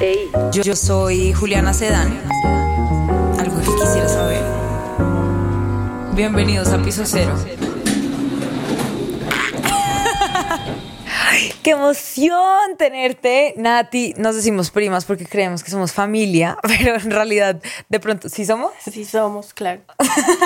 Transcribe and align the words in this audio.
Yo, 0.00 0.62
yo 0.62 0.74
soy 0.76 1.34
Juliana 1.34 1.74
Sedán. 1.74 2.22
Algo 3.38 3.60
que 3.60 3.66
quisiera 3.66 4.08
saber. 4.08 4.42
Bienvenidos 6.14 6.68
a 6.68 6.82
Piso 6.82 7.02
Cero. 7.04 7.34
¡Qué 11.62 11.72
emoción 11.72 12.78
tenerte, 12.78 13.52
Nati! 13.58 14.14
Nos 14.16 14.36
decimos 14.36 14.70
primas 14.70 15.04
porque 15.04 15.26
creemos 15.26 15.62
que 15.62 15.70
somos 15.70 15.92
familia, 15.92 16.56
pero 16.62 16.94
en 16.94 17.10
realidad, 17.10 17.60
de 17.90 18.00
pronto, 18.00 18.30
¿sí 18.30 18.46
somos? 18.46 18.72
Sí 18.90 19.04
somos, 19.04 19.52
claro. 19.52 19.82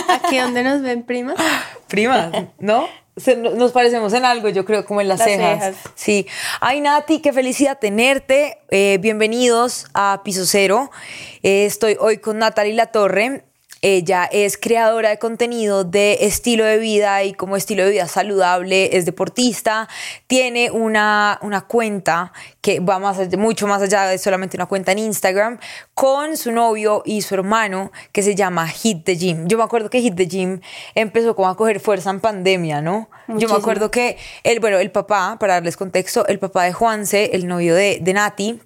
¿Aquí 0.09 0.37
donde 0.37 0.65
nos 0.65 0.83
ven 0.83 1.05
primas? 1.05 1.37
Primas, 1.87 2.33
¿no? 2.59 2.89
Se- 3.17 3.37
nos 3.37 3.71
parecemos 3.73 4.13
en 4.13 4.25
algo, 4.25 4.49
yo 4.49 4.65
creo, 4.65 4.85
como 4.85 5.01
en 5.01 5.07
las, 5.09 5.21
Las 5.21 5.29
cejas. 5.29 5.59
cejas. 5.77 5.77
Sí. 5.95 6.27
Ay, 6.61 6.81
Nati, 6.81 7.21
qué 7.21 7.33
felicidad 7.33 7.79
tenerte. 7.79 8.59
Eh, 8.71 8.99
bienvenidos 9.01 9.87
a 9.95 10.23
Piso 10.25 10.45
Cero. 10.47 10.91
Eh, 11.45 11.65
estoy 11.65 11.97
hoy 12.01 12.19
con 12.19 12.39
Natalie 12.39 12.75
Latorre. 12.75 13.45
Ella 13.87 14.25
es 14.33 14.57
creadora 14.57 15.11
de 15.11 15.19
contenido 15.19 15.85
de 15.85 16.17
estilo 16.23 16.65
de 16.65 16.79
vida 16.79 17.23
y 17.23 17.35
como 17.35 17.55
estilo 17.55 17.85
de 17.85 17.91
vida 17.91 18.09
saludable, 18.09 18.97
es 18.97 19.05
deportista, 19.05 19.91
tiene 20.27 20.71
una, 20.71 21.39
una 21.43 21.67
cuenta 21.67 22.33
que 22.63 22.81
va 22.81 22.99
más 22.99 23.19
mucho 23.37 23.67
más 23.67 23.83
allá 23.83 24.07
de 24.07 24.17
solamente 24.17 24.57
una 24.57 24.65
cuenta 24.65 24.93
en 24.93 25.01
Instagram 25.01 25.59
con 25.93 26.39
su 26.39 26.51
novio 26.51 27.03
y 27.05 27.21
su 27.21 27.35
hermano 27.35 27.93
que 28.11 28.23
se 28.23 28.35
llama 28.35 28.67
Hit 28.69 29.05
the 29.05 29.17
Gym. 29.17 29.49
Yo 29.49 29.59
me 29.59 29.65
acuerdo 29.65 29.91
que 29.91 30.01
Hit 30.01 30.17
the 30.17 30.29
Gym 30.29 30.63
empezó 30.95 31.37
como 31.37 31.51
a 31.51 31.55
coger 31.55 31.79
fuerza 31.79 32.09
en 32.09 32.21
pandemia, 32.21 32.81
¿no? 32.81 33.11
Yo 33.29 33.51
me 33.51 33.55
acuerdo 33.55 33.91
que 33.91 34.17
el, 34.45 34.61
bueno, 34.61 34.79
el 34.79 34.93
papá, 34.93 35.37
para 35.39 35.55
darles 35.55 35.77
contexto, 35.77 36.27
el 36.27 36.39
papá 36.39 36.65
de 36.65 36.73
Juanse, 36.73 37.33
el 37.35 37.47
novio 37.47 37.75
de, 37.75 37.99
de 38.01 38.15
Nati, 38.15 38.63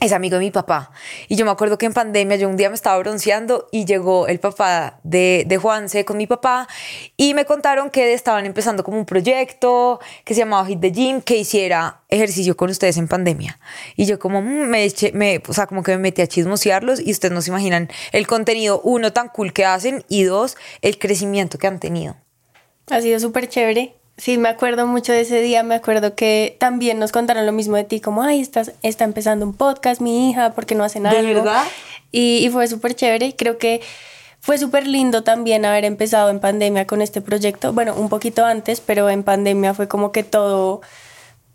es 0.00 0.12
amigo 0.12 0.34
de 0.38 0.44
mi 0.44 0.50
papá. 0.52 0.92
Y 1.26 1.34
yo 1.34 1.44
me 1.44 1.50
acuerdo 1.50 1.76
que 1.76 1.86
en 1.86 1.92
pandemia 1.92 2.36
yo 2.36 2.48
un 2.48 2.56
día 2.56 2.68
me 2.68 2.76
estaba 2.76 2.96
bronceando 2.98 3.66
y 3.72 3.84
llegó 3.84 4.28
el 4.28 4.38
papá 4.38 5.00
de, 5.02 5.44
de 5.46 5.56
Juanse 5.56 6.04
con 6.04 6.16
mi 6.16 6.26
papá 6.28 6.68
y 7.16 7.34
me 7.34 7.44
contaron 7.44 7.90
que 7.90 8.12
estaban 8.14 8.46
empezando 8.46 8.84
como 8.84 8.96
un 8.96 9.04
proyecto 9.06 9.98
que 10.24 10.34
se 10.34 10.40
llamaba 10.40 10.66
Hit 10.66 10.80
the 10.80 10.92
Gym, 10.92 11.20
que 11.20 11.36
hiciera 11.36 12.02
ejercicio 12.08 12.56
con 12.56 12.70
ustedes 12.70 12.96
en 12.96 13.08
pandemia. 13.08 13.58
Y 13.96 14.06
yo 14.06 14.20
como 14.20 14.40
mm, 14.40 14.68
me, 14.68 14.86
eché- 14.86 15.12
me, 15.12 15.42
o 15.48 15.52
sea, 15.52 15.66
como 15.66 15.82
que 15.82 15.92
me 15.92 15.98
metí 15.98 16.22
a 16.22 16.28
chismosearlos 16.28 17.00
y 17.00 17.10
ustedes 17.10 17.34
no 17.34 17.42
se 17.42 17.50
imaginan 17.50 17.90
el 18.12 18.26
contenido, 18.28 18.80
uno, 18.84 19.12
tan 19.12 19.28
cool 19.30 19.52
que 19.52 19.64
hacen 19.64 20.04
y 20.08 20.22
dos, 20.22 20.56
el 20.80 20.98
crecimiento 20.98 21.58
que 21.58 21.66
han 21.66 21.80
tenido. 21.80 22.16
Ha 22.88 23.00
sido 23.00 23.18
súper 23.18 23.48
chévere. 23.48 23.97
Sí, 24.18 24.36
me 24.36 24.48
acuerdo 24.48 24.86
mucho 24.86 25.12
de 25.12 25.20
ese 25.20 25.40
día. 25.40 25.62
Me 25.62 25.76
acuerdo 25.76 26.14
que 26.16 26.56
también 26.58 26.98
nos 26.98 27.12
contaron 27.12 27.46
lo 27.46 27.52
mismo 27.52 27.76
de 27.76 27.84
ti, 27.84 28.00
como, 28.00 28.22
ay, 28.22 28.40
estás, 28.40 28.72
está 28.82 29.04
empezando 29.04 29.46
un 29.46 29.54
podcast, 29.54 30.00
mi 30.00 30.28
hija, 30.28 30.52
¿por 30.52 30.66
qué 30.66 30.74
no 30.74 30.82
hacen 30.84 31.04
¿De 31.04 31.10
algo? 31.10 31.34
verdad? 31.44 31.64
Y, 32.10 32.44
y 32.44 32.50
fue 32.50 32.66
súper 32.66 32.94
chévere. 32.94 33.36
Creo 33.36 33.58
que 33.58 33.80
fue 34.40 34.58
súper 34.58 34.86
lindo 34.86 35.22
también 35.22 35.64
haber 35.64 35.84
empezado 35.84 36.30
en 36.30 36.40
pandemia 36.40 36.86
con 36.86 37.00
este 37.00 37.20
proyecto. 37.20 37.72
Bueno, 37.72 37.94
un 37.94 38.08
poquito 38.08 38.44
antes, 38.44 38.80
pero 38.80 39.08
en 39.08 39.22
pandemia 39.22 39.72
fue 39.72 39.86
como 39.86 40.10
que 40.10 40.24
todo, 40.24 40.80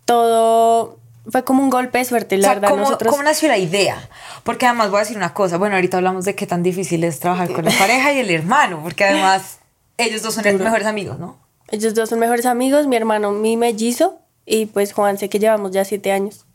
todo, 0.06 1.00
fue 1.30 1.44
como 1.44 1.64
un 1.64 1.70
golpe 1.70 1.98
de 1.98 2.06
suerte, 2.06 2.38
la 2.38 2.48
O 2.48 2.52
sea, 2.52 2.54
verdad. 2.56 2.70
¿cómo, 2.70 2.84
Nosotros, 2.84 3.12
cómo 3.12 3.24
nació 3.24 3.50
la 3.50 3.58
idea? 3.58 4.10
Porque 4.44 4.68
además 4.68 4.90
voy 4.90 4.98
a 4.98 5.00
decir 5.02 5.18
una 5.18 5.34
cosa. 5.34 5.58
Bueno, 5.58 5.76
ahorita 5.76 5.98
hablamos 5.98 6.24
de 6.24 6.36
qué 6.36 6.48
tan 6.48 6.64
difícil 6.64 7.04
es 7.04 7.20
trabajar 7.20 7.52
con 7.52 7.66
la 7.66 7.72
pareja 7.72 8.14
y 8.14 8.20
el 8.20 8.30
hermano, 8.30 8.80
porque 8.82 9.04
además 9.04 9.60
ellos 9.98 10.22
dos 10.22 10.34
son 10.34 10.44
mejores 10.64 10.88
amigos, 10.88 11.20
¿no? 11.20 11.43
Ellos 11.74 11.96
dos 11.96 12.10
son 12.10 12.20
mejores 12.20 12.46
amigos, 12.46 12.86
mi 12.88 12.96
hermano, 12.96 13.32
mi 13.32 13.58
mellizo, 13.58 14.20
y 14.46 14.68
pues 14.68 14.94
Juan, 14.94 15.18
sé 15.18 15.28
que 15.28 15.40
llevamos 15.40 15.72
ya 15.72 15.84
siete 15.86 16.12
años. 16.12 16.46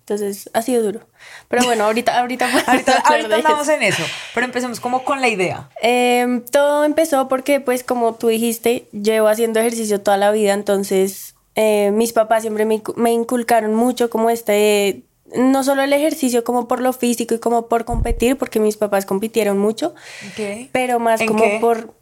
Entonces 0.00 0.50
ha 0.52 0.62
sido 0.62 0.82
duro. 0.82 1.00
Pero 1.48 1.64
bueno, 1.64 1.84
ahorita, 1.84 2.18
ahorita, 2.20 2.46
Ahorita, 2.66 2.98
ahorita 3.04 3.36
andamos 3.36 3.68
en 3.68 3.82
eso, 3.82 4.02
pero 4.34 4.46
empecemos 4.46 4.80
como 4.80 5.04
con 5.04 5.20
la 5.20 5.28
idea. 5.28 5.68
Em, 5.80 6.44
todo 6.44 6.84
empezó 6.84 7.28
porque, 7.28 7.60
pues, 7.60 7.82
como 7.84 8.14
tú 8.14 8.28
dijiste, 8.28 8.86
llevo 8.92 9.28
haciendo 9.28 9.60
ejercicio 9.60 10.00
toda 10.00 10.16
la 10.16 10.30
vida, 10.32 10.52
entonces 10.54 11.34
eh, 11.54 11.90
mis 11.92 12.12
papás 12.12 12.42
siempre 12.42 12.64
me, 12.64 12.82
me 12.96 13.12
inculcaron 13.12 13.74
mucho 13.74 14.10
como 14.10 14.30
este, 14.30 15.02
no 15.36 15.62
solo 15.64 15.82
el 15.82 15.92
ejercicio 15.92 16.44
como 16.44 16.68
por 16.68 16.80
lo 16.80 16.92
físico 16.92 17.34
y 17.34 17.38
como 17.38 17.66
por 17.66 17.84
competir, 17.84 18.36
porque 18.36 18.58
mis 18.60 18.76
papás 18.76 19.06
compitieron 19.06 19.58
mucho, 19.58 19.94
Ok. 20.32 20.68
pero 20.72 20.98
más 20.98 21.20
¿En 21.20 21.28
como 21.28 21.42
qué? 21.44 21.58
por, 21.60 21.94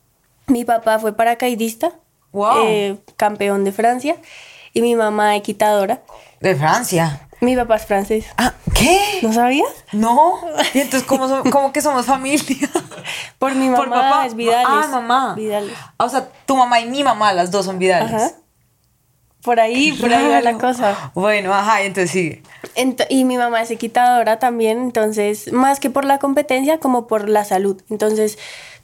mi 0.47 0.65
papá 0.65 0.99
fue 0.99 1.15
paracaidista, 1.15 1.93
Wow. 2.33 2.63
eh, 2.65 2.97
campeón 3.17 3.65
de 3.65 3.73
Francia, 3.73 4.17
y 4.73 4.81
mi 4.83 4.95
mamá 4.97 5.37
equitadora. 5.37 6.03
De 6.41 6.55
Francia. 6.55 7.27
Mi 7.41 7.57
papá 7.57 7.77
es 7.77 7.87
francés. 7.87 8.27
Ah, 8.37 8.53
¿Qué? 8.75 9.01
¿No 9.23 9.33
sabías? 9.33 9.67
No. 9.93 10.41
Y 10.75 10.81
entonces, 10.81 11.05
¿cómo, 11.09 11.27
son- 11.27 11.51
cómo 11.51 11.73
que 11.73 11.81
somos 11.81 12.05
familia? 12.05 12.69
Por 13.39 13.55
mi 13.55 13.71
mamá 13.71 14.27
es 14.27 14.35
Vidales. 14.35 14.67
Ah, 14.69 14.87
mamá. 14.91 15.35
Vidales. 15.37 15.73
Ah, 15.99 16.05
O 16.05 16.09
sea, 16.11 16.29
tu 16.45 16.55
mamá 16.57 16.81
y 16.81 16.87
mi 16.91 17.03
mamá, 17.03 17.33
las 17.33 17.51
dos 17.51 17.65
son 17.65 17.79
Vidales. 17.79 18.13
Ajá. 18.13 18.31
Por 19.43 19.59
ahí, 19.59 19.93
por 19.93 20.13
ahí 20.13 20.29
va 20.29 20.43
la 20.43 20.53
cosa. 20.59 21.13
Bueno, 21.15 21.55
ajá, 21.55 21.81
entonces 21.81 22.11
sigue. 22.11 22.43
Ent- 22.77 23.07
y 23.09 23.25
mi 23.25 23.39
mamá 23.39 23.63
es 23.63 23.71
equitadora 23.71 24.39
también, 24.39 24.79
entonces, 24.83 25.51
más 25.51 25.81
que 25.81 25.89
por 25.89 26.05
la 26.05 26.19
competencia, 26.19 26.79
como 26.79 27.07
por 27.07 27.27
la 27.27 27.47
salud. 27.47 27.81
Entonces, 27.89 28.39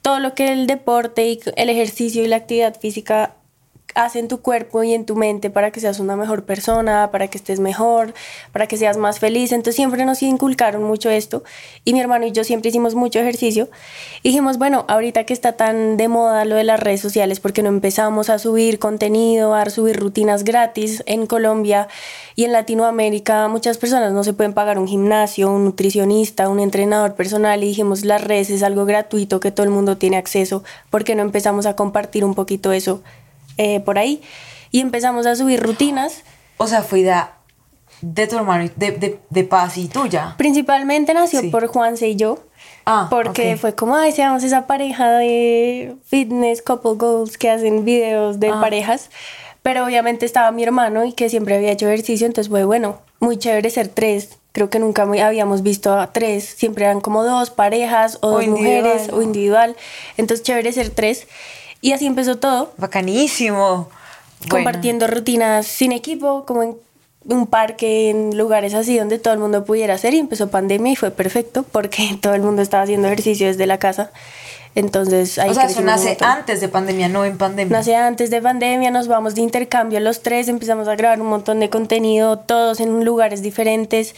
todo 0.06 0.20
lo 0.20 0.36
que 0.36 0.52
el 0.52 0.68
deporte 0.68 1.26
y 1.26 1.40
el 1.56 1.68
ejercicio 1.68 2.22
y 2.22 2.28
la 2.28 2.36
actividad 2.36 2.78
física 2.78 3.34
hace 3.96 4.20
en 4.20 4.28
tu 4.28 4.40
cuerpo 4.40 4.84
y 4.84 4.92
en 4.92 5.06
tu 5.06 5.16
mente 5.16 5.50
para 5.50 5.70
que 5.72 5.80
seas 5.80 5.98
una 5.98 6.16
mejor 6.16 6.44
persona, 6.44 7.10
para 7.10 7.28
que 7.28 7.38
estés 7.38 7.58
mejor, 7.58 8.14
para 8.52 8.68
que 8.68 8.76
seas 8.76 8.96
más 8.98 9.18
feliz. 9.18 9.50
Entonces 9.52 9.74
siempre 9.74 10.04
nos 10.04 10.22
inculcaron 10.22 10.84
mucho 10.84 11.10
esto 11.10 11.42
y 11.84 11.92
mi 11.94 12.00
hermano 12.00 12.26
y 12.26 12.32
yo 12.32 12.44
siempre 12.44 12.68
hicimos 12.68 12.94
mucho 12.94 13.18
ejercicio. 13.18 13.68
Y 14.22 14.28
dijimos, 14.28 14.58
bueno, 14.58 14.84
ahorita 14.88 15.24
que 15.24 15.32
está 15.32 15.52
tan 15.52 15.96
de 15.96 16.08
moda 16.08 16.44
lo 16.44 16.56
de 16.56 16.64
las 16.64 16.78
redes 16.78 17.00
sociales, 17.00 17.40
porque 17.40 17.62
no 17.62 17.70
empezamos 17.70 18.30
a 18.30 18.38
subir 18.38 18.78
contenido, 18.78 19.54
a 19.54 19.68
subir 19.70 19.98
rutinas 19.98 20.44
gratis 20.44 21.02
en 21.06 21.26
Colombia 21.26 21.88
y 22.34 22.44
en 22.44 22.52
Latinoamérica? 22.52 23.48
Muchas 23.48 23.78
personas 23.78 24.12
no 24.12 24.22
se 24.24 24.34
pueden 24.34 24.52
pagar 24.52 24.78
un 24.78 24.86
gimnasio, 24.86 25.50
un 25.50 25.64
nutricionista, 25.64 26.48
un 26.48 26.60
entrenador 26.60 27.14
personal 27.14 27.64
y 27.64 27.68
dijimos, 27.68 28.04
las 28.04 28.22
redes 28.22 28.50
es 28.50 28.62
algo 28.62 28.84
gratuito 28.84 29.40
que 29.40 29.50
todo 29.50 29.64
el 29.64 29.70
mundo 29.70 29.96
tiene 29.96 30.18
acceso, 30.18 30.62
¿por 30.90 31.04
qué 31.04 31.14
no 31.14 31.22
empezamos 31.22 31.66
a 31.66 31.76
compartir 31.76 32.24
un 32.24 32.34
poquito 32.34 32.72
eso 32.72 33.02
eh, 33.56 33.80
por 33.80 33.98
ahí? 33.98 34.22
Y 34.70 34.80
empezamos 34.80 35.26
a 35.26 35.36
subir 35.36 35.60
rutinas. 35.62 36.22
O 36.58 36.66
sea, 36.66 36.82
fue 36.82 37.00
idea 37.00 37.32
de 38.02 38.26
tu 38.26 38.36
hermano, 38.36 38.68
de, 38.76 38.90
de, 38.92 39.18
de 39.30 39.44
Paz 39.44 39.78
y 39.78 39.88
tuya. 39.88 40.34
Principalmente 40.36 41.14
nació 41.14 41.40
Sí. 41.40 41.48
por 41.48 41.66
Juanse 41.66 42.08
y 42.08 42.16
yo. 42.16 42.38
Ah, 42.84 43.08
porque 43.10 43.56
fue 43.56 43.74
como, 43.74 43.96
ay, 43.96 44.12
seamos 44.12 44.44
esa 44.44 44.66
pareja 44.66 45.10
de 45.12 45.96
fitness, 46.04 46.62
couple 46.62 46.92
goals 46.94 47.36
que 47.38 47.50
hacen 47.50 47.84
videos 47.84 48.38
de 48.38 48.50
Ah. 48.50 48.60
parejas. 48.60 49.10
Pero 49.62 49.84
obviamente 49.84 50.24
estaba 50.26 50.52
mi 50.52 50.62
hermano 50.62 51.04
y 51.04 51.12
que 51.12 51.28
siempre 51.28 51.56
había 51.56 51.72
hecho 51.72 51.86
ejercicio, 51.88 52.26
entonces 52.26 52.48
fue 52.50 52.64
bueno, 52.64 53.00
muy 53.18 53.36
chévere 53.38 53.68
ser 53.70 53.88
tres. 53.88 54.38
Creo 54.52 54.70
que 54.70 54.78
nunca 54.78 55.04
muy- 55.06 55.18
habíamos 55.18 55.62
visto 55.62 55.92
a 55.98 56.12
tres, 56.12 56.44
siempre 56.44 56.84
eran 56.84 57.00
como 57.00 57.24
dos 57.24 57.50
parejas 57.50 58.18
o, 58.22 58.28
O 58.28 58.30
dos 58.34 58.44
individual, 58.44 58.82
mujeres 58.84 59.12
o 59.12 59.22
individual. 59.22 59.76
Entonces 60.16 60.44
chévere 60.44 60.72
ser 60.72 60.90
tres. 60.90 61.26
Y 61.80 61.92
así 61.92 62.06
empezó 62.06 62.36
todo, 62.36 62.72
Bacanísimo. 62.78 63.88
Bueno. 64.38 64.50
compartiendo 64.50 65.06
rutinas 65.06 65.66
sin 65.66 65.92
equipo, 65.92 66.44
como 66.44 66.62
en 66.62 66.76
un 67.28 67.46
parque, 67.46 68.10
en 68.10 68.36
lugares 68.36 68.74
así 68.74 68.98
donde 68.98 69.18
todo 69.18 69.34
el 69.34 69.40
mundo 69.40 69.64
pudiera 69.64 69.94
hacer. 69.94 70.14
Y 70.14 70.18
empezó 70.18 70.48
pandemia 70.48 70.92
y 70.92 70.96
fue 70.96 71.10
perfecto 71.10 71.64
porque 71.64 72.18
todo 72.20 72.34
el 72.34 72.42
mundo 72.42 72.62
estaba 72.62 72.82
haciendo 72.82 73.08
ejercicio 73.08 73.46
desde 73.46 73.66
la 73.66 73.78
casa. 73.78 74.10
Entonces 74.74 75.38
ahí 75.38 75.48
O 75.50 75.54
sea, 75.54 75.64
eso 75.64 75.80
nace 75.80 76.18
antes 76.20 76.60
de 76.60 76.68
pandemia, 76.68 77.08
no 77.08 77.24
en 77.24 77.38
pandemia. 77.38 77.78
Nace 77.78 77.96
antes 77.96 78.28
de 78.28 78.42
pandemia, 78.42 78.90
nos 78.90 79.08
vamos 79.08 79.34
de 79.34 79.40
intercambio 79.40 79.98
los 80.00 80.20
tres, 80.20 80.48
empezamos 80.48 80.86
a 80.86 80.96
grabar 80.96 81.18
un 81.22 81.28
montón 81.28 81.60
de 81.60 81.70
contenido, 81.70 82.38
todos 82.38 82.80
en 82.80 83.02
lugares 83.02 83.40
diferentes. 83.40 84.14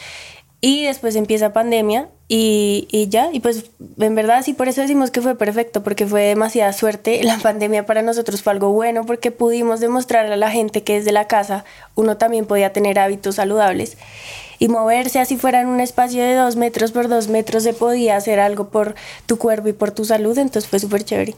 Y 0.60 0.84
después 0.84 1.14
empieza 1.14 1.52
pandemia 1.52 2.08
y, 2.30 2.86
y 2.90 3.08
ya, 3.08 3.30
y 3.32 3.40
pues 3.40 3.70
en 3.98 4.14
verdad 4.14 4.42
sí, 4.44 4.52
por 4.52 4.68
eso 4.68 4.82
decimos 4.82 5.10
que 5.10 5.22
fue 5.22 5.34
perfecto, 5.36 5.82
porque 5.82 6.06
fue 6.06 6.22
demasiada 6.22 6.74
suerte. 6.74 7.22
La 7.24 7.38
pandemia 7.38 7.86
para 7.86 8.02
nosotros 8.02 8.42
fue 8.42 8.52
algo 8.52 8.70
bueno 8.70 9.06
porque 9.06 9.30
pudimos 9.30 9.80
demostrarle 9.80 10.34
a 10.34 10.36
la 10.36 10.50
gente 10.50 10.82
que 10.82 10.94
desde 10.94 11.12
la 11.12 11.26
casa 11.26 11.64
uno 11.94 12.18
también 12.18 12.44
podía 12.44 12.72
tener 12.72 12.98
hábitos 12.98 13.36
saludables 13.36 13.96
y 14.58 14.68
moverse 14.68 15.20
así 15.20 15.36
fuera 15.36 15.60
en 15.60 15.68
un 15.68 15.80
espacio 15.80 16.22
de 16.22 16.34
dos 16.34 16.56
metros 16.56 16.92
por 16.92 17.08
dos 17.08 17.28
metros 17.28 17.62
se 17.62 17.72
podía 17.72 18.16
hacer 18.16 18.40
algo 18.40 18.68
por 18.68 18.94
tu 19.26 19.38
cuerpo 19.38 19.68
y 19.68 19.72
por 19.72 19.92
tu 19.92 20.04
salud, 20.04 20.36
entonces 20.36 20.68
fue 20.68 20.80
súper 20.80 21.04
chévere. 21.04 21.34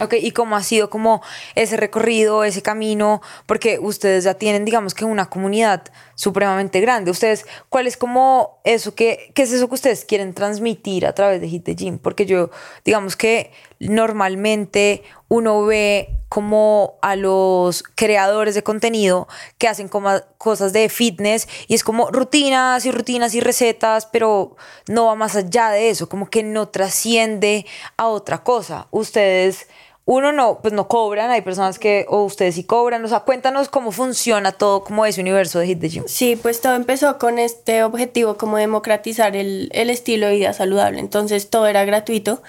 Ok, 0.00 0.14
¿y 0.20 0.32
cómo 0.32 0.56
ha 0.56 0.62
sido 0.62 0.90
como 0.90 1.22
ese 1.54 1.76
recorrido, 1.76 2.42
ese 2.42 2.62
camino? 2.62 3.22
Porque 3.46 3.78
ustedes 3.78 4.24
ya 4.24 4.34
tienen, 4.34 4.64
digamos 4.64 4.92
que 4.92 5.04
una 5.04 5.26
comunidad 5.26 5.84
supremamente 6.16 6.80
grande. 6.80 7.12
Ustedes, 7.12 7.46
¿cuál 7.68 7.86
es 7.86 7.96
como 7.96 8.60
eso 8.64 8.96
que, 8.96 9.30
qué 9.34 9.42
es 9.42 9.52
eso 9.52 9.68
que 9.68 9.74
ustedes 9.74 10.04
quieren 10.04 10.34
transmitir 10.34 11.06
a 11.06 11.14
través 11.14 11.40
de 11.40 11.48
Hit 11.48 11.64
the 11.64 11.76
Gym? 11.76 11.98
Porque 11.98 12.26
yo, 12.26 12.50
digamos 12.84 13.16
que 13.16 13.52
normalmente 13.78 15.04
uno 15.28 15.64
ve 15.64 16.08
como 16.28 16.98
a 17.00 17.14
los 17.14 17.84
creadores 17.94 18.56
de 18.56 18.64
contenido 18.64 19.28
que 19.58 19.68
hacen 19.68 19.86
como 19.86 20.10
cosas 20.38 20.72
de 20.72 20.88
fitness 20.88 21.46
y 21.68 21.74
es 21.74 21.84
como 21.84 22.10
rutinas 22.10 22.84
y 22.86 22.90
rutinas 22.90 23.34
y 23.36 23.40
recetas, 23.40 24.06
pero 24.06 24.56
no 24.88 25.06
va 25.06 25.14
más 25.14 25.36
allá 25.36 25.70
de 25.70 25.90
eso, 25.90 26.08
como 26.08 26.28
que 26.28 26.42
no 26.42 26.68
trasciende 26.68 27.66
a 27.96 28.08
otra 28.08 28.42
cosa. 28.42 28.88
Ustedes 28.90 29.68
uno 30.06 30.32
no, 30.32 30.60
pues 30.60 30.74
no 30.74 30.86
cobran, 30.86 31.30
hay 31.30 31.40
personas 31.40 31.78
que, 31.78 32.04
o 32.08 32.24
ustedes 32.24 32.56
sí 32.56 32.64
cobran, 32.64 33.04
o 33.04 33.08
sea, 33.08 33.20
cuéntanos 33.20 33.68
cómo 33.68 33.90
funciona 33.90 34.52
todo 34.52 34.84
como 34.84 35.06
ese 35.06 35.20
universo 35.20 35.58
de 35.58 35.66
Hit 35.66 35.80
the 35.80 35.88
Gym. 35.88 36.04
Sí, 36.06 36.36
pues 36.36 36.60
todo 36.60 36.74
empezó 36.74 37.18
con 37.18 37.38
este 37.38 37.82
objetivo 37.84 38.36
como 38.36 38.58
democratizar 38.58 39.34
el, 39.34 39.70
el 39.72 39.88
estilo 39.88 40.26
de 40.26 40.34
vida 40.34 40.52
saludable, 40.52 41.00
entonces 41.00 41.48
todo 41.48 41.66
era 41.66 41.84
gratuito. 41.84 42.42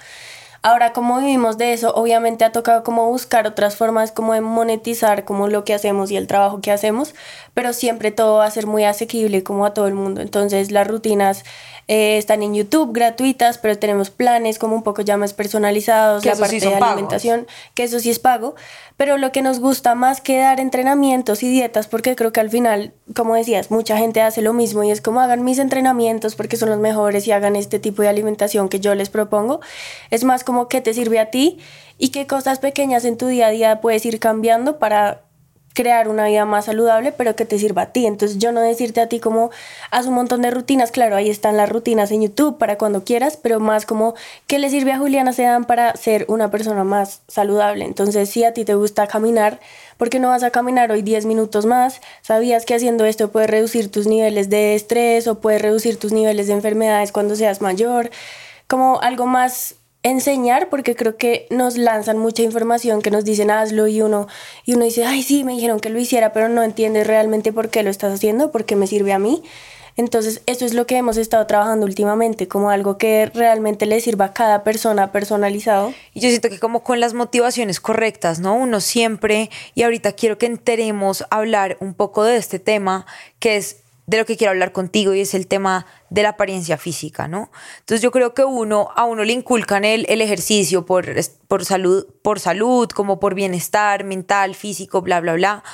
Ahora, 0.66 0.92
como 0.92 1.20
vivimos 1.20 1.58
de 1.58 1.74
eso, 1.74 1.94
obviamente 1.94 2.44
ha 2.44 2.50
tocado 2.50 2.82
como 2.82 3.06
buscar 3.06 3.46
otras 3.46 3.76
formas 3.76 4.10
como 4.10 4.32
de 4.32 4.40
monetizar 4.40 5.24
como 5.24 5.46
lo 5.46 5.62
que 5.62 5.72
hacemos 5.72 6.10
y 6.10 6.16
el 6.16 6.26
trabajo 6.26 6.60
que 6.60 6.72
hacemos, 6.72 7.14
pero 7.54 7.72
siempre 7.72 8.10
todo 8.10 8.38
va 8.38 8.46
a 8.46 8.50
ser 8.50 8.66
muy 8.66 8.82
asequible 8.82 9.44
como 9.44 9.64
a 9.64 9.74
todo 9.74 9.86
el 9.86 9.94
mundo. 9.94 10.22
Entonces 10.22 10.72
las 10.72 10.88
rutinas 10.88 11.44
eh, 11.86 12.18
están 12.18 12.42
en 12.42 12.52
YouTube 12.52 12.92
gratuitas, 12.92 13.58
pero 13.58 13.78
tenemos 13.78 14.10
planes 14.10 14.58
como 14.58 14.74
un 14.74 14.82
poco 14.82 15.02
ya 15.02 15.16
más 15.16 15.34
personalizados, 15.34 16.24
la 16.24 16.34
parte 16.34 16.58
de 16.58 16.74
alimentación, 16.74 17.46
que 17.74 17.84
eso 17.84 18.00
sí 18.00 18.10
es 18.10 18.18
pago. 18.18 18.56
Pero 18.96 19.18
lo 19.18 19.30
que 19.30 19.42
nos 19.42 19.60
gusta 19.60 19.94
más 19.94 20.22
que 20.22 20.38
dar 20.38 20.58
entrenamientos 20.58 21.42
y 21.42 21.50
dietas, 21.50 21.86
porque 21.86 22.16
creo 22.16 22.32
que 22.32 22.40
al 22.40 22.48
final, 22.48 22.94
como 23.14 23.34
decías, 23.34 23.70
mucha 23.70 23.98
gente 23.98 24.22
hace 24.22 24.40
lo 24.40 24.54
mismo 24.54 24.82
y 24.84 24.90
es 24.90 25.02
como 25.02 25.20
hagan 25.20 25.44
mis 25.44 25.58
entrenamientos 25.58 26.34
porque 26.34 26.56
son 26.56 26.70
los 26.70 26.78
mejores 26.78 27.26
y 27.26 27.32
hagan 27.32 27.56
este 27.56 27.78
tipo 27.78 28.00
de 28.00 28.08
alimentación 28.08 28.70
que 28.70 28.80
yo 28.80 28.94
les 28.94 29.10
propongo. 29.10 29.60
Es 30.10 30.24
más 30.24 30.44
como 30.44 30.68
qué 30.68 30.80
te 30.80 30.94
sirve 30.94 31.18
a 31.18 31.30
ti 31.30 31.58
y 31.98 32.08
qué 32.08 32.26
cosas 32.26 32.58
pequeñas 32.58 33.04
en 33.04 33.18
tu 33.18 33.26
día 33.26 33.48
a 33.48 33.50
día 33.50 33.80
puedes 33.82 34.06
ir 34.06 34.18
cambiando 34.18 34.78
para 34.78 35.25
crear 35.76 36.08
una 36.08 36.24
vida 36.24 36.46
más 36.46 36.64
saludable, 36.64 37.12
pero 37.12 37.36
que 37.36 37.44
te 37.44 37.58
sirva 37.58 37.82
a 37.82 37.92
ti. 37.92 38.06
Entonces 38.06 38.38
yo 38.38 38.50
no 38.50 38.62
decirte 38.62 39.02
a 39.02 39.08
ti 39.08 39.20
como 39.20 39.50
haz 39.90 40.06
un 40.06 40.14
montón 40.14 40.40
de 40.40 40.50
rutinas, 40.50 40.90
claro, 40.90 41.16
ahí 41.16 41.28
están 41.28 41.58
las 41.58 41.68
rutinas 41.68 42.10
en 42.10 42.22
YouTube 42.22 42.56
para 42.56 42.78
cuando 42.78 43.04
quieras, 43.04 43.36
pero 43.36 43.60
más 43.60 43.84
como 43.84 44.14
qué 44.46 44.58
le 44.58 44.70
sirve 44.70 44.92
a 44.92 44.98
Juliana 44.98 45.34
Sedan 45.34 45.64
para 45.66 45.94
ser 45.94 46.24
una 46.28 46.50
persona 46.50 46.82
más 46.82 47.20
saludable. 47.28 47.84
Entonces 47.84 48.30
si 48.30 48.42
a 48.42 48.54
ti 48.54 48.64
te 48.64 48.74
gusta 48.74 49.06
caminar, 49.06 49.60
¿por 49.98 50.08
qué 50.08 50.18
no 50.18 50.28
vas 50.28 50.42
a 50.42 50.50
caminar 50.50 50.90
hoy 50.90 51.02
10 51.02 51.26
minutos 51.26 51.66
más? 51.66 52.00
¿Sabías 52.22 52.64
que 52.64 52.74
haciendo 52.74 53.04
esto 53.04 53.30
puedes 53.30 53.50
reducir 53.50 53.90
tus 53.90 54.06
niveles 54.06 54.48
de 54.48 54.74
estrés 54.74 55.28
o 55.28 55.40
puedes 55.40 55.60
reducir 55.60 55.98
tus 55.98 56.10
niveles 56.10 56.46
de 56.46 56.54
enfermedades 56.54 57.12
cuando 57.12 57.36
seas 57.36 57.60
mayor? 57.60 58.10
Como 58.66 58.98
algo 59.02 59.26
más 59.26 59.74
enseñar 60.10 60.68
porque 60.68 60.94
creo 60.94 61.16
que 61.16 61.46
nos 61.50 61.76
lanzan 61.76 62.18
mucha 62.18 62.42
información 62.42 63.02
que 63.02 63.10
nos 63.10 63.24
dicen 63.24 63.50
hazlo 63.50 63.86
y 63.86 64.02
uno 64.02 64.28
y 64.64 64.74
uno 64.74 64.84
dice 64.84 65.04
ay 65.04 65.22
sí 65.22 65.44
me 65.44 65.52
dijeron 65.52 65.80
que 65.80 65.90
lo 65.90 65.98
hiciera 65.98 66.32
pero 66.32 66.48
no 66.48 66.62
entiendes 66.62 67.06
realmente 67.06 67.52
por 67.52 67.70
qué 67.70 67.82
lo 67.82 67.90
estás 67.90 68.14
haciendo 68.14 68.50
por 68.50 68.64
qué 68.64 68.76
me 68.76 68.86
sirve 68.86 69.12
a 69.12 69.18
mí. 69.18 69.42
Entonces 69.96 70.42
eso 70.44 70.66
es 70.66 70.74
lo 70.74 70.86
que 70.86 70.98
hemos 70.98 71.16
estado 71.16 71.46
trabajando 71.46 71.86
últimamente 71.86 72.48
como 72.48 72.68
algo 72.70 72.98
que 72.98 73.30
realmente 73.34 73.86
le 73.86 73.98
sirva 74.00 74.26
a 74.26 74.32
cada 74.34 74.62
persona 74.62 75.10
personalizado. 75.10 75.94
Y 76.12 76.20
yo 76.20 76.28
siento 76.28 76.50
que 76.50 76.58
como 76.58 76.82
con 76.82 77.00
las 77.00 77.14
motivaciones 77.14 77.80
correctas 77.80 78.38
no 78.38 78.54
uno 78.54 78.80
siempre 78.80 79.50
y 79.74 79.84
ahorita 79.84 80.12
quiero 80.12 80.36
que 80.36 80.46
enteremos 80.46 81.24
hablar 81.30 81.78
un 81.80 81.94
poco 81.94 82.24
de 82.24 82.36
este 82.36 82.58
tema 82.58 83.06
que 83.38 83.56
es 83.56 83.78
de 84.06 84.18
lo 84.18 84.26
que 84.26 84.36
quiero 84.36 84.52
hablar 84.52 84.72
contigo 84.72 85.14
y 85.14 85.20
es 85.20 85.34
el 85.34 85.46
tema 85.46 85.86
de 86.10 86.22
la 86.22 86.30
apariencia 86.30 86.76
física, 86.76 87.26
¿no? 87.28 87.50
Entonces 87.80 88.02
yo 88.02 88.10
creo 88.10 88.34
que 88.34 88.44
uno, 88.44 88.90
a 88.94 89.04
uno 89.04 89.24
le 89.24 89.32
inculcan 89.32 89.84
el, 89.84 90.06
el 90.08 90.20
ejercicio 90.20 90.86
por, 90.86 91.06
por, 91.48 91.64
salud, 91.64 92.06
por 92.22 92.38
salud, 92.38 92.88
como 92.88 93.18
por 93.18 93.34
bienestar 93.34 94.04
mental, 94.04 94.54
físico, 94.54 95.02
bla, 95.02 95.20
bla, 95.20 95.34
bla. 95.34 95.64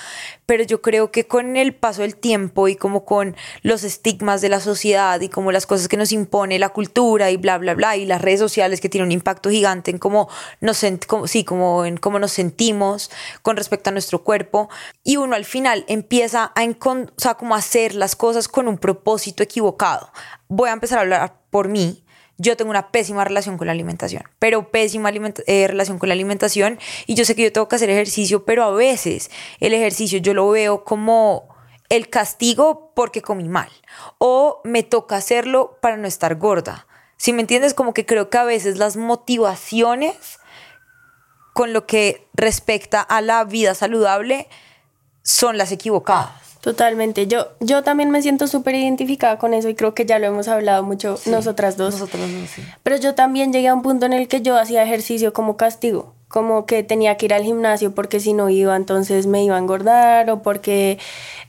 Pero 0.47 0.65
yo 0.65 0.83
creo 0.83 1.11
que 1.11 1.27
con 1.27 1.57
el 1.57 1.75
paso 1.75 2.03
del 2.03 2.17
tiempo 2.17 2.69
y 2.69 2.77
como 2.77 3.05
con 3.05 3.37
los 3.63 3.85
estigmas 3.85 4.41
de 4.41 4.49
la 4.49 4.61
sociedad 4.61 5.21
y 5.21 5.29
como 5.29 5.53
las 5.53 5.67
cosas 5.67 5.89
que 5.89 5.97
nos 5.97 6.13
impone 6.13 6.59
la 6.59 6.71
cultura 6.71 7.31
y 7.31 7.37
bla, 7.37 7.59
bla, 7.59 7.75
bla, 7.75 7.97
y 7.97 8.07
las 8.07 8.21
redes 8.21 8.41
sociales 8.41 8.81
que 8.81 8.89
tienen 8.89 9.07
un 9.07 9.13
impacto 9.13 9.51
gigante 9.51 9.91
en 9.91 9.99
cómo 9.99 10.29
nos, 10.61 10.85
como, 11.07 11.27
sí, 11.27 11.45
como 11.45 11.85
en 11.85 11.97
cómo 11.97 12.19
nos 12.19 12.33
sentimos 12.33 13.11
con 13.43 13.57
respecto 13.57 13.91
a 13.91 13.93
nuestro 13.93 14.25
cuerpo, 14.25 14.69
y 15.05 15.17
uno 15.17 15.37
al 15.37 15.45
final 15.45 15.85
empieza 15.89 16.53
a, 16.55 16.65
o 16.65 17.07
sea, 17.17 17.35
como 17.35 17.55
a 17.55 17.59
hacer 17.59 17.95
las 17.95 18.17
cosas 18.17 18.49
con 18.49 18.69
un 18.69 18.79
propósito 18.79 19.43
equivocado 19.43 20.11
voy 20.49 20.69
a 20.69 20.73
empezar 20.73 20.99
a 20.99 21.03
hablar 21.03 21.35
por 21.51 21.69
mí. 21.69 22.05
Yo 22.39 22.57
tengo 22.57 22.71
una 22.71 22.91
pésima 22.91 23.25
relación 23.25 23.59
con 23.59 23.67
la 23.67 23.73
alimentación, 23.73 24.25
pero 24.39 24.71
pésima 24.71 25.11
eh, 25.47 25.67
relación 25.69 25.99
con 25.99 26.09
la 26.09 26.15
alimentación 26.15 26.79
y 27.07 27.15
yo 27.15 27.25
sé 27.25 27.35
que 27.37 27.43
yo 27.43 27.53
tengo 27.53 27.69
que 27.69 27.77
hacer 27.77 27.91
ejercicio, 27.91 28.45
pero 28.45 28.65
a 28.65 28.71
veces 28.73 29.31
el 29.61 29.75
ejercicio 29.75 30.19
yo 30.19 30.35
lo 30.35 30.49
veo 30.49 30.85
como 30.85 31.49
el 31.89 32.09
castigo 32.09 32.91
porque 32.97 33.21
comí 33.21 33.49
mal 33.49 33.69
o 34.19 34.61
me 34.65 34.83
toca 34.83 35.17
hacerlo 35.17 35.79
para 35.83 35.99
no 35.99 36.09
estar 36.09 36.37
gorda. 36.37 36.87
Si 37.17 37.33
me 37.33 37.43
entiendes, 37.43 37.75
como 37.75 37.95
que 37.95 38.07
creo 38.07 38.31
que 38.31 38.39
a 38.39 38.45
veces 38.45 38.79
las 38.79 38.97
motivaciones 38.97 40.41
con 41.53 41.73
lo 41.73 41.87
que 41.87 42.27
respecta 42.35 43.01
a 43.01 43.21
la 43.21 43.45
vida 43.45 43.75
saludable 43.75 44.49
son 45.23 45.59
las 45.59 45.71
equivocadas. 45.71 46.52
Totalmente. 46.63 47.27
Yo, 47.27 47.49
yo 47.59 47.83
también 47.83 48.13
me 48.13 48.23
siento 48.23 48.47
súper 48.47 48.77
identificada 48.77 49.37
con 49.37 49.53
eso 49.53 49.69
y 49.69 49.75
creo 49.75 49.95
que 49.95 50.07
ya 50.07 50.21
lo 50.21 50.29
hemos 50.29 50.47
hablado 50.47 50.85
mucho 50.85 51.19
nosotras 51.27 51.77
dos. 51.77 51.95
Nosotras 51.95 52.33
dos, 52.33 52.51
sí. 52.51 52.63
Pero 52.85 52.97
yo 52.99 53.17
también 53.17 53.53
llegué 53.53 53.67
a 53.67 53.75
un 53.75 53.83
punto 53.83 54.07
en 54.07 54.13
el 54.13 54.29
que 54.29 54.43
yo 54.43 54.57
hacía 54.57 54.85
ejercicio 54.85 55.33
como 55.33 55.57
castigo, 55.57 56.15
como 56.29 56.65
que 56.65 56.85
tenía 56.85 57.17
que 57.17 57.27
ir 57.27 57.35
al 57.35 57.43
gimnasio 57.43 57.97
porque 57.97 58.21
si 58.21 58.33
no 58.33 58.49
iba 58.49 58.77
entonces 58.77 59.27
me 59.27 59.43
iba 59.43 59.57
a 59.57 59.59
engordar 59.59 60.31
o 60.31 60.41
porque 60.41 61.01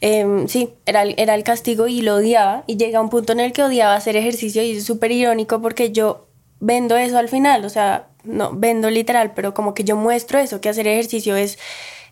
em, 0.02 0.48
sí, 0.48 0.74
era, 0.88 1.04
era 1.04 1.36
el 1.36 1.44
castigo 1.44 1.88
y 1.88 2.02
lo 2.02 2.16
odiaba 2.16 2.64
y 2.66 2.78
llegué 2.78 2.96
a 2.96 3.02
un 3.02 3.10
punto 3.10 3.34
en 3.34 3.40
el 3.40 3.54
que 3.54 3.62
odiaba 3.62 3.94
hacer 3.94 4.16
ejercicio 4.16 4.64
y 4.64 4.78
es 4.78 4.84
súper 4.84 5.12
irónico 5.12 5.62
porque 5.62 5.92
yo 5.92 6.26
vendo 6.60 6.98
eso 6.98 7.20
al 7.20 7.30
final, 7.30 7.66
o 7.66 7.70
sea, 7.70 8.08
no 8.24 8.52
vendo 8.54 8.90
literal, 8.90 9.34
pero 9.36 9.54
como 9.54 9.76
que 9.76 9.84
yo 9.84 9.96
muestro 9.96 10.40
eso, 10.40 10.60
que 10.60 10.70
hacer 10.70 10.88
ejercicio 10.88 11.36
es 11.36 11.60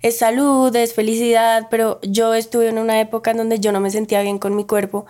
es 0.01 0.17
salud, 0.17 0.75
es 0.75 0.93
felicidad, 0.93 1.67
pero 1.69 1.99
yo 2.01 2.33
estuve 2.33 2.67
en 2.69 2.79
una 2.79 2.99
época 2.99 3.31
en 3.31 3.37
donde 3.37 3.59
yo 3.59 3.71
no 3.71 3.79
me 3.79 3.91
sentía 3.91 4.21
bien 4.21 4.39
con 4.39 4.55
mi 4.55 4.65
cuerpo. 4.65 5.05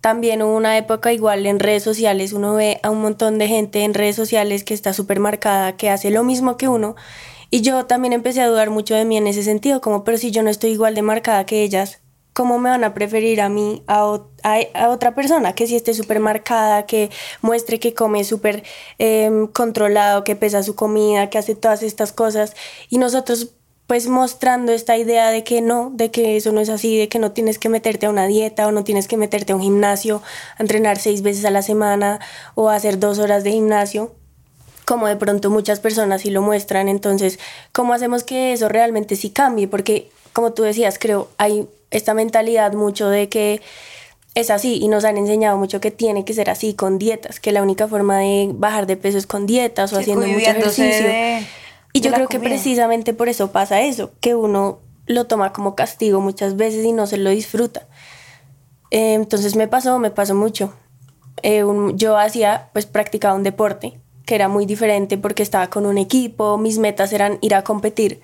También 0.00 0.40
hubo 0.42 0.56
una 0.56 0.78
época 0.78 1.12
igual 1.12 1.44
en 1.44 1.58
redes 1.58 1.82
sociales, 1.82 2.32
uno 2.32 2.54
ve 2.54 2.80
a 2.82 2.90
un 2.90 3.02
montón 3.02 3.38
de 3.38 3.48
gente 3.48 3.84
en 3.84 3.92
redes 3.92 4.16
sociales 4.16 4.64
que 4.64 4.72
está 4.72 4.94
súper 4.94 5.20
marcada, 5.20 5.76
que 5.76 5.90
hace 5.90 6.10
lo 6.10 6.24
mismo 6.24 6.56
que 6.56 6.68
uno. 6.68 6.96
Y 7.50 7.60
yo 7.60 7.84
también 7.86 8.12
empecé 8.14 8.40
a 8.40 8.48
dudar 8.48 8.70
mucho 8.70 8.94
de 8.94 9.04
mí 9.04 9.16
en 9.18 9.26
ese 9.26 9.42
sentido, 9.42 9.80
como, 9.80 10.04
pero 10.04 10.16
si 10.16 10.30
yo 10.30 10.42
no 10.42 10.50
estoy 10.50 10.70
igual 10.70 10.94
de 10.94 11.02
marcada 11.02 11.44
que 11.44 11.62
ellas, 11.62 12.00
¿cómo 12.32 12.58
me 12.58 12.70
van 12.70 12.84
a 12.84 12.94
preferir 12.94 13.42
a 13.42 13.50
mí, 13.50 13.82
a, 13.88 14.20
a, 14.42 14.88
otra 14.88 15.14
persona 15.14 15.54
que 15.54 15.66
si 15.66 15.76
esté 15.76 15.92
súper 15.92 16.20
marcada, 16.20 16.86
que 16.86 17.10
muestre 17.42 17.78
que 17.78 17.92
come 17.92 18.24
súper 18.24 18.62
em, 18.98 19.48
controlado, 19.48 20.24
que 20.24 20.36
pesa 20.36 20.62
su 20.62 20.76
comida, 20.76 21.28
que 21.28 21.38
hace 21.38 21.54
todas 21.54 21.82
estas 21.82 22.12
cosas? 22.12 22.54
Y 22.88 22.98
nosotros 22.98 23.56
pues 23.90 24.06
mostrando 24.06 24.70
esta 24.70 24.96
idea 24.96 25.30
de 25.30 25.42
que 25.42 25.62
no, 25.62 25.90
de 25.92 26.12
que 26.12 26.36
eso 26.36 26.52
no 26.52 26.60
es 26.60 26.68
así, 26.68 26.96
de 26.96 27.08
que 27.08 27.18
no 27.18 27.32
tienes 27.32 27.58
que 27.58 27.68
meterte 27.68 28.06
a 28.06 28.10
una 28.10 28.28
dieta 28.28 28.68
o 28.68 28.70
no 28.70 28.84
tienes 28.84 29.08
que 29.08 29.16
meterte 29.16 29.52
a 29.52 29.56
un 29.56 29.62
gimnasio, 29.62 30.22
a 30.56 30.62
entrenar 30.62 30.96
seis 31.00 31.22
veces 31.22 31.44
a 31.44 31.50
la 31.50 31.60
semana 31.60 32.20
o 32.54 32.68
a 32.68 32.76
hacer 32.76 33.00
dos 33.00 33.18
horas 33.18 33.42
de 33.42 33.50
gimnasio, 33.50 34.14
como 34.84 35.08
de 35.08 35.16
pronto 35.16 35.50
muchas 35.50 35.80
personas 35.80 36.22
sí 36.22 36.30
lo 36.30 36.40
muestran. 36.40 36.88
Entonces, 36.88 37.40
¿cómo 37.72 37.92
hacemos 37.92 38.22
que 38.22 38.52
eso 38.52 38.68
realmente 38.68 39.16
sí 39.16 39.30
cambie? 39.30 39.66
Porque, 39.66 40.08
como 40.32 40.52
tú 40.52 40.62
decías, 40.62 40.96
creo, 41.00 41.28
hay 41.36 41.66
esta 41.90 42.14
mentalidad 42.14 42.74
mucho 42.74 43.08
de 43.08 43.28
que 43.28 43.60
es 44.36 44.50
así 44.50 44.78
y 44.80 44.86
nos 44.86 45.04
han 45.04 45.16
enseñado 45.16 45.56
mucho 45.56 45.80
que 45.80 45.90
tiene 45.90 46.24
que 46.24 46.32
ser 46.32 46.48
así 46.48 46.74
con 46.74 47.00
dietas, 47.00 47.40
que 47.40 47.50
la 47.50 47.60
única 47.60 47.88
forma 47.88 48.18
de 48.18 48.50
bajar 48.54 48.86
de 48.86 48.96
peso 48.96 49.18
es 49.18 49.26
con 49.26 49.48
dietas 49.48 49.92
o 49.92 49.98
haciendo 49.98 50.28
mucho 50.28 50.48
ejercicio. 50.48 51.06
Y 51.92 52.00
yo 52.00 52.12
creo 52.12 52.28
que 52.28 52.38
precisamente 52.38 53.14
por 53.14 53.28
eso 53.28 53.50
pasa 53.52 53.80
eso, 53.80 54.12
que 54.20 54.34
uno 54.34 54.80
lo 55.06 55.26
toma 55.26 55.52
como 55.52 55.74
castigo 55.74 56.20
muchas 56.20 56.56
veces 56.56 56.84
y 56.84 56.92
no 56.92 57.06
se 57.06 57.16
lo 57.16 57.30
disfruta. 57.30 57.88
Eh, 58.90 59.14
entonces 59.14 59.56
me 59.56 59.68
pasó, 59.68 59.98
me 59.98 60.10
pasó 60.10 60.34
mucho. 60.34 60.72
Eh, 61.42 61.64
yo 61.94 62.18
hacía, 62.18 62.70
pues 62.72 62.86
practicaba 62.86 63.34
un 63.34 63.42
deporte 63.42 63.98
que 64.26 64.34
era 64.34 64.48
muy 64.48 64.66
diferente 64.66 65.18
porque 65.18 65.42
estaba 65.42 65.68
con 65.68 65.86
un 65.86 65.98
equipo, 65.98 66.58
mis 66.58 66.78
metas 66.78 67.12
eran 67.12 67.38
ir 67.40 67.54
a 67.54 67.64
competir. 67.64 68.20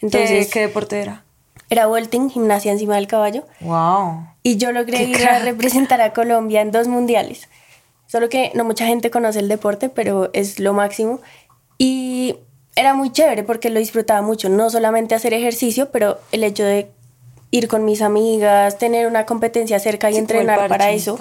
Entonces, 0.00 0.50
¿Qué, 0.50 0.60
deporte 0.60 1.00
era? 1.00 1.24
Era 1.70 1.86
vaulting, 1.86 2.30
gimnasia 2.30 2.72
encima 2.72 2.96
del 2.96 3.06
caballo. 3.06 3.44
Wow. 3.60 4.26
Y 4.42 4.56
yo 4.56 4.72
logré 4.72 5.04
ir 5.04 5.24
a 5.26 5.38
representar 5.38 6.00
a 6.00 6.12
Colombia 6.12 6.60
en 6.60 6.72
dos 6.72 6.88
mundiales. 6.88 7.48
Solo 8.06 8.28
que 8.28 8.50
no 8.54 8.64
mucha 8.64 8.86
gente 8.86 9.10
conoce 9.10 9.38
el 9.38 9.48
deporte, 9.48 9.88
pero 9.88 10.30
es 10.32 10.58
lo 10.58 10.72
máximo. 10.72 11.20
Y 11.78 12.36
era 12.76 12.94
muy 12.94 13.12
chévere 13.12 13.42
porque 13.44 13.70
lo 13.70 13.78
disfrutaba 13.78 14.22
mucho, 14.22 14.48
no 14.48 14.70
solamente 14.70 15.14
hacer 15.14 15.32
ejercicio, 15.34 15.90
pero 15.90 16.18
el 16.32 16.44
hecho 16.44 16.64
de 16.64 16.90
ir 17.50 17.68
con 17.68 17.84
mis 17.84 18.02
amigas, 18.02 18.78
tener 18.78 19.06
una 19.06 19.26
competencia 19.26 19.78
cerca 19.78 20.10
y 20.10 20.16
entrenar 20.16 20.68
para 20.68 20.90
eso. 20.90 21.18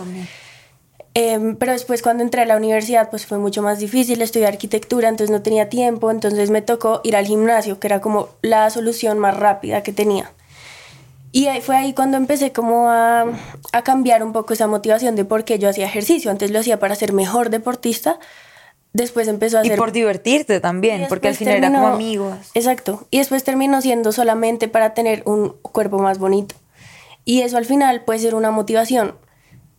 Em, 1.16 1.56
pero 1.58 1.74
después 1.74 2.02
cuando 2.02 2.24
entré 2.24 2.42
a 2.42 2.46
la 2.46 2.58
universidad 2.58 3.12
pues 3.12 3.28
fue 3.28 3.38
mucho 3.38 3.62
más 3.62 3.78
difícil, 3.78 4.20
estudiar 4.24 4.54
arquitectura, 4.54 5.10
entonces 5.10 5.30
no 5.30 5.44
tenía 5.44 5.70
tiempo, 5.70 6.10
entonces 6.10 6.50
me 6.50 6.64
tocó 6.64 7.02
ir 7.04 7.16
al 7.16 7.28
gimnasio, 7.28 7.80
que 7.80 7.86
era 7.86 8.02
como 8.02 8.30
la 8.42 8.68
solución 8.72 9.20
más 9.20 9.38
rápida 9.38 9.84
que 9.84 9.94
tenía. 9.94 10.32
Y 11.32 11.48
ahí 11.48 11.62
fue 11.62 11.76
ahí 11.76 11.94
cuando 11.94 12.18
empecé 12.18 12.52
como 12.52 12.90
a, 12.90 13.26
a 13.72 13.84
cambiar 13.84 14.24
un 14.24 14.34
poco 14.34 14.54
esa 14.54 14.66
motivación 14.66 15.16
de 15.16 15.26
por 15.26 15.46
qué 15.46 15.60
yo 15.60 15.70
hacía 15.70 15.86
ejercicio. 15.86 16.30
Antes 16.30 16.52
lo 16.52 16.60
hacía 16.60 16.80
para 16.80 16.94
ser 16.96 17.12
mejor 17.12 17.50
deportista, 17.50 18.20
después 18.94 19.28
empezó 19.28 19.58
a 19.58 19.62
hacer... 19.62 19.74
Y 19.74 19.78
por 19.78 19.92
divertirte 19.92 20.60
también, 20.60 21.08
porque 21.10 21.28
al 21.28 21.36
final 21.36 21.56
era 21.56 21.72
como 21.72 21.88
amigos. 21.88 22.52
Exacto. 22.54 23.06
Y 23.12 23.18
después 23.18 23.44
terminó 23.44 23.82
siendo 23.82 24.12
solamente 24.12 24.68
para 24.68 24.94
tener 24.94 25.24
un 25.26 25.50
cuerpo 25.62 26.00
más 26.00 26.20
bonito. 26.20 26.56
Y 27.26 27.42
eso 27.42 27.58
al 27.58 27.66
final 27.66 28.04
puede 28.04 28.20
ser 28.20 28.36
una 28.36 28.52
motivación, 28.52 29.16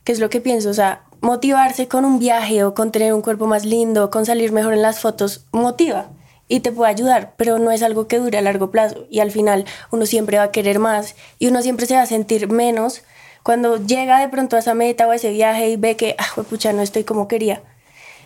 que 0.02 0.12
es 0.12 0.18
lo 0.18 0.30
que 0.30 0.40
pienso, 0.40 0.70
o 0.70 0.74
sea, 0.74 1.04
motivarse 1.20 1.88
con 1.88 2.04
un 2.04 2.18
viaje 2.18 2.64
o 2.64 2.74
con 2.74 2.92
tener 2.92 3.14
un 3.14 3.22
cuerpo 3.22 3.46
más 3.46 3.64
lindo, 3.64 4.10
con 4.10 4.26
salir 4.26 4.52
mejor 4.52 4.74
en 4.74 4.82
las 4.82 5.00
fotos, 5.00 5.46
motiva 5.52 6.10
y 6.48 6.60
te 6.60 6.72
puede 6.72 6.90
ayudar, 6.90 7.34
pero 7.36 7.58
no 7.58 7.70
es 7.70 7.82
algo 7.82 8.06
que 8.06 8.18
dure 8.18 8.38
a 8.38 8.42
largo 8.42 8.70
plazo 8.70 9.06
y 9.10 9.20
al 9.20 9.30
final 9.30 9.64
uno 9.90 10.06
siempre 10.06 10.38
va 10.38 10.44
a 10.44 10.50
querer 10.50 10.78
más 10.78 11.14
y 11.38 11.48
uno 11.48 11.62
siempre 11.62 11.86
se 11.86 11.94
va 11.94 12.02
a 12.02 12.06
sentir 12.06 12.50
menos 12.50 13.02
cuando 13.42 13.78
llega 13.84 14.20
de 14.20 14.28
pronto 14.28 14.56
a 14.56 14.58
esa 14.58 14.74
meta 14.74 15.06
o 15.06 15.10
a 15.10 15.16
ese 15.16 15.30
viaje 15.30 15.70
y 15.70 15.76
ve 15.76 15.96
que, 15.96 16.16
ah, 16.18 16.42
pucha, 16.48 16.72
no 16.72 16.82
estoy 16.82 17.04
como 17.04 17.28
quería. 17.28 17.62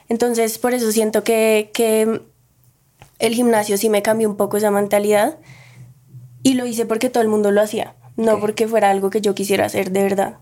Entonces, 0.08 0.58
por 0.58 0.74
eso 0.74 0.90
siento 0.92 1.24
que, 1.24 1.70
que 1.72 2.22
el 3.18 3.34
gimnasio 3.34 3.76
sí 3.76 3.90
me 3.90 4.02
cambió 4.02 4.28
un 4.28 4.36
poco 4.36 4.56
esa 4.56 4.70
mentalidad 4.70 5.38
y 6.42 6.54
lo 6.54 6.66
hice 6.66 6.86
porque 6.86 7.10
todo 7.10 7.22
el 7.22 7.28
mundo 7.28 7.50
lo 7.50 7.60
hacía, 7.60 7.94
no 8.16 8.40
porque 8.40 8.68
fuera 8.68 8.90
algo 8.90 9.10
que 9.10 9.20
yo 9.20 9.34
quisiera 9.34 9.66
hacer 9.66 9.90
de 9.90 10.02
verdad. 10.02 10.38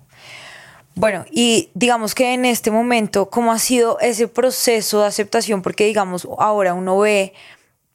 Bueno, 0.94 1.26
y 1.30 1.70
digamos 1.74 2.14
que 2.14 2.32
en 2.32 2.46
este 2.46 2.70
momento, 2.70 3.28
¿cómo 3.28 3.52
ha 3.52 3.58
sido 3.58 3.98
ese 4.00 4.28
proceso 4.28 5.00
de 5.00 5.06
aceptación? 5.06 5.60
Porque 5.60 5.84
digamos, 5.84 6.26
ahora 6.38 6.72
uno 6.72 6.98
ve 6.98 7.34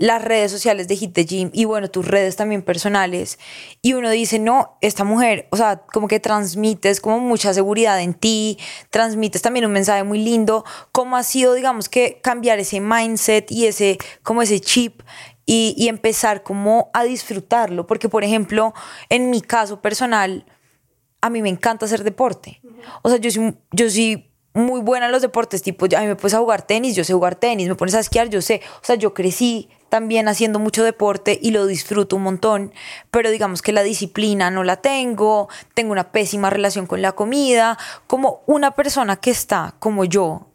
las 0.01 0.23
redes 0.23 0.51
sociales 0.51 0.87
de 0.87 0.95
Hit 0.95 1.13
the 1.13 1.25
Gym 1.25 1.51
y 1.53 1.65
bueno, 1.65 1.87
tus 1.87 2.07
redes 2.07 2.35
también 2.35 2.63
personales 2.63 3.37
y 3.83 3.93
uno 3.93 4.09
dice, 4.09 4.39
no, 4.39 4.77
esta 4.81 5.03
mujer, 5.03 5.47
o 5.51 5.57
sea, 5.57 5.83
como 5.93 6.07
que 6.07 6.19
transmites 6.19 6.99
como 6.99 7.19
mucha 7.19 7.53
seguridad 7.53 8.01
en 8.01 8.15
ti, 8.15 8.57
transmites 8.89 9.43
también 9.43 9.63
un 9.63 9.73
mensaje 9.73 10.03
muy 10.03 10.17
lindo, 10.17 10.65
¿cómo 10.91 11.17
ha 11.17 11.23
sido, 11.23 11.53
digamos, 11.53 11.87
que 11.87 12.19
cambiar 12.23 12.57
ese 12.57 12.79
mindset 12.79 13.51
y 13.51 13.67
ese, 13.67 13.99
como 14.23 14.41
ese 14.41 14.59
chip 14.59 15.01
y, 15.45 15.75
y 15.77 15.87
empezar 15.87 16.41
como 16.41 16.89
a 16.95 17.03
disfrutarlo? 17.03 17.85
Porque, 17.85 18.09
por 18.09 18.23
ejemplo, 18.23 18.73
en 19.09 19.29
mi 19.29 19.41
caso 19.41 19.83
personal, 19.83 20.47
a 21.21 21.29
mí 21.29 21.43
me 21.43 21.49
encanta 21.49 21.85
hacer 21.85 22.03
deporte. 22.03 22.59
O 23.03 23.09
sea, 23.09 23.19
yo 23.19 23.29
soy, 23.29 23.55
yo 23.71 23.87
soy 23.87 24.30
muy 24.53 24.81
buena 24.81 25.05
en 25.05 25.11
los 25.11 25.21
deportes, 25.21 25.61
tipo, 25.61 25.85
a 25.85 26.01
mí 26.01 26.07
me 26.07 26.15
puedes 26.15 26.33
a 26.33 26.39
jugar 26.39 26.61
tenis, 26.61 26.95
yo 26.95 27.03
sé 27.03 27.13
jugar 27.13 27.35
tenis, 27.35 27.67
me 27.67 27.75
pones 27.75 27.95
a 27.95 27.99
esquiar, 27.99 28.29
yo 28.29 28.41
sé. 28.41 28.61
O 28.81 28.85
sea, 28.85 28.95
yo 28.95 29.13
crecí 29.13 29.69
también 29.89 30.27
haciendo 30.27 30.57
mucho 30.57 30.83
deporte 30.83 31.37
y 31.41 31.51
lo 31.51 31.65
disfruto 31.65 32.15
un 32.15 32.23
montón, 32.23 32.73
pero 33.11 33.29
digamos 33.29 33.61
que 33.61 33.73
la 33.73 33.83
disciplina 33.83 34.49
no 34.49 34.63
la 34.63 34.77
tengo, 34.77 35.49
tengo 35.73 35.91
una 35.91 36.11
pésima 36.11 36.49
relación 36.49 36.87
con 36.87 37.01
la 37.01 37.11
comida, 37.11 37.77
como 38.07 38.41
una 38.45 38.71
persona 38.71 39.17
que 39.17 39.31
está 39.31 39.75
como 39.79 40.05
yo, 40.05 40.47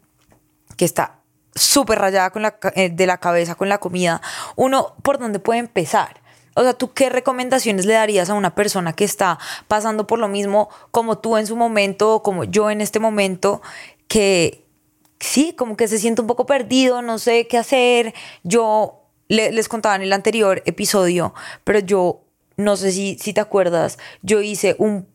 que 0.75 0.85
está 0.85 1.19
súper 1.53 1.99
rayada 1.99 2.31
con 2.31 2.41
la, 2.41 2.57
eh, 2.75 2.89
de 2.89 3.05
la 3.05 3.17
cabeza 3.17 3.53
con 3.53 3.69
la 3.69 3.77
comida, 3.77 4.21
uno 4.55 4.95
por 5.03 5.19
dónde 5.19 5.39
puede 5.39 5.59
empezar. 5.59 6.21
O 6.57 6.63
sea, 6.63 6.73
¿tú 6.73 6.91
qué 6.91 7.09
recomendaciones 7.09 7.85
le 7.85 7.93
darías 7.93 8.31
a 8.31 8.33
una 8.33 8.55
persona 8.55 8.93
que 8.93 9.03
está 9.03 9.37
pasando 9.67 10.07
por 10.07 10.17
lo 10.17 10.27
mismo 10.27 10.69
como 10.89 11.19
tú 11.19 11.37
en 11.37 11.45
su 11.45 11.55
momento 11.55 12.15
o 12.15 12.23
como 12.23 12.45
yo 12.45 12.71
en 12.71 12.81
este 12.81 12.99
momento, 12.99 13.61
que 14.07 14.65
sí, 15.19 15.53
como 15.53 15.77
que 15.77 15.87
se 15.87 15.99
siente 15.99 16.21
un 16.21 16.27
poco 16.27 16.47
perdido, 16.47 17.03
no 17.03 17.19
sé 17.19 17.45
qué 17.45 17.59
hacer? 17.59 18.15
Yo 18.43 19.03
les 19.27 19.69
contaba 19.69 19.95
en 19.95 20.01
el 20.01 20.13
anterior 20.13 20.63
episodio, 20.65 21.35
pero 21.63 21.77
yo 21.77 22.21
no 22.55 22.75
sé 22.75 22.91
si, 22.91 23.19
si 23.19 23.33
te 23.33 23.41
acuerdas, 23.41 23.99
yo 24.23 24.41
hice 24.41 24.75
un 24.79 25.07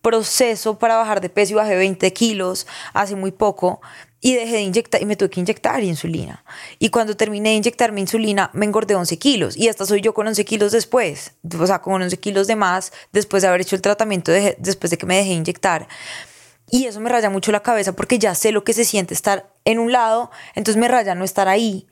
proceso 0.00 0.78
para 0.78 0.94
bajar 0.94 1.20
de 1.20 1.28
peso 1.28 1.54
y 1.54 1.56
bajé 1.56 1.74
20 1.74 2.12
kilos 2.12 2.68
hace 2.92 3.16
muy 3.16 3.32
poco 3.32 3.80
y 4.26 4.34
dejé 4.34 4.56
de 4.56 4.62
inyectar 4.62 5.00
y 5.00 5.04
me 5.04 5.14
tuve 5.14 5.30
que 5.30 5.38
inyectar 5.38 5.84
insulina. 5.84 6.42
Y 6.80 6.88
cuando 6.88 7.16
terminé 7.16 7.50
de 7.50 7.54
inyectarme 7.54 8.00
insulina 8.00 8.50
me 8.54 8.66
engordé 8.66 8.96
11 8.96 9.16
kilos 9.18 9.56
y 9.56 9.68
esta 9.68 9.86
soy 9.86 10.00
yo 10.00 10.14
con 10.14 10.26
11 10.26 10.44
kilos 10.44 10.72
después, 10.72 11.34
o 11.56 11.64
sea, 11.64 11.78
con 11.78 12.02
11 12.02 12.18
kilos 12.18 12.48
de 12.48 12.56
más 12.56 12.92
después 13.12 13.44
de 13.44 13.48
haber 13.48 13.60
hecho 13.60 13.76
el 13.76 13.82
tratamiento, 13.82 14.32
después 14.58 14.90
de 14.90 14.98
que 14.98 15.06
me 15.06 15.16
dejé 15.16 15.30
inyectar. 15.30 15.86
Y 16.68 16.86
eso 16.86 16.98
me 16.98 17.08
raya 17.08 17.30
mucho 17.30 17.52
la 17.52 17.62
cabeza 17.62 17.92
porque 17.92 18.18
ya 18.18 18.34
sé 18.34 18.50
lo 18.50 18.64
que 18.64 18.72
se 18.72 18.84
siente 18.84 19.14
estar 19.14 19.48
en 19.64 19.78
un 19.78 19.92
lado, 19.92 20.32
entonces 20.56 20.80
me 20.80 20.88
raya 20.88 21.14
no 21.14 21.24
estar 21.24 21.46
ahí. 21.46 21.86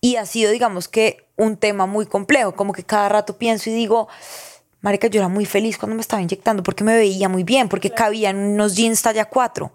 Y 0.00 0.16
ha 0.16 0.24
sido, 0.24 0.52
digamos 0.52 0.88
que, 0.88 1.28
un 1.36 1.58
tema 1.58 1.84
muy 1.84 2.06
complejo, 2.06 2.54
como 2.54 2.72
que 2.72 2.84
cada 2.84 3.10
rato 3.10 3.36
pienso 3.36 3.68
y 3.68 3.74
digo, 3.74 4.08
Marica, 4.80 5.08
yo 5.08 5.20
era 5.20 5.28
muy 5.28 5.44
feliz 5.44 5.76
cuando 5.76 5.96
me 5.96 6.00
estaba 6.00 6.22
inyectando 6.22 6.62
porque 6.62 6.84
me 6.84 6.94
veía 6.94 7.28
muy 7.28 7.42
bien, 7.42 7.68
porque 7.68 7.90
cabía 7.90 8.30
en 8.30 8.36
unos 8.36 8.74
jeans 8.74 9.02
talla 9.02 9.26
4 9.26 9.70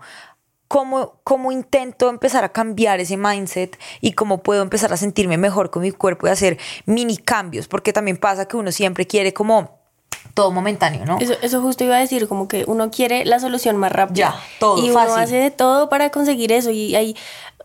cómo, 0.70 1.16
cómo 1.24 1.52
intento 1.52 2.10
empezar 2.10 2.46
a 2.46 2.50
cambiar 2.50 3.02
ese 3.02 3.18
mindset 3.18 3.78
y 4.00 4.14
cómo 4.14 4.42
puedo 4.44 4.62
empezar 4.62 4.94
a 4.94 4.98
sentirme 4.98 5.38
mejor 5.38 5.72
con 5.72 5.82
mi 5.82 5.92
cuerpo 5.92 6.28
y 6.28 6.30
hacer 6.30 6.58
mini 6.86 7.18
cambios, 7.18 7.68
porque 7.68 7.92
también 7.92 8.16
pasa 8.16 8.48
que 8.48 8.56
uno 8.56 8.72
siempre 8.72 9.06
quiere 9.06 9.34
como 9.34 9.78
todo 10.36 10.52
momentáneo, 10.52 11.06
¿no? 11.06 11.18
Eso, 11.20 11.34
eso 11.42 11.62
justo 11.62 11.84
iba 11.84 11.98
a 11.98 12.00
decir, 12.00 12.28
como 12.28 12.48
que 12.48 12.66
uno 12.68 12.92
quiere 12.92 13.26
la 13.26 13.40
solución 13.40 13.78
más 13.78 13.92
rápida. 13.92 14.36
Ya, 14.36 14.36
todo 14.60 14.78
Y 14.86 14.92
uno 14.92 15.00
hace 15.00 15.38
de 15.38 15.52
todo 15.52 15.90
para 15.90 16.12
conseguir 16.12 16.52
eso. 16.52 16.70
Y 16.70 16.96
hay, 16.96 17.16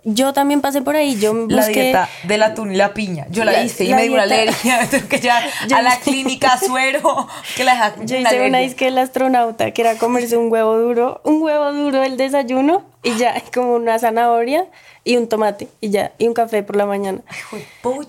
yo 0.04 0.32
también 0.32 0.60
pasé 0.60 0.82
por 0.82 0.96
ahí. 0.96 1.18
Yo 1.18 1.34
busqué... 1.34 1.54
La 1.54 1.66
dieta 1.66 2.08
del 2.24 2.42
atún 2.42 2.72
y 2.72 2.76
la 2.76 2.92
piña. 2.94 3.26
Yo 3.30 3.44
la, 3.44 3.62
hice 3.62 3.84
y 3.84 3.94
me 3.94 4.02
dio 4.02 4.12
una 4.12 4.22
alergia. 4.24 4.88
que 5.08 5.20
ya 5.20 5.42
a 5.74 5.82
la 5.82 5.98
clínica 5.98 6.58
suero. 6.58 7.26
Que 7.56 7.64
la 7.64 7.96
yo 8.04 8.16
hice 8.16 8.46
una 8.46 8.58
disque 8.58 8.88
el 8.88 8.98
astronauta, 8.98 9.70
que 9.70 9.82
era 9.82 9.96
comerse 9.96 10.36
un 10.36 10.52
huevo 10.52 10.76
duro, 10.76 11.20
un 11.24 11.42
huevo 11.42 11.72
duro 11.72 12.02
el 12.02 12.16
desayuno 12.16 12.84
y 13.02 13.16
ya, 13.16 13.34
como 13.54 13.74
una 13.74 13.98
zanahoria 13.98 14.66
y 15.04 15.16
un 15.16 15.28
tomate 15.28 15.68
y 15.80 15.90
ya, 15.90 16.12
y 16.18 16.28
un 16.28 16.34
café 16.34 16.62
por 16.62 16.76
la 16.76 16.86
mañana. 16.86 17.20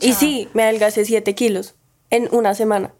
y 0.02 0.14
sí, 0.14 0.50
me 0.54 0.64
adelgacé 0.64 1.06
7 1.06 1.34
kilos 1.34 1.76
en 2.10 2.28
una 2.32 2.54
semana. 2.56 2.92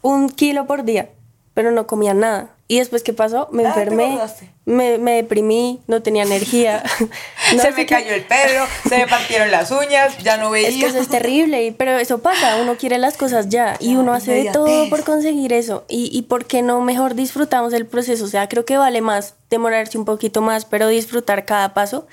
Un 0.00 0.30
kilo 0.30 0.66
por 0.66 0.84
día, 0.84 1.10
pero 1.58 1.72
no 1.72 1.88
comía 1.88 2.14
nada. 2.14 2.50
Y 2.68 2.78
después, 2.78 3.02
¿qué 3.02 3.12
pasó? 3.12 3.48
Me 3.50 3.66
ah, 3.66 3.70
enfermé, 3.70 4.16
me, 4.64 4.96
me, 4.98 5.14
deprimí, 5.14 5.80
no 5.88 6.02
tenía 6.02 6.22
energía. 6.22 6.84
se 7.50 7.72
me 7.72 7.84
cayó 7.84 8.14
el 8.14 8.22
pelo, 8.22 8.64
se 8.88 8.98
me 8.98 9.08
partieron 9.08 9.50
las 9.50 9.72
uñas, 9.72 10.16
ya 10.18 10.36
no 10.36 10.50
veía. 10.50 10.68
Es 10.68 10.76
que 10.76 10.86
eso 10.86 11.00
es 11.00 11.08
terrible, 11.08 11.74
pero 11.76 11.98
eso 11.98 12.18
pasa, 12.20 12.58
uno 12.62 12.76
quiere 12.76 12.98
las 12.98 13.16
cosas 13.16 13.48
ya 13.48 13.76
y 13.80 13.96
uno 13.96 14.12
hace 14.12 14.34
de 14.34 14.52
todo 14.52 14.88
por 14.88 15.02
conseguir 15.02 15.52
eso. 15.52 15.84
Y, 15.88 16.16
y 16.16 16.22
por 16.22 16.44
qué 16.44 16.62
no 16.62 16.80
mejor 16.80 17.16
disfrutamos 17.16 17.72
el 17.72 17.86
proceso. 17.86 18.26
O 18.26 18.28
sea, 18.28 18.48
creo 18.48 18.64
que 18.64 18.76
vale 18.76 19.00
más 19.00 19.34
demorarse 19.50 19.98
un 19.98 20.04
poquito 20.04 20.42
más, 20.42 20.64
pero 20.64 20.86
disfrutar 20.86 21.44
cada 21.44 21.74
paso. 21.74 22.06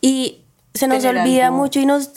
Y 0.00 0.42
se 0.72 0.86
nos 0.86 1.04
olvida 1.04 1.50
mucho 1.50 1.80
y, 1.80 1.86
nos, 1.86 2.12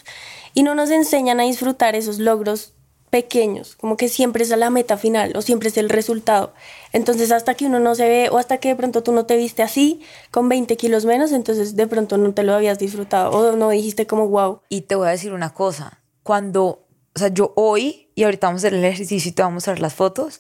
y 0.53 0.62
no 0.62 0.75
nos 0.75 0.91
enseñan 0.91 1.39
a 1.39 1.43
disfrutar 1.46 1.96
esos 1.96 2.19
logros 2.19 2.74
pequeños, 3.10 3.76
como 3.76 3.96
que 3.96 4.10
siempre 4.10 4.44
es 4.44 4.50
la 4.50 4.70
meta 4.70 4.98
final 4.98 5.34
o 5.36 5.42
siempre 5.42 5.70
es 5.70 5.78
el 5.78 5.90
resultado. 5.90 6.54
Entonces 6.92 7.32
hasta 7.32 7.54
que 7.54 7.66
uno 7.66 7.80
no 7.80 7.96
se 7.96 8.08
ve 8.08 8.30
o 8.30 8.38
hasta 8.38 8.58
que 8.58 8.70
de 8.70 8.76
pronto 8.76 9.04
tú 9.04 9.12
no 9.12 9.26
te 9.26 9.38
viste 9.38 9.64
así 9.64 10.02
con 10.32 10.50
20 10.50 10.76
kilos 10.78 11.06
menos, 11.06 11.32
entonces 11.32 11.76
de 11.76 11.88
pronto 11.88 12.18
no 12.18 12.34
te 12.34 12.44
lo 12.44 12.54
habías 12.54 12.80
disfrutado 12.80 13.32
o 13.32 13.56
no 13.56 13.70
dijiste 13.70 14.08
como 14.08 14.28
wow. 14.28 14.62
Y 14.70 14.82
te 14.82 14.96
voy 14.96 15.08
a 15.08 15.12
decir 15.12 15.32
una 15.32 15.54
cosa, 15.54 16.02
cuando, 16.24 16.86
o 17.16 17.20
sea, 17.20 17.30
yo 17.30 17.54
hoy, 17.56 18.10
y 18.16 18.24
ahorita 18.24 18.48
vamos 18.48 18.64
a 18.64 18.68
hacer 18.68 18.78
el 18.78 18.84
ejercicio 18.84 19.30
y 19.30 19.34
te 19.34 19.42
vamos 19.42 19.54
a 19.54 19.56
mostrar 19.56 19.80
las 19.80 19.94
fotos, 19.94 20.40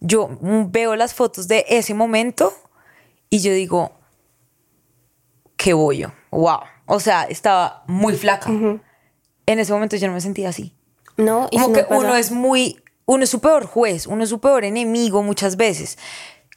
yo 0.00 0.30
veo 0.40 0.96
las 0.96 1.14
fotos 1.14 1.46
de 1.46 1.64
ese 1.68 1.94
momento 1.94 2.52
y 3.28 3.40
yo 3.40 3.52
digo, 3.52 3.92
qué 5.56 5.74
bollo, 5.74 6.12
wow. 6.30 6.60
O 6.86 6.98
sea, 6.98 7.22
estaba 7.24 7.84
muy 7.86 8.14
flaca. 8.16 8.50
En 9.46 9.58
ese 9.58 9.72
momento 9.72 9.96
yo 9.96 10.08
no 10.08 10.14
me 10.14 10.20
sentía 10.20 10.48
así. 10.48 10.74
No, 11.16 11.48
y 11.50 11.58
como 11.58 11.74
que 11.74 11.86
uno 11.90 12.14
es 12.16 12.30
muy, 12.30 12.82
uno 13.06 13.24
es 13.24 13.30
su 13.30 13.40
peor 13.40 13.66
juez, 13.66 14.06
uno 14.06 14.24
es 14.24 14.30
su 14.30 14.40
peor 14.40 14.64
enemigo 14.64 15.22
muchas 15.22 15.56
veces. 15.56 15.98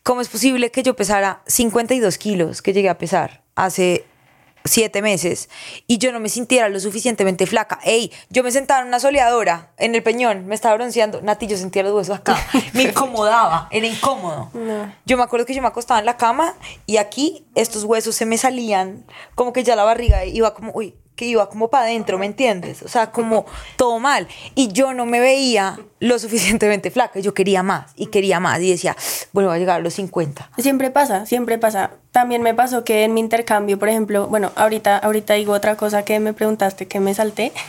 ¿Cómo 0.03 0.21
es 0.21 0.27
posible 0.27 0.71
que 0.71 0.83
yo 0.83 0.95
pesara 0.95 1.43
52 1.47 2.17
kilos 2.17 2.61
que 2.61 2.73
llegué 2.73 2.89
a 2.89 2.97
pesar 2.97 3.43
hace 3.55 4.05
siete 4.65 5.01
meses 5.01 5.49
y 5.87 5.97
yo 5.97 6.11
no 6.11 6.19
me 6.19 6.29
sintiera 6.29 6.69
lo 6.69 6.79
suficientemente 6.79 7.45
flaca. 7.45 7.79
Ey, 7.83 8.11
yo 8.29 8.43
me 8.43 8.51
sentaba 8.51 8.81
en 8.81 8.87
una 8.87 8.99
soleadora 8.99 9.71
en 9.77 9.95
el 9.95 10.03
peñón, 10.03 10.45
me 10.47 10.55
estaba 10.55 10.75
bronceando. 10.75 11.21
Nati, 11.21 11.47
yo 11.47 11.57
sentía 11.57 11.83
los 11.83 11.93
huesos 11.93 12.17
acá. 12.17 12.37
Me 12.73 12.83
incomodaba, 12.83 13.67
era 13.71 13.87
incómodo. 13.87 14.51
Yo 15.05 15.17
me 15.17 15.23
acuerdo 15.23 15.45
que 15.45 15.53
yo 15.53 15.61
me 15.61 15.67
acostaba 15.67 15.99
en 15.99 16.05
la 16.05 16.17
cama 16.17 16.55
y 16.85 16.97
aquí 16.97 17.45
estos 17.55 17.83
huesos 17.83 18.15
se 18.15 18.25
me 18.25 18.37
salían, 18.37 19.05
como 19.35 19.53
que 19.53 19.63
ya 19.63 19.75
la 19.75 19.83
barriga 19.83 20.25
iba 20.25 20.53
como, 20.53 20.71
uy, 20.73 20.95
que 21.15 21.25
iba 21.25 21.47
como 21.49 21.69
para 21.69 21.85
adentro, 21.85 22.17
¿me 22.17 22.25
entiendes? 22.25 22.81
O 22.81 22.87
sea, 22.87 23.11
como 23.11 23.45
todo 23.75 23.99
mal. 23.99 24.27
Y 24.55 24.69
yo 24.69 24.93
no 24.93 25.05
me 25.05 25.19
veía 25.19 25.79
lo 25.99 26.19
suficientemente 26.19 26.91
flaca, 26.91 27.19
yo 27.19 27.33
quería 27.33 27.63
más 27.63 27.91
y 27.95 28.07
quería 28.07 28.39
más 28.39 28.59
y 28.61 28.71
decía, 28.71 28.95
bueno, 29.31 29.49
voy 29.49 29.57
a 29.57 29.59
llegar 29.59 29.79
a 29.79 29.83
los 29.83 29.93
50. 29.93 30.51
Siempre 30.57 30.89
pasa, 30.91 31.25
siempre 31.25 31.57
pasa. 31.57 31.91
También 32.11 32.41
me 32.41 32.53
pasó 32.53 32.83
que 32.83 33.03
en 33.03 33.13
mi 33.13 33.19
intercambio, 33.19 33.77
por 33.79 33.89
ejemplo, 33.89 34.27
bueno, 34.27 34.51
ahorita, 34.55 34.97
ahorita 34.97 35.35
digo 35.35 35.53
otra 35.53 35.75
cosa 35.75 36.03
que 36.03 36.19
me 36.19 36.33
preguntaste 36.33 36.87
que 36.87 36.99
me 36.99 37.13
salté. 37.13 37.51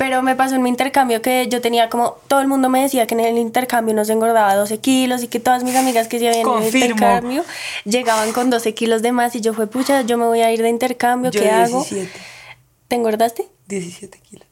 Pero 0.00 0.22
me 0.22 0.34
pasó 0.34 0.54
en 0.54 0.62
mi 0.62 0.70
intercambio 0.70 1.20
que 1.20 1.46
yo 1.48 1.60
tenía 1.60 1.90
como, 1.90 2.16
todo 2.26 2.40
el 2.40 2.48
mundo 2.48 2.70
me 2.70 2.80
decía 2.80 3.06
que 3.06 3.12
en 3.12 3.20
el 3.20 3.36
intercambio 3.36 3.94
no 3.94 4.02
se 4.06 4.14
engordaba 4.14 4.54
12 4.54 4.78
kilos 4.78 5.22
y 5.22 5.28
que 5.28 5.40
todas 5.40 5.62
mis 5.62 5.76
amigas 5.76 6.08
que 6.08 6.18
se 6.18 6.26
habían 6.26 6.40
ido 6.40 6.58
de 6.58 6.68
intercambio 6.68 7.44
llegaban 7.84 8.32
con 8.32 8.48
12 8.48 8.72
kilos 8.72 9.02
de 9.02 9.12
más 9.12 9.34
y 9.34 9.42
yo 9.42 9.52
fue, 9.52 9.66
pucha, 9.66 10.00
yo 10.00 10.16
me 10.16 10.24
voy 10.24 10.40
a 10.40 10.50
ir 10.50 10.62
de 10.62 10.70
intercambio, 10.70 11.30
¿qué 11.30 11.50
hago? 11.50 11.84
¿Te 12.90 12.96
engordaste? 12.96 13.46
17 13.68 14.18
kilos. 14.18 14.48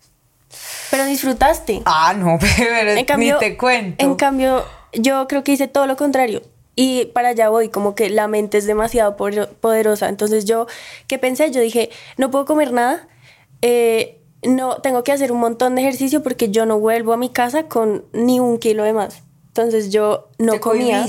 Pero 0.92 1.04
disfrutaste. 1.07 1.83
Ah, 1.85 2.14
no, 2.16 2.38
pero 2.57 2.92
en 2.92 3.04
cambio, 3.04 3.35
ni 3.35 3.40
te 3.40 3.57
cuento. 3.57 4.04
En 4.04 4.14
cambio, 4.14 4.64
yo 4.92 5.26
creo 5.26 5.42
que 5.42 5.50
hice 5.50 5.66
todo 5.66 5.88
lo 5.88 5.97
contrario. 5.97 6.42
Y 6.76 7.07
para 7.07 7.30
allá 7.30 7.49
voy, 7.49 7.68
como 7.68 7.97
que 7.97 8.09
la 8.11 8.28
mente 8.28 8.57
es 8.59 8.64
demasiado 8.64 9.16
poderosa. 9.16 10.09
Entonces 10.09 10.45
yo, 10.45 10.68
¿qué 11.09 11.18
pensé? 11.18 11.50
Yo 11.50 11.61
dije, 11.61 11.90
no 12.16 12.30
puedo 12.30 12.45
comer 12.45 12.73
nada. 12.73 13.09
Eh, 13.61 14.23
no 14.45 14.76
tengo 14.76 15.02
que 15.02 15.11
hacer 15.11 15.33
un 15.33 15.40
montón 15.40 15.75
de 15.75 15.83
ejercicio 15.83 16.23
porque 16.23 16.50
yo 16.50 16.64
no 16.64 16.78
vuelvo 16.78 17.12
a 17.12 17.16
mi 17.16 17.30
casa 17.30 17.64
con 17.64 18.04
ni 18.12 18.38
un 18.38 18.59
kilo 18.59 18.85
de 18.85 18.92
más. 18.92 19.25
Entonces 19.58 19.90
yo 19.90 20.28
no 20.38 20.60
comía, 20.60 21.04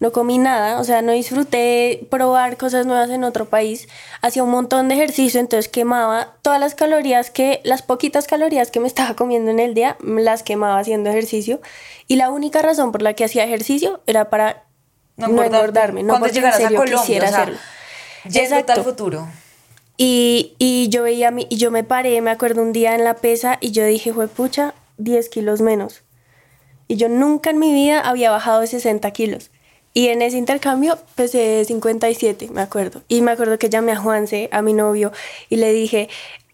no 0.00 0.10
comí 0.10 0.38
nada, 0.38 0.80
o 0.80 0.84
sea, 0.84 1.02
no 1.02 1.12
disfruté 1.12 2.06
probar 2.08 2.56
cosas 2.56 2.86
nuevas 2.86 3.10
en 3.10 3.24
otro 3.24 3.44
país. 3.50 3.88
Hacía 4.22 4.42
un 4.42 4.48
montón 4.48 4.88
de 4.88 4.94
ejercicio, 4.94 5.38
entonces 5.38 5.68
quemaba 5.68 6.32
todas 6.40 6.58
las 6.58 6.74
calorías 6.74 7.30
que, 7.30 7.60
las 7.62 7.82
poquitas 7.82 8.26
calorías 8.26 8.70
que 8.70 8.80
me 8.80 8.86
estaba 8.86 9.14
comiendo 9.16 9.50
en 9.50 9.60
el 9.60 9.74
día, 9.74 9.98
las 10.00 10.42
quemaba 10.42 10.78
haciendo 10.78 11.10
ejercicio. 11.10 11.60
Y 12.06 12.16
la 12.16 12.30
única 12.30 12.62
razón 12.62 12.90
por 12.90 13.02
la 13.02 13.12
que 13.12 13.26
hacía 13.26 13.44
ejercicio 13.44 14.00
era 14.06 14.30
para 14.30 14.64
no, 15.18 15.26
engordarme, 15.26 16.02
no 16.02 16.18
porque 16.18 16.38
en 16.38 16.52
serio 16.54 16.82
quisiera 16.82 17.28
hacerlo. 17.28 17.58
Exacto. 18.24 18.72
al 18.72 18.82
futuro. 18.82 19.28
Y, 19.98 20.54
y 20.56 20.88
yo 20.88 21.02
veía, 21.02 21.30
mi, 21.30 21.46
y 21.50 21.58
yo 21.58 21.70
me 21.70 21.84
paré, 21.84 22.18
me 22.22 22.30
acuerdo 22.30 22.62
un 22.62 22.72
día 22.72 22.94
en 22.94 23.04
la 23.04 23.16
pesa 23.16 23.58
y 23.60 23.72
yo 23.72 23.84
dije, 23.84 24.14
fue 24.14 24.26
pucha, 24.26 24.72
10 24.96 25.28
kilos 25.28 25.60
menos. 25.60 26.02
Y 26.90 26.96
yo 26.96 27.08
nunca 27.08 27.50
en 27.50 27.60
mi 27.60 27.72
vida 27.72 28.00
había 28.00 28.32
bajado 28.32 28.62
de 28.62 28.66
60 28.66 29.08
kilos. 29.12 29.52
Y 29.94 30.08
en 30.08 30.22
ese 30.22 30.38
intercambio 30.38 30.98
pesé 31.14 31.64
57, 31.64 32.48
me 32.52 32.62
acuerdo. 32.62 33.02
Y 33.06 33.22
me 33.22 33.30
acuerdo 33.30 33.60
que 33.60 33.70
llamé 33.70 33.92
a 33.92 33.96
Juanse, 33.96 34.48
a 34.50 34.60
mi 34.60 34.72
novio, 34.72 35.12
y 35.48 35.54
le 35.54 35.72
dije, 35.72 36.08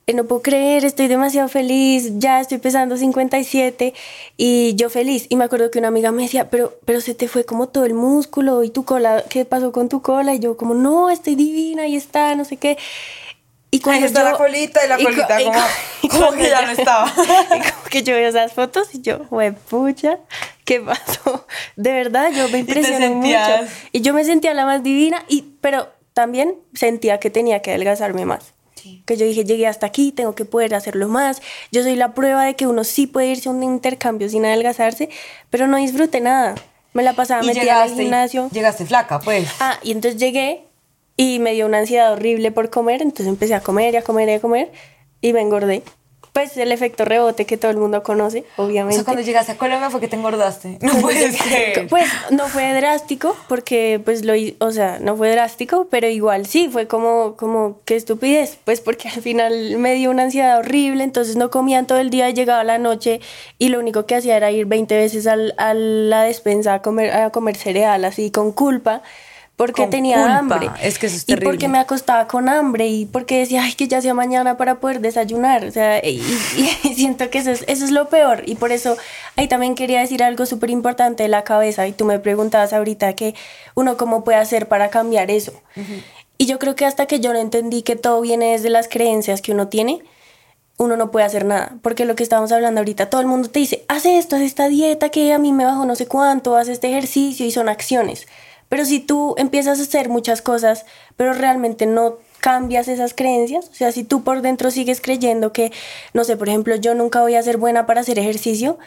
eh, 0.06 0.12
no 0.12 0.24
puedo 0.24 0.42
creer, 0.42 0.84
estoy 0.84 1.08
demasiado 1.08 1.48
feliz, 1.48 2.12
ya 2.18 2.38
estoy 2.38 2.58
pesando 2.58 2.98
57 2.98 3.94
y 4.36 4.74
yo 4.74 4.90
feliz. 4.90 5.24
Y 5.30 5.36
me 5.36 5.44
acuerdo 5.44 5.70
que 5.70 5.78
una 5.78 5.88
amiga 5.88 6.12
me 6.12 6.24
decía, 6.24 6.50
pero, 6.50 6.74
pero 6.84 7.00
se 7.00 7.14
te 7.14 7.28
fue 7.28 7.46
como 7.46 7.68
todo 7.68 7.86
el 7.86 7.94
músculo 7.94 8.62
y 8.62 8.68
tu 8.68 8.84
cola, 8.84 9.24
¿qué 9.30 9.46
pasó 9.46 9.72
con 9.72 9.88
tu 9.88 10.02
cola? 10.02 10.34
Y 10.34 10.38
yo 10.38 10.58
como, 10.58 10.74
no, 10.74 11.08
estoy 11.08 11.34
divina 11.34 11.86
y 11.86 11.96
está, 11.96 12.34
no 12.34 12.44
sé 12.44 12.58
qué. 12.58 12.76
Y 13.76 13.80
cuando 13.80 14.06
está 14.06 14.24
la 14.24 14.32
colita 14.32 14.82
y 14.86 14.88
la 14.88 14.96
colita 14.96 15.38
como, 16.08 16.32
que 16.36 16.48
ya 16.48 16.62
no 16.62 16.70
estaba. 16.70 17.12
y 17.14 17.70
como 17.70 17.84
que 17.90 18.02
yo 18.02 18.14
veo 18.14 18.26
esas 18.26 18.54
fotos 18.54 18.94
y 18.94 19.02
yo, 19.02 19.18
pucha, 19.68 20.18
¿qué 20.64 20.80
pasó? 20.80 21.46
De 21.76 21.92
verdad, 21.92 22.30
yo 22.34 22.48
me 22.48 22.60
impresioné 22.60 23.10
mucho. 23.10 23.70
Y 23.92 24.00
yo 24.00 24.14
me 24.14 24.24
sentía 24.24 24.54
la 24.54 24.64
más 24.64 24.82
divina, 24.82 25.26
y, 25.28 25.42
pero 25.60 25.90
también 26.14 26.54
sentía 26.72 27.20
que 27.20 27.28
tenía 27.28 27.60
que 27.60 27.72
adelgazarme 27.72 28.24
más. 28.24 28.54
Que 29.04 29.18
yo 29.18 29.26
dije, 29.26 29.44
llegué 29.44 29.66
hasta 29.66 29.84
aquí, 29.84 30.10
tengo 30.10 30.34
que 30.34 30.46
poder 30.46 30.74
hacerlo 30.74 31.06
más. 31.08 31.42
Yo 31.70 31.82
soy 31.82 31.96
la 31.96 32.14
prueba 32.14 32.44
de 32.44 32.54
que 32.54 32.66
uno 32.66 32.82
sí 32.82 33.06
puede 33.06 33.26
irse 33.26 33.50
a 33.50 33.52
un 33.52 33.62
intercambio 33.62 34.30
sin 34.30 34.46
adelgazarse, 34.46 35.10
pero 35.50 35.66
no 35.66 35.76
disfrute 35.76 36.20
nada. 36.20 36.54
Me 36.94 37.02
la 37.02 37.12
pasaba 37.12 37.42
metida 37.42 37.82
al 37.82 37.94
gimnasio. 37.94 38.48
Llegaste 38.52 38.86
flaca, 38.86 39.18
pues. 39.18 39.50
Ah, 39.60 39.78
y 39.82 39.92
entonces 39.92 40.18
llegué 40.18 40.66
y 41.16 41.38
me 41.38 41.52
dio 41.52 41.66
una 41.66 41.78
ansiedad 41.78 42.12
horrible 42.12 42.52
por 42.52 42.70
comer, 42.70 43.02
entonces 43.02 43.26
empecé 43.26 43.54
a 43.54 43.60
comer 43.60 43.94
y 43.94 43.96
a 43.96 44.02
comer 44.02 44.28
y 44.28 44.32
a 44.32 44.40
comer 44.40 44.72
y 45.20 45.32
me 45.32 45.40
engordé. 45.40 45.82
Pues 46.32 46.54
el 46.58 46.70
efecto 46.70 47.06
rebote 47.06 47.46
que 47.46 47.56
todo 47.56 47.70
el 47.70 47.78
mundo 47.78 48.02
conoce, 48.02 48.44
obviamente. 48.56 48.96
O 48.96 48.98
sea, 48.98 49.04
cuando 49.06 49.22
llegaste 49.22 49.52
a 49.52 49.56
Colombia 49.56 49.88
fue 49.88 50.00
que 50.00 50.08
te 50.08 50.16
engordaste. 50.16 50.78
No 50.82 50.92
puede 51.00 51.32
ser. 51.32 51.86
Pues 51.88 52.10
no 52.30 52.48
fue 52.48 52.74
drástico, 52.74 53.34
porque 53.48 54.02
pues 54.04 54.22
lo, 54.22 54.34
o 54.58 54.70
sea, 54.70 54.98
no 55.00 55.16
fue 55.16 55.30
drástico, 55.30 55.88
pero 55.90 56.08
igual 56.08 56.44
sí, 56.44 56.68
fue 56.70 56.86
como, 56.86 57.36
como, 57.36 57.80
qué 57.86 57.96
estupidez, 57.96 58.58
pues 58.66 58.82
porque 58.82 59.08
al 59.08 59.22
final 59.22 59.78
me 59.78 59.94
dio 59.94 60.10
una 60.10 60.24
ansiedad 60.24 60.58
horrible, 60.58 61.04
entonces 61.04 61.36
no 61.36 61.50
comían 61.50 61.86
todo 61.86 62.00
el 62.00 62.10
día, 62.10 62.28
llegaba 62.28 62.62
la 62.64 62.76
noche 62.76 63.22
y 63.58 63.70
lo 63.70 63.78
único 63.78 64.04
que 64.04 64.16
hacía 64.16 64.36
era 64.36 64.50
ir 64.50 64.66
20 64.66 64.94
veces 64.94 65.26
al, 65.26 65.54
a 65.56 65.72
la 65.72 66.24
despensa 66.24 66.74
a 66.74 66.82
comer, 66.82 67.14
a 67.14 67.30
comer 67.30 67.56
cereal, 67.56 68.04
así 68.04 68.30
con 68.30 68.52
culpa 68.52 69.02
porque 69.56 69.86
tenía 69.86 70.36
hambre. 70.36 70.70
Es 70.82 70.98
que 70.98 71.06
eso 71.06 71.16
es 71.16 71.24
terrible. 71.24 71.46
Y 71.46 71.50
porque 71.50 71.68
me 71.68 71.78
acostaba 71.78 72.28
con 72.28 72.50
hambre 72.50 72.88
y 72.88 73.06
porque 73.06 73.38
decía, 73.38 73.64
ay, 73.64 73.72
que 73.72 73.88
ya 73.88 74.02
sea 74.02 74.12
mañana 74.12 74.58
para 74.58 74.80
poder 74.80 75.00
desayunar. 75.00 75.64
O 75.64 75.70
sea, 75.70 75.98
y, 76.06 76.20
siento 76.94 77.30
que 77.30 77.38
eso 77.38 77.50
es, 77.50 77.64
eso 77.66 77.86
es 77.86 77.90
lo 77.90 78.10
peor. 78.10 78.42
Y 78.44 78.56
por 78.56 78.70
eso 78.70 78.98
ahí 79.36 79.48
también 79.48 79.74
quería 79.74 80.00
decir 80.00 80.22
algo 80.22 80.44
súper 80.44 80.68
importante 80.68 81.22
de 81.22 81.30
la 81.30 81.42
cabeza. 81.42 81.86
Y 81.86 81.92
tú 81.92 82.04
me 82.04 82.18
preguntabas 82.18 82.74
ahorita 82.74 83.14
que 83.14 83.34
uno 83.74 83.96
cómo 83.96 84.24
puede 84.24 84.36
hacer 84.36 84.68
para 84.68 84.90
cambiar 84.90 85.30
eso. 85.30 85.52
Y 86.36 86.44
yo 86.44 86.58
creo 86.58 86.76
que 86.76 86.84
hasta 86.84 87.06
que 87.06 87.20
yo 87.20 87.32
no 87.32 87.38
entendí 87.38 87.80
que 87.80 87.96
todo 87.96 88.20
viene 88.20 88.52
desde 88.52 88.68
las 88.68 88.88
creencias 88.88 89.40
que 89.40 89.52
uno 89.52 89.68
tiene, 89.68 90.02
uno 90.76 90.98
no 90.98 91.10
puede 91.10 91.24
hacer 91.24 91.46
nada. 91.46 91.76
Porque 91.80 92.04
lo 92.04 92.14
que 92.14 92.22
estamos 92.22 92.52
hablando 92.52 92.80
ahorita, 92.80 93.08
todo 93.08 93.22
el 93.22 93.26
mundo 93.26 93.48
te 93.48 93.60
dice, 93.60 93.86
haz 93.88 94.04
esto, 94.04 94.36
haz 94.36 94.42
esta 94.42 94.68
dieta 94.68 95.08
que 95.08 95.32
a 95.32 95.38
mí 95.38 95.54
me 95.54 95.64
bajo 95.64 95.86
no 95.86 95.96
sé 95.96 96.06
cuánto, 96.06 96.56
haz 96.56 96.68
este 96.68 96.90
ejercicio 96.90 97.46
y 97.46 97.50
son 97.50 97.70
acciones. 97.70 98.26
Pero 98.68 98.84
si 98.84 99.00
tú 99.00 99.34
empiezas 99.38 99.78
a 99.78 99.82
hacer 99.82 100.08
muchas 100.08 100.42
cosas, 100.42 100.86
pero 101.16 101.32
realmente 101.32 101.86
no 101.86 102.18
cambias 102.40 102.88
esas 102.88 103.14
creencias, 103.14 103.68
o 103.70 103.74
sea, 103.74 103.92
si 103.92 104.04
tú 104.04 104.22
por 104.22 104.42
dentro 104.42 104.70
sigues 104.70 105.00
creyendo 105.00 105.52
que, 105.52 105.72
no 106.12 106.24
sé, 106.24 106.36
por 106.36 106.48
ejemplo, 106.48 106.76
yo 106.76 106.94
nunca 106.94 107.20
voy 107.20 107.34
a 107.34 107.42
ser 107.42 107.56
buena 107.56 107.86
para 107.86 108.02
hacer 108.02 108.18
ejercicio, 108.18 108.78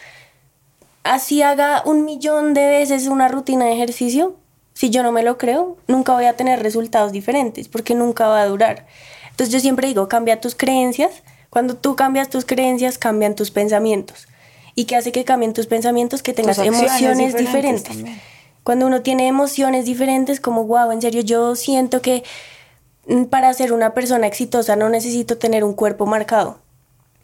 así 1.04 1.42
haga 1.42 1.84
un 1.86 2.06
millón 2.06 2.54
de 2.54 2.68
veces 2.68 3.08
una 3.08 3.28
rutina 3.28 3.66
de 3.66 3.74
ejercicio, 3.74 4.36
si 4.74 4.90
yo 4.90 5.04
no 5.04 5.12
me 5.12 5.24
lo 5.24 5.38
creo, 5.38 5.78
nunca 5.88 6.14
voy 6.14 6.26
a 6.26 6.38
tener 6.38 6.62
resultados 6.62 7.12
diferentes, 7.12 7.68
porque 7.68 7.96
nunca 7.96 8.28
va 8.28 8.42
a 8.42 8.46
durar. 8.46 8.88
Entonces 9.32 9.52
yo 9.54 9.60
siempre 9.60 9.88
digo, 9.88 10.08
cambia 10.08 10.40
tus 10.40 10.56
creencias, 10.56 11.24
cuando 11.50 11.76
tú 11.76 11.96
cambias 11.96 12.30
tus 12.30 12.46
creencias, 12.46 12.98
cambian 12.98 13.36
tus 13.36 13.52
pensamientos. 13.52 14.28
¿Y 14.76 14.86
qué 14.86 14.96
hace 14.96 15.12
que 15.12 15.26
cambien 15.26 15.54
tus 15.54 15.68
pensamientos? 15.68 16.24
Que 16.24 16.34
tengas 16.34 16.60
emociones 16.60 17.36
diferentes. 17.36 17.98
Cuando 18.64 18.88
uno 18.88 19.02
tiene 19.02 19.28
emociones 19.28 19.86
diferentes, 19.86 20.40
como, 20.40 20.66
wow, 20.66 20.92
en 20.92 21.02
serio, 21.02 21.22
yo 21.22 21.56
siento 21.56 22.02
que 22.02 22.24
mm, 23.08 23.26
para 23.26 23.54
ser 23.54 23.74
una 23.74 23.94
persona 23.94 24.28
exitosa 24.28 24.76
no 24.76 24.90
necesito 24.90 25.38
tener 25.38 25.64
un 25.64 25.74
cuerpo 25.74 26.06
marcado. 26.06 26.60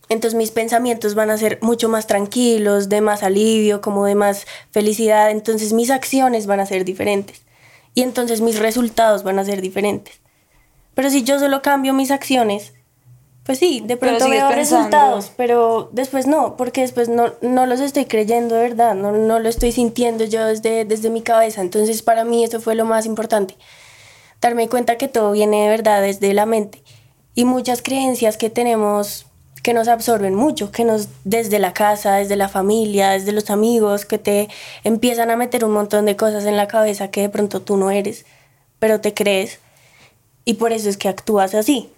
Entonces 0.07 0.37
mis 0.37 0.51
pensamientos 0.51 1.15
van 1.15 1.31
a 1.31 1.37
ser 1.37 1.57
mucho 1.61 1.89
más 1.89 2.05
tranquilos, 2.05 2.89
de 2.89 3.01
más 3.01 3.23
alivio, 3.23 3.81
como 3.81 4.05
de 4.05 4.15
más 4.15 4.45
felicidad. 4.71 5.31
Entonces 5.31 5.73
mis 5.73 5.89
acciones 5.89 6.45
van 6.45 6.59
a 6.59 6.65
ser 6.65 6.85
diferentes. 6.85 7.41
Y 7.95 8.03
entonces 8.03 8.41
mis 8.41 8.59
resultados 8.59 9.23
van 9.23 9.39
a 9.39 9.45
ser 9.45 9.61
diferentes. 9.61 10.19
Pero 10.93 11.09
si 11.09 11.23
yo 11.23 11.39
solo 11.39 11.61
cambio 11.61 11.93
mis 11.93 12.11
acciones, 12.11 12.73
pues 13.45 13.59
sí, 13.59 13.83
de 13.85 13.95
pronto 13.95 14.27
veo 14.27 14.49
resultados, 14.49 15.31
pero 15.37 15.89
después 15.91 16.25
no, 16.25 16.57
porque 16.57 16.81
después 16.81 17.09
no, 17.09 17.33
no 17.41 17.67
los 17.67 17.79
estoy 17.79 18.05
creyendo 18.05 18.55
de 18.55 18.63
verdad, 18.63 18.95
no, 18.95 19.11
no 19.11 19.37
lo 19.37 19.49
estoy 19.49 19.71
sintiendo 19.71 20.25
yo 20.25 20.45
desde, 20.47 20.83
desde 20.83 21.11
mi 21.11 21.21
cabeza. 21.21 21.61
Entonces 21.61 22.01
para 22.01 22.25
mí 22.25 22.43
eso 22.43 22.59
fue 22.59 22.73
lo 22.73 22.85
más 22.85 23.05
importante, 23.05 23.55
darme 24.41 24.67
cuenta 24.67 24.97
que 24.97 25.07
todo 25.07 25.31
viene 25.31 25.61
de 25.61 25.69
verdad 25.69 26.01
desde 26.01 26.33
la 26.33 26.47
mente. 26.47 26.81
Y 27.35 27.45
muchas 27.45 27.83
creencias 27.83 28.35
que 28.37 28.49
tenemos 28.49 29.27
que 29.61 29.73
nos 29.73 29.87
absorben 29.87 30.33
mucho, 30.33 30.71
que 30.71 30.83
nos 30.83 31.07
desde 31.23 31.59
la 31.59 31.73
casa, 31.73 32.15
desde 32.15 32.35
la 32.35 32.49
familia, 32.49 33.11
desde 33.11 33.31
los 33.31 33.51
amigos, 33.51 34.05
que 34.05 34.17
te 34.17 34.47
empiezan 34.83 35.29
a 35.29 35.35
meter 35.35 35.65
un 35.65 35.71
montón 35.71 36.05
de 36.05 36.15
cosas 36.15 36.45
en 36.45 36.57
la 36.57 36.67
cabeza 36.67 37.09
que 37.09 37.21
de 37.21 37.29
pronto 37.29 37.61
tú 37.61 37.77
no 37.77 37.91
eres, 37.91 38.25
pero 38.79 39.01
te 39.01 39.13
crees. 39.13 39.59
Y 40.45 40.55
por 40.55 40.71
eso 40.71 40.89
es 40.89 40.97
que 40.97 41.09
actúas 41.09 41.55
así, 41.55 41.91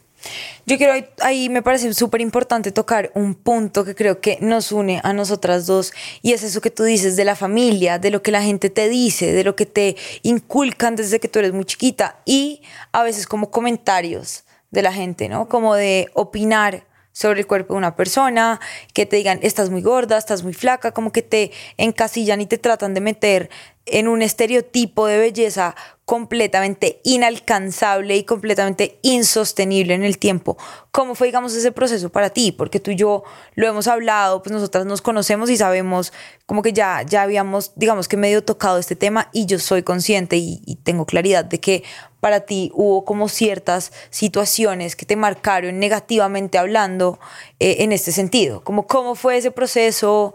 yo 0.65 0.77
quiero, 0.77 0.93
ahí 1.21 1.49
me 1.49 1.62
parece 1.62 1.93
súper 1.93 2.21
importante 2.21 2.71
tocar 2.71 3.12
un 3.13 3.36
punto 3.36 3.86
que 3.86 3.95
creo 3.95 4.19
que 4.19 4.38
nos 4.41 4.71
une 4.71 4.99
a 5.03 5.13
nosotras 5.13 5.65
dos 5.65 5.93
y 6.21 6.34
es 6.34 6.43
eso 6.43 6.62
que 6.62 6.71
tú 6.71 6.84
dices 6.84 7.15
de 7.15 7.25
la 7.25 7.36
familia, 7.36 7.99
de 7.99 8.12
lo 8.12 8.21
que 8.21 8.32
la 8.32 8.41
gente 8.41 8.69
te 8.69 8.89
dice, 8.89 9.32
de 9.32 9.43
lo 9.43 9.56
que 9.56 9.65
te 9.65 9.95
inculcan 10.23 10.95
desde 10.95 11.19
que 11.19 11.27
tú 11.27 11.39
eres 11.39 11.53
muy 11.53 11.65
chiquita 11.65 12.19
y 12.25 12.62
a 12.91 13.03
veces 13.03 13.27
como 13.27 13.51
comentarios 13.51 14.43
de 14.71 14.82
la 14.82 14.91
gente, 14.91 15.30
¿no? 15.30 15.47
Como 15.47 15.75
de 15.75 16.10
opinar 16.13 16.86
sobre 17.17 17.39
el 17.39 17.47
cuerpo 17.47 17.73
de 17.73 17.80
una 17.80 17.95
persona, 17.95 18.60
que 18.93 19.08
te 19.08 19.15
digan, 19.15 19.39
estás 19.41 19.71
muy 19.71 19.82
gorda, 19.82 20.19
estás 20.19 20.43
muy 20.43 20.53
flaca, 20.53 20.91
como 20.91 21.12
que 21.12 21.23
te 21.23 21.51
encasillan 21.77 22.41
y 22.41 22.45
te 22.45 22.60
tratan 22.60 22.93
de 22.93 23.01
meter 23.01 23.49
en 23.91 24.08
un 24.08 24.21
estereotipo 24.21 25.08
de 25.08 25.17
belleza 25.17 25.76
completamente 26.08 27.02
inalcanzable 27.04 28.15
y 28.15 28.23
completamente 28.23 28.97
insostenible 29.02 29.93
en 29.93 30.06
el 30.06 30.17
tiempo. 30.17 30.58
¿Cómo 30.91 31.15
fue, 31.15 31.28
digamos, 31.28 31.54
ese 31.54 31.73
proceso 31.73 32.10
para 32.10 32.30
ti? 32.30 32.54
Porque 32.54 32.80
tú 32.80 32.91
y 32.91 32.95
yo 32.95 33.23
lo 33.56 33.67
hemos 33.67 33.89
hablado, 33.89 34.41
pues 34.41 34.54
nosotras 34.54 34.86
nos 34.86 35.02
conocemos 35.02 35.50
y 35.50 35.58
sabemos 35.58 36.13
como 36.45 36.62
que 36.62 36.71
ya, 36.71 37.02
ya 37.02 37.23
habíamos, 37.23 37.73
digamos 37.76 38.08
que 38.08 38.15
medio 38.15 38.41
tocado 38.41 38.78
este 38.78 38.95
tema 38.95 39.30
y 39.34 39.47
yo 39.47 39.60
soy 39.60 39.84
consciente 39.84 40.38
y, 40.38 40.80
tengo 40.84 41.06
claridad 41.06 41.43
de 41.43 41.60
que 41.60 41.84
para 42.21 42.39
ti 42.39 42.71
hubo 42.73 43.04
como 43.04 43.28
ciertas 43.28 43.91
situaciones 44.10 44.95
que 44.95 45.06
te 45.06 45.17
marcaron 45.17 45.78
negativamente 45.78 46.58
hablando 46.58 47.19
eh, 47.60 47.78
en 47.80 47.91
este 47.91 48.13
sentido. 48.13 48.63
Como, 48.63 48.88
¿Cómo 48.88 49.15
fue 49.15 49.36
ese 49.36 49.52
proceso? 49.52 50.34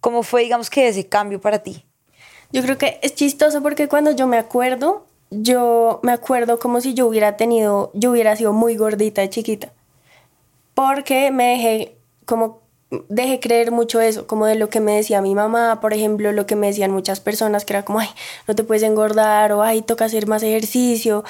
¿Cómo 0.00 0.22
fue, 0.22 0.42
digamos, 0.42 0.68
que 0.68 0.88
ese 0.88 1.08
cambio 1.08 1.40
para 1.40 1.60
ti? 1.62 1.85
Yo 2.52 2.62
creo 2.62 2.78
que 2.78 2.98
es 3.02 3.14
chistoso 3.14 3.62
porque 3.62 3.88
cuando 3.88 4.12
yo 4.12 4.26
me 4.26 4.38
acuerdo, 4.38 5.06
yo 5.30 6.00
me 6.02 6.12
acuerdo 6.12 6.58
como 6.58 6.80
si 6.80 6.94
yo 6.94 7.06
hubiera 7.06 7.36
tenido, 7.36 7.90
yo 7.94 8.12
hubiera 8.12 8.36
sido 8.36 8.52
muy 8.52 8.76
gordita 8.76 9.22
de 9.22 9.30
chiquita. 9.30 9.72
Porque 10.74 11.30
me 11.30 11.50
dejé, 11.52 11.96
como, 12.26 12.60
dejé 13.08 13.40
creer 13.40 13.72
mucho 13.72 14.00
eso, 14.00 14.26
como 14.26 14.46
de 14.46 14.54
lo 14.54 14.68
que 14.68 14.80
me 14.80 14.96
decía 14.96 15.20
mi 15.20 15.34
mamá, 15.34 15.80
por 15.80 15.92
ejemplo, 15.92 16.32
lo 16.32 16.46
que 16.46 16.56
me 16.56 16.68
decían 16.68 16.90
muchas 16.90 17.20
personas, 17.20 17.64
que 17.64 17.72
era 17.72 17.84
como, 17.84 17.98
ay, 17.98 18.08
no 18.46 18.54
te 18.54 18.62
puedes 18.62 18.82
engordar, 18.82 19.52
o 19.52 19.62
ay, 19.62 19.82
toca 19.82 20.04
hacer 20.04 20.26
más 20.26 20.42
ejercicio. 20.42 21.24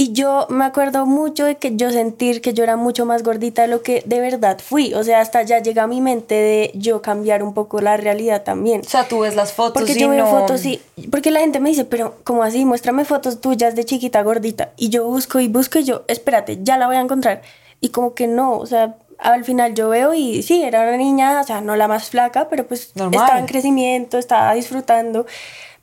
Y 0.00 0.14
yo 0.14 0.46
me 0.48 0.64
acuerdo 0.64 1.04
mucho 1.04 1.44
de 1.44 1.56
que 1.56 1.76
yo 1.76 1.90
sentir 1.90 2.40
que 2.40 2.54
yo 2.54 2.64
era 2.64 2.76
mucho 2.76 3.04
más 3.04 3.22
gordita 3.22 3.60
de 3.60 3.68
lo 3.68 3.82
que 3.82 4.02
de 4.06 4.18
verdad 4.18 4.58
fui. 4.58 4.94
O 4.94 5.04
sea, 5.04 5.20
hasta 5.20 5.42
ya 5.42 5.58
llega 5.58 5.82
a 5.82 5.86
mi 5.86 6.00
mente 6.00 6.34
de 6.34 6.70
yo 6.72 7.02
cambiar 7.02 7.42
un 7.42 7.52
poco 7.52 7.82
la 7.82 7.98
realidad 7.98 8.42
también. 8.42 8.80
O 8.80 8.88
sea, 8.88 9.06
tú 9.06 9.18
ves 9.18 9.36
las 9.36 9.52
fotos 9.52 9.82
porque 9.82 9.92
y 9.92 10.00
yo 10.00 10.08
veo 10.08 10.24
no... 10.24 10.30
fotos 10.30 10.64
y... 10.64 10.80
Porque 11.10 11.30
la 11.30 11.40
gente 11.40 11.60
me 11.60 11.68
dice, 11.68 11.84
pero 11.84 12.14
como 12.24 12.42
así? 12.42 12.64
Muéstrame 12.64 13.04
fotos 13.04 13.42
tuyas 13.42 13.76
de 13.76 13.84
chiquita 13.84 14.22
gordita. 14.22 14.70
Y 14.78 14.88
yo 14.88 15.04
busco 15.04 15.38
y 15.38 15.48
busco 15.48 15.80
y 15.80 15.84
yo, 15.84 16.02
espérate, 16.08 16.60
ya 16.62 16.78
la 16.78 16.86
voy 16.86 16.96
a 16.96 17.00
encontrar. 17.00 17.42
Y 17.82 17.90
como 17.90 18.14
que 18.14 18.26
no, 18.26 18.56
o 18.56 18.64
sea, 18.64 18.96
al 19.18 19.44
final 19.44 19.74
yo 19.74 19.90
veo 19.90 20.14
y 20.14 20.42
sí, 20.42 20.62
era 20.62 20.80
una 20.80 20.96
niña, 20.96 21.38
o 21.42 21.44
sea, 21.44 21.60
no 21.60 21.76
la 21.76 21.88
más 21.88 22.08
flaca, 22.08 22.48
pero 22.48 22.66
pues 22.66 22.92
estaba 22.96 23.38
en 23.38 23.44
crecimiento, 23.44 24.16
estaba 24.16 24.54
disfrutando. 24.54 25.26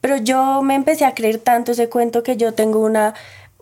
Pero 0.01 0.17
yo 0.17 0.63
me 0.63 0.73
empecé 0.73 1.05
a 1.05 1.13
creer 1.13 1.37
tanto 1.37 1.73
ese 1.73 1.87
cuento 1.87 2.23
que 2.23 2.35
yo 2.35 2.55
tengo 2.55 2.79
una 2.79 3.13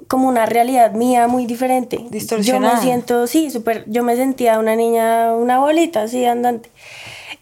como 0.07 0.27
una 0.27 0.45
realidad 0.45 0.91
mía 0.91 1.27
muy 1.27 1.45
diferente. 1.45 2.05
Yo 2.41 2.59
me 2.59 2.77
siento, 2.77 3.27
sí, 3.27 3.49
súper, 3.49 3.83
yo 3.87 4.03
me 4.03 4.15
sentía 4.15 4.59
una 4.59 4.75
niña, 4.75 5.33
una 5.33 5.59
bolita 5.59 6.03
así 6.03 6.25
andante. 6.25 6.69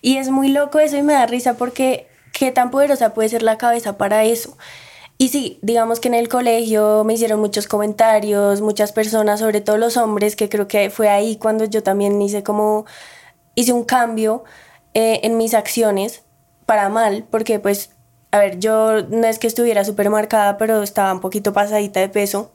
Y 0.02 0.18
es 0.18 0.30
muy 0.30 0.50
loco 0.50 0.80
eso 0.80 0.98
y 0.98 1.02
me 1.02 1.14
da 1.14 1.26
risa 1.26 1.56
porque 1.56 2.08
qué 2.32 2.52
tan 2.52 2.72
poderosa 2.72 3.14
puede 3.14 3.30
ser 3.30 3.44
la 3.44 3.58
cabeza 3.58 3.98
para 3.98 4.24
eso. 4.24 4.58
Y 5.18 5.30
sí, 5.30 5.60
digamos 5.62 6.00
que 6.00 6.08
en 6.08 6.16
el 6.16 6.28
colegio 6.28 7.04
me 7.04 7.14
hicieron 7.14 7.40
muchos 7.40 7.68
comentarios, 7.68 8.62
muchas 8.62 8.92
personas, 8.92 9.40
sobre 9.40 9.62
todo 9.62 9.78
los 9.78 9.96
hombres, 9.96 10.36
que 10.36 10.50
creo 10.50 10.68
que 10.68 10.90
fue 10.90 11.10
ahí 11.10 11.38
cuando 11.38 11.66
yo 11.66 11.84
también 11.84 12.22
hice 12.22 12.44
como, 12.44 12.86
hice 13.56 13.74
un 13.74 13.84
cambio 13.84 14.44
eh, 14.94 15.22
en 15.24 15.38
mis 15.38 15.54
acciones 15.54 16.24
para 16.66 16.90
mal, 16.90 17.26
porque 17.30 17.60
pues 17.60 17.93
a 18.34 18.40
ver, 18.40 18.60
yo 18.60 19.04
no 19.10 19.28
es 19.28 19.38
que 19.38 19.46
estuviera 19.46 19.86
súper 19.86 20.10
marcada, 20.10 20.58
pero 20.58 20.82
estaba 20.82 21.14
un 21.14 21.20
poquito 21.20 21.54
pasadita 21.54 22.00
de 22.00 22.10
peso. 22.10 22.52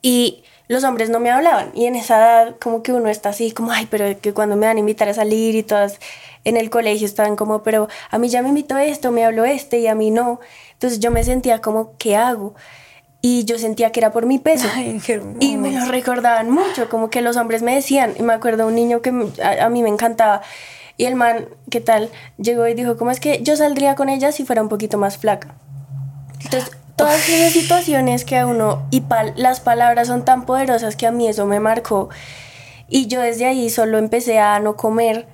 Y 0.00 0.42
los 0.68 0.84
hombres 0.84 1.10
no 1.10 1.20
me 1.20 1.30
hablaban. 1.30 1.70
Y 1.74 1.84
en 1.84 1.96
esa 1.96 2.16
edad, 2.16 2.56
como 2.58 2.82
que 2.82 2.94
uno 2.94 3.10
está 3.10 3.28
así, 3.28 3.52
como, 3.52 3.72
ay, 3.72 3.88
pero 3.90 4.18
que 4.18 4.32
cuando 4.32 4.56
me 4.56 4.66
van 4.66 4.78
a 4.78 4.80
invitar 4.80 5.06
a 5.10 5.12
salir 5.12 5.54
y 5.54 5.62
todas 5.62 6.00
en 6.44 6.56
el 6.56 6.70
colegio 6.70 7.06
estaban 7.06 7.36
como, 7.36 7.62
pero 7.62 7.88
a 8.10 8.16
mí 8.16 8.30
ya 8.30 8.40
me 8.40 8.48
invitó 8.48 8.78
esto, 8.78 9.12
me 9.12 9.26
habló 9.26 9.44
este 9.44 9.80
y 9.80 9.86
a 9.86 9.94
mí 9.94 10.10
no. 10.10 10.40
Entonces 10.72 10.98
yo 10.98 11.10
me 11.10 11.22
sentía 11.24 11.60
como, 11.60 11.94
¿qué 11.98 12.16
hago? 12.16 12.54
Y 13.20 13.44
yo 13.44 13.58
sentía 13.58 13.92
que 13.92 14.00
era 14.00 14.12
por 14.12 14.24
mi 14.24 14.38
peso. 14.38 14.66
y 15.40 15.58
me 15.58 15.72
lo 15.72 15.84
recordaban 15.84 16.50
mucho, 16.50 16.88
como 16.88 17.10
que 17.10 17.20
los 17.20 17.36
hombres 17.36 17.60
me 17.60 17.74
decían. 17.74 18.14
Y 18.18 18.22
me 18.22 18.32
acuerdo 18.32 18.66
un 18.66 18.74
niño 18.74 19.02
que 19.02 19.10
a 19.10 19.68
mí 19.68 19.82
me 19.82 19.90
encantaba 19.90 20.40
y 20.96 21.04
el 21.04 21.14
man, 21.14 21.48
¿qué 21.70 21.80
tal? 21.80 22.10
Llegó 22.38 22.66
y 22.66 22.74
dijo, 22.74 22.96
¿cómo 22.96 23.10
es 23.10 23.20
que 23.20 23.42
yo 23.42 23.56
saldría 23.56 23.94
con 23.94 24.08
ella 24.08 24.32
si 24.32 24.44
fuera 24.44 24.62
un 24.62 24.68
poquito 24.68 24.96
más 24.96 25.18
flaca? 25.18 25.54
Entonces, 26.42 26.70
todas 26.96 27.28
esas 27.28 27.52
situaciones 27.52 28.24
que 28.24 28.38
a 28.38 28.46
uno, 28.46 28.86
y 28.90 29.02
las 29.36 29.60
palabras 29.60 30.08
son 30.08 30.24
tan 30.24 30.46
poderosas 30.46 30.96
que 30.96 31.06
a 31.06 31.12
mí 31.12 31.28
eso 31.28 31.44
me 31.44 31.60
marcó. 31.60 32.08
Y 32.88 33.08
yo 33.08 33.20
desde 33.20 33.44
ahí 33.44 33.68
solo 33.68 33.98
empecé 33.98 34.38
a 34.38 34.58
no 34.60 34.76
comer, 34.76 35.26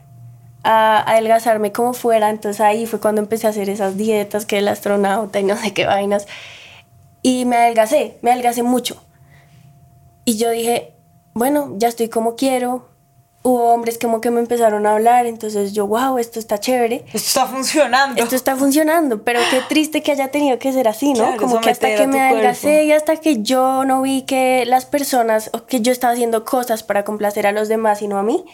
a, 0.64 0.98
adelgazarme 1.11 1.70
como 1.70 1.92
fuera. 1.92 2.31
Entonces 2.31 2.61
ahí 2.61 2.87
fue 2.87 2.98
cuando 2.98 3.20
empecé 3.20 3.46
a 3.46 3.51
hacer 3.51 3.68
esas 3.68 3.96
dietas 3.96 4.46
que 4.46 4.59
el 4.59 4.68
astronauta 4.68 5.38
y 5.38 5.44
no 5.44 5.57
sé 5.57 5.72
qué 5.72 5.87
vainas. 5.87 6.27
Y 7.22 7.44
me 7.44 7.57
adelgacé, 7.57 8.18
me 8.22 8.33
adelgacé 8.33 8.64
mucho. 8.64 9.01
Y 10.25 10.38
yo 10.38 10.51
dije, 10.51 10.94
bueno, 11.35 11.75
ya 11.77 11.88
estoy 11.88 12.09
como 12.09 12.35
quiero, 12.35 12.88
hubo 13.42 13.72
hombres 13.72 13.98
como 13.98 14.20
que 14.20 14.31
me 14.31 14.40
empezaron 14.40 14.87
a 14.87 14.92
hablar, 14.92 15.26
entonces 15.26 15.72
yo, 15.72 15.87
wow, 15.87 16.18
esto 16.18 16.38
está 16.38 16.59
chévere. 16.59 17.05
Esto 17.12 17.18
está 17.18 17.46
funcionando. 17.46 18.22
Esto 18.22 18.37
está 18.37 18.57
funcionando, 18.57 19.22
pero 19.22 19.40
qué 19.50 19.61
triste 19.68 20.02
que 20.02 20.12
haya 20.12 20.28
tenido 20.28 20.59
que 20.59 20.72
ser 20.72 20.88
así, 20.88 21.12
¿no? 21.12 21.37
como 21.37 21.61
que 21.61 21.70
hasta 21.70 21.94
que 21.94 22.07
me 22.07 22.20
adelgacé 22.20 22.85
y 22.85 22.92
hasta 22.92 23.16
que 23.16 23.42
yo 23.42 23.85
no 23.85 24.02
vi 24.02 24.22
que 24.22 24.64
las 24.66 24.87
personas, 24.87 25.50
o 25.52 25.66
que 25.66 25.81
yo 25.81 25.92
estaba 25.92 26.12
haciendo 26.12 26.44
cosas 26.44 26.83
para 26.83 27.05
complacer 27.05 27.46
a 27.46 27.52
los 27.52 27.68
demás 27.68 28.00
y 28.02 28.09
no 28.09 28.18
a 28.18 28.22
mí, 28.22 28.44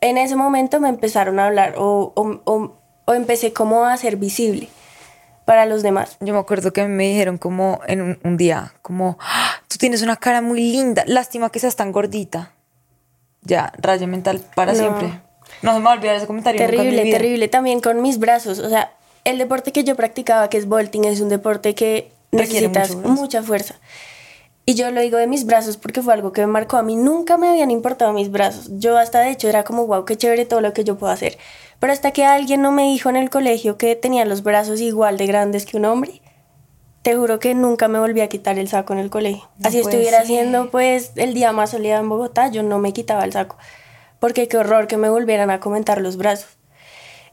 en 0.00 0.18
ese 0.18 0.36
momento 0.36 0.80
me 0.80 0.88
empezaron 0.88 1.38
a 1.38 1.46
hablar 1.46 1.74
o, 1.76 2.12
o, 2.14 2.74
o, 3.04 3.14
empecé 3.14 3.52
como 3.52 3.84
a 3.84 3.96
ser 3.96 4.16
visible 4.16 4.68
para 5.44 5.64
los 5.64 5.82
demás. 5.82 6.16
Yo 6.20 6.34
me 6.34 6.40
acuerdo 6.40 6.72
que 6.72 6.84
me 6.86 7.08
dijeron 7.08 7.38
como 7.38 7.80
en 7.86 8.02
un, 8.02 8.18
un 8.22 8.36
día, 8.36 8.74
como, 8.82 9.16
ah, 9.20 9.62
tú 9.66 9.78
tienes 9.78 10.02
una 10.02 10.16
cara 10.16 10.42
muy 10.42 10.60
linda, 10.60 11.04
lástima 11.06 11.50
que 11.50 11.58
seas 11.58 11.74
tan 11.74 11.90
gordita 11.90 12.52
ya, 13.48 13.72
raya 13.78 14.06
mental 14.06 14.40
para 14.54 14.74
siempre. 14.74 15.20
No 15.62 15.72
se 15.72 15.78
me 15.78 15.84
va 15.84 15.92
a 15.92 15.94
olvidar 15.94 16.14
ese 16.14 16.26
comentario. 16.26 16.60
Terrible, 16.60 17.10
terrible. 17.10 17.48
También 17.48 17.80
con 17.80 18.00
mis 18.02 18.18
brazos. 18.18 18.60
O 18.60 18.68
sea, 18.68 18.92
el 19.24 19.38
deporte 19.38 19.72
que 19.72 19.82
yo 19.82 19.96
practicaba, 19.96 20.48
que 20.48 20.58
es 20.58 20.68
vaulting, 20.68 21.04
es 21.04 21.20
un 21.20 21.30
deporte 21.30 21.74
que 21.74 22.12
necesitas 22.30 22.94
mucha 22.94 23.42
fuerza. 23.42 23.74
Y 24.66 24.74
yo 24.74 24.90
lo 24.90 25.00
digo 25.00 25.16
de 25.16 25.26
mis 25.26 25.46
brazos 25.46 25.78
porque 25.78 26.02
fue 26.02 26.12
algo 26.12 26.32
que 26.32 26.42
me 26.42 26.46
marcó. 26.46 26.76
A 26.76 26.82
mí 26.82 26.94
nunca 26.94 27.38
me 27.38 27.48
habían 27.48 27.70
importado 27.70 28.12
mis 28.12 28.30
brazos. 28.30 28.68
Yo 28.78 28.98
hasta 28.98 29.20
de 29.20 29.30
hecho 29.30 29.48
era 29.48 29.64
como, 29.64 29.86
wow, 29.86 30.04
qué 30.04 30.16
chévere 30.16 30.44
todo 30.44 30.60
lo 30.60 30.74
que 30.74 30.84
yo 30.84 30.98
puedo 30.98 31.10
hacer. 31.10 31.38
Pero 31.80 31.92
hasta 31.92 32.10
que 32.10 32.26
alguien 32.26 32.60
no 32.60 32.70
me 32.70 32.82
dijo 32.84 33.08
en 33.08 33.16
el 33.16 33.30
colegio 33.30 33.78
que 33.78 33.96
tenía 33.96 34.26
los 34.26 34.42
brazos 34.42 34.80
igual 34.82 35.16
de 35.16 35.26
grandes 35.26 35.64
que 35.64 35.78
un 35.78 35.86
hombre, 35.86 36.20
te 37.08 37.16
juro 37.16 37.38
que 37.38 37.54
nunca 37.54 37.88
me 37.88 37.98
volví 37.98 38.20
a 38.20 38.28
quitar 38.28 38.58
el 38.58 38.68
saco 38.68 38.92
en 38.92 38.98
el 38.98 39.08
colegio. 39.08 39.48
Así 39.64 39.78
estuviera 39.78 40.18
haciendo 40.18 40.70
pues 40.70 41.12
el 41.16 41.32
día 41.32 41.52
más 41.52 41.70
soleado 41.70 42.02
en 42.02 42.08
Bogotá, 42.10 42.48
yo 42.50 42.62
no 42.62 42.78
me 42.78 42.92
quitaba 42.92 43.24
el 43.24 43.32
saco. 43.32 43.56
Porque 44.18 44.46
qué 44.46 44.58
horror 44.58 44.88
que 44.88 44.98
me 44.98 45.08
volvieran 45.08 45.48
a 45.50 45.58
comentar 45.58 46.02
los 46.02 46.18
brazos. 46.18 46.58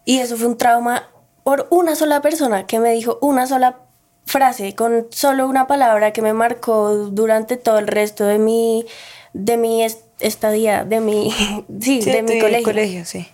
Y 0.05 0.19
eso 0.19 0.37
fue 0.37 0.47
un 0.47 0.57
trauma 0.57 1.09
por 1.43 1.67
una 1.71 1.97
sola 1.97 2.21
persona 2.21 2.65
que 2.65 2.79
me 2.79 2.93
dijo 2.93 3.19
una 3.21 3.47
sola 3.47 3.79
frase, 4.25 4.75
con 4.75 5.07
solo 5.09 5.45
una 5.45 5.67
palabra 5.67 6.13
que 6.13 6.21
me 6.21 6.31
marcó 6.31 6.95
durante 6.95 7.57
todo 7.57 7.77
el 7.77 7.87
resto 7.87 8.25
de 8.25 8.39
mi, 8.39 8.85
de 9.33 9.57
mi 9.57 9.85
estadía, 10.19 10.85
de 10.85 11.01
mi, 11.01 11.33
sí, 11.81 11.99
de 11.99 12.23
mi 12.23 12.39
colegio. 12.39 12.63
colegio 12.63 13.03
sí. 13.03 13.27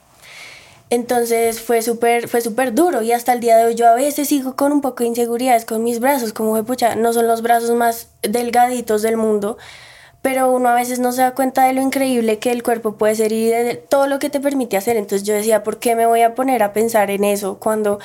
Entonces 0.92 1.62
fue 1.62 1.82
súper 1.82 2.28
fue 2.28 2.42
súper 2.42 2.74
duro 2.74 3.02
y 3.02 3.14
hasta 3.14 3.32
el 3.32 3.40
día 3.40 3.56
de 3.56 3.64
hoy 3.64 3.76
yo 3.76 3.88
a 3.88 3.96
veces 3.96 4.28
sigo 4.28 4.58
con 4.58 4.74
un 4.74 4.82
poco 4.82 5.04
de 5.04 5.08
inseguridades 5.08 5.64
con 5.64 5.86
mis 5.86 6.02
brazos, 6.02 6.34
como 6.34 6.58
de 6.58 6.64
pucha, 6.64 6.96
no 6.96 7.14
son 7.14 7.28
los 7.28 7.42
brazos 7.42 7.72
más 7.72 8.10
delgaditos 8.22 9.02
del 9.02 9.16
mundo, 9.16 9.58
pero 10.22 10.52
uno 10.52 10.68
a 10.68 10.76
veces 10.76 11.00
no 11.00 11.14
se 11.14 11.22
da 11.22 11.34
cuenta 11.34 11.64
de 11.64 11.72
lo 11.72 11.82
increíble 11.82 12.40
que 12.40 12.52
el 12.52 12.62
cuerpo 12.62 12.96
puede 12.98 13.16
ser 13.16 13.32
y 13.32 13.46
de 13.46 13.76
todo 13.76 14.08
lo 14.08 14.20
que 14.20 14.30
te 14.30 14.42
permite 14.42 14.76
hacer. 14.76 14.98
Entonces 14.98 15.26
yo 15.26 15.34
decía, 15.34 15.64
¿por 15.64 15.80
qué 15.80 15.96
me 15.96 16.06
voy 16.08 16.24
a 16.24 16.36
poner 16.36 16.62
a 16.62 16.74
pensar 16.74 17.10
en 17.10 17.24
eso 17.24 17.58
cuando 17.58 18.00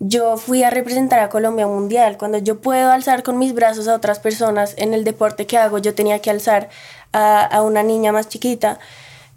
yo 0.00 0.36
fui 0.36 0.64
a 0.64 0.70
representar 0.70 1.20
a 1.20 1.28
Colombia 1.28 1.68
Mundial, 1.68 2.16
cuando 2.18 2.38
yo 2.38 2.60
puedo 2.60 2.90
alzar 2.90 3.22
con 3.22 3.38
mis 3.38 3.54
brazos 3.54 3.86
a 3.86 3.94
otras 3.94 4.18
personas 4.18 4.74
en 4.76 4.92
el 4.92 5.04
deporte 5.04 5.46
que 5.46 5.56
hago, 5.56 5.78
yo 5.78 5.94
tenía 5.94 6.18
que 6.20 6.30
alzar 6.30 6.68
a, 7.12 7.44
a 7.44 7.62
una 7.62 7.84
niña 7.84 8.10
más 8.10 8.28
chiquita? 8.28 8.80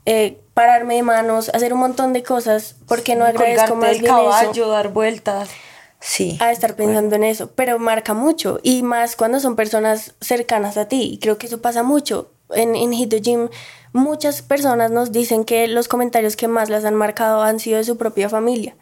Eh, 0.08 0.40
pararme 0.58 0.96
de 0.96 1.04
manos, 1.04 1.52
hacer 1.54 1.72
un 1.72 1.82
montón 1.82 2.14
de 2.14 2.24
cosas, 2.24 2.78
porque 2.88 3.16
no 3.16 3.26
agradezco 3.26 3.76
más 3.76 3.92
el 3.92 4.02
caballo, 4.02 4.70
dar 4.70 4.88
vueltas. 4.88 5.50
Sí. 6.00 6.36
A 6.42 6.52
estar 6.52 6.76
pensando 6.76 7.16
en 7.16 7.26
eso, 7.26 7.52
pero 7.54 7.78
marca 7.78 8.16
mucho 8.16 8.60
y 8.64 8.82
más 8.82 9.16
cuando 9.16 9.40
son 9.40 9.56
personas 9.56 10.16
cercanas 10.20 10.78
a 10.78 10.88
ti. 10.88 11.12
Y 11.14 11.20
creo 11.20 11.38
que 11.38 11.46
eso 11.46 11.62
pasa 11.62 11.84
mucho. 11.84 12.32
En, 12.50 12.76
en 12.76 12.92
Hit 12.92 13.12
the 13.12 13.22
Gym, 13.22 13.50
muchas 13.94 14.42
personas 14.42 14.90
nos 14.90 15.12
dicen 15.12 15.46
que 15.46 15.68
los 15.68 15.88
comentarios 15.88 16.36
que 16.36 16.48
más 16.48 16.70
las 16.70 16.86
han 16.86 16.96
marcado 16.96 17.44
han 17.44 17.60
sido 17.60 17.78
de 17.78 17.84
su 17.84 17.96
propia 17.98 18.28
familia. 18.28 18.76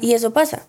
Y 0.00 0.14
eso 0.14 0.32
pasa. 0.32 0.68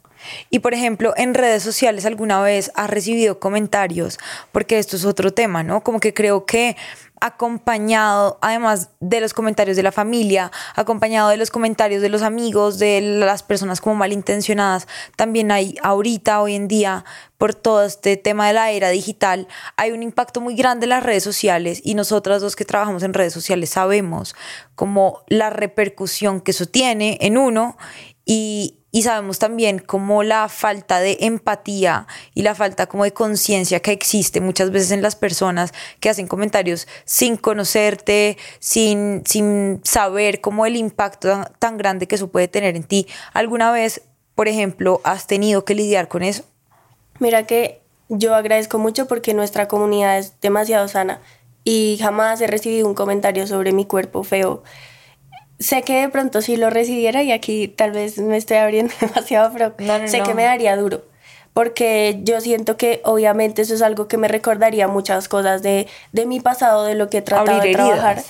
Y 0.49 0.59
por 0.59 0.73
ejemplo, 0.73 1.13
en 1.17 1.35
redes 1.35 1.61
sociales 1.61 2.07
alguna 2.07 2.41
vez 2.41 2.71
has 2.73 2.89
recibido 2.89 3.39
comentarios, 3.39 4.17
porque 4.51 4.79
esto 4.79 4.95
es 4.95 5.05
otro 5.05 5.31
tema, 5.31 5.61
¿no? 5.61 5.83
Como 5.83 5.99
que 5.99 6.15
creo 6.15 6.45
que 6.45 6.77
acompañado, 7.21 8.39
además 8.41 8.89
de 8.99 9.21
los 9.21 9.33
comentarios 9.33 9.77
de 9.77 9.83
la 9.83 9.91
familia, 9.91 10.51
acompañado 10.75 11.29
de 11.29 11.37
los 11.37 11.51
comentarios 11.51 12.01
de 12.01 12.09
los 12.09 12.23
amigos, 12.23 12.79
de 12.79 12.99
las 12.99 13.43
personas 13.43 13.79
como 13.79 13.95
malintencionadas, 13.95 14.87
también 15.15 15.51
hay 15.51 15.75
ahorita, 15.83 16.41
hoy 16.41 16.55
en 16.55 16.67
día, 16.67 17.05
por 17.37 17.53
todo 17.55 17.85
este 17.85 18.17
tema 18.17 18.47
de 18.47 18.53
la 18.53 18.71
era 18.71 18.89
digital, 18.89 19.47
hay 19.77 19.91
un 19.91 20.03
impacto 20.03 20.41
muy 20.41 20.55
grande 20.55 20.85
en 20.85 20.89
las 20.89 21.03
redes 21.03 21.23
sociales 21.23 21.81
y 21.83 21.95
nosotras 21.95 22.41
dos 22.41 22.55
que 22.55 22.65
trabajamos 22.65 23.03
en 23.03 23.13
redes 23.13 23.33
sociales 23.33 23.69
sabemos 23.69 24.35
como 24.75 25.23
la 25.27 25.49
repercusión 25.49 26.41
que 26.41 26.51
eso 26.51 26.65
tiene 26.65 27.17
en 27.21 27.37
uno 27.37 27.77
y, 28.33 28.77
sabemos 29.03 29.39
también 29.39 29.79
cómo 29.79 30.23
la 30.23 30.47
falta 30.47 31.01
de 31.01 31.17
empatía 31.19 32.07
y 32.33 32.43
la 32.43 32.55
falta 32.55 32.87
como 32.87 33.03
de 33.03 33.11
conciencia 33.11 33.81
que 33.81 33.91
existe 33.91 34.39
muchas 34.39 34.71
veces 34.71 34.91
en 34.91 35.01
las 35.01 35.17
personas 35.17 35.73
que 35.99 36.09
hacen 36.09 36.27
comentarios 36.27 36.87
sin 37.03 37.35
conocerte, 37.35 38.37
sin, 38.59 39.23
sin 39.25 39.81
saber 39.83 40.39
cómo 40.39 40.65
el 40.65 40.77
impacto 40.77 41.43
tan, 41.59 41.77
grande 41.77 42.07
que 42.07 42.15
eso 42.15 42.29
puede 42.29 42.47
tener 42.47 42.77
en 42.77 42.83
ti. 42.83 43.05
¿Alguna 43.33 43.71
vez, 43.71 44.01
por 44.33 44.47
ejemplo, 44.47 45.01
has 45.03 45.27
tenido 45.27 45.65
que 45.65 45.75
lidiar 45.75 46.07
con 46.07 46.23
eso? 46.23 46.45
Mira 47.19 47.45
que 47.45 47.81
yo 48.07 48.33
agradezco 48.33 48.77
mucho 48.77 49.07
porque 49.07 49.33
nuestra 49.33 49.67
comunidad 49.67 50.17
es 50.17 50.39
demasiado 50.39 50.87
sana 50.87 51.19
y 51.65 51.97
jamás 51.99 52.39
he 52.39 52.47
recibido 52.47 52.87
un 52.87 52.93
comentario 52.93 53.45
sobre 53.45 53.73
mi 53.73 53.85
cuerpo 53.85 54.23
feo 54.23 54.63
sé 55.61 55.83
que 55.83 56.01
de 56.01 56.09
pronto 56.09 56.41
si 56.41 56.57
lo 56.57 56.69
recibiera 56.69 57.23
y 57.23 57.31
aquí 57.31 57.67
tal 57.67 57.91
vez 57.91 58.17
me 58.17 58.37
estoy 58.37 58.57
abriendo 58.57 58.93
demasiado, 59.01 59.51
pero 59.53 59.73
sé 60.07 60.21
que 60.21 60.33
me 60.33 60.43
daría 60.43 60.75
duro. 60.75 61.03
Porque 61.53 62.19
yo 62.23 62.39
siento 62.39 62.77
que 62.77 63.01
obviamente 63.03 63.61
eso 63.61 63.73
es 63.73 63.81
algo 63.81 64.07
que 64.07 64.17
me 64.17 64.29
recordaría 64.29 64.87
muchas 64.87 65.27
cosas 65.27 65.61
de, 65.61 65.87
de 66.13 66.25
mi 66.25 66.39
pasado, 66.39 66.85
de 66.85 66.95
lo 66.95 67.09
que 67.09 67.17
he 67.17 67.21
tratado 67.21 67.61
de 67.61 67.73
trabajar. 67.73 68.23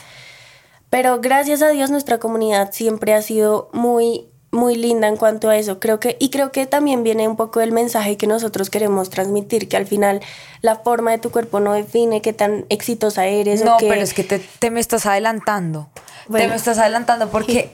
Pero 0.90 1.22
gracias 1.22 1.62
a 1.62 1.70
Dios 1.70 1.92
nuestra 1.92 2.18
comunidad 2.18 2.72
siempre 2.72 3.14
ha 3.14 3.22
sido 3.22 3.70
muy 3.74 4.31
muy 4.52 4.76
linda 4.76 5.08
en 5.08 5.18
cuanto 5.18 5.50
a 5.50 5.58
eso. 5.58 5.80
Creo 5.80 6.00
que, 6.00 6.18
y 6.20 6.30
creo 6.30 6.52
que 6.52 6.66
también 6.66 7.04
viene 7.04 7.28
un 7.28 7.38
poco 7.38 7.62
el 7.62 7.72
mensaje 7.72 8.18
que 8.18 8.28
nosotros 8.28 8.70
queremos 8.70 9.10
transmitir, 9.10 9.68
que 9.68 9.78
al 9.78 9.88
final 9.88 10.22
la 10.62 10.76
forma 10.76 11.12
de 11.12 11.18
tu 11.18 11.32
cuerpo 11.32 11.60
no 11.60 11.74
define 11.74 12.22
qué 12.22 12.34
tan 12.34 12.66
exitosa 12.70 13.26
eres. 13.26 13.64
No, 13.64 13.78
pero 13.80 14.02
es 14.02 14.14
que 14.14 14.24
te, 14.24 14.40
te 14.40 14.70
me 14.70 14.80
estás 14.80 15.06
adelantando. 15.06 15.90
Te 16.32 16.48
me 16.48 16.56
estás 16.56 16.78
adelantando 16.78 17.30
porque 17.30 17.72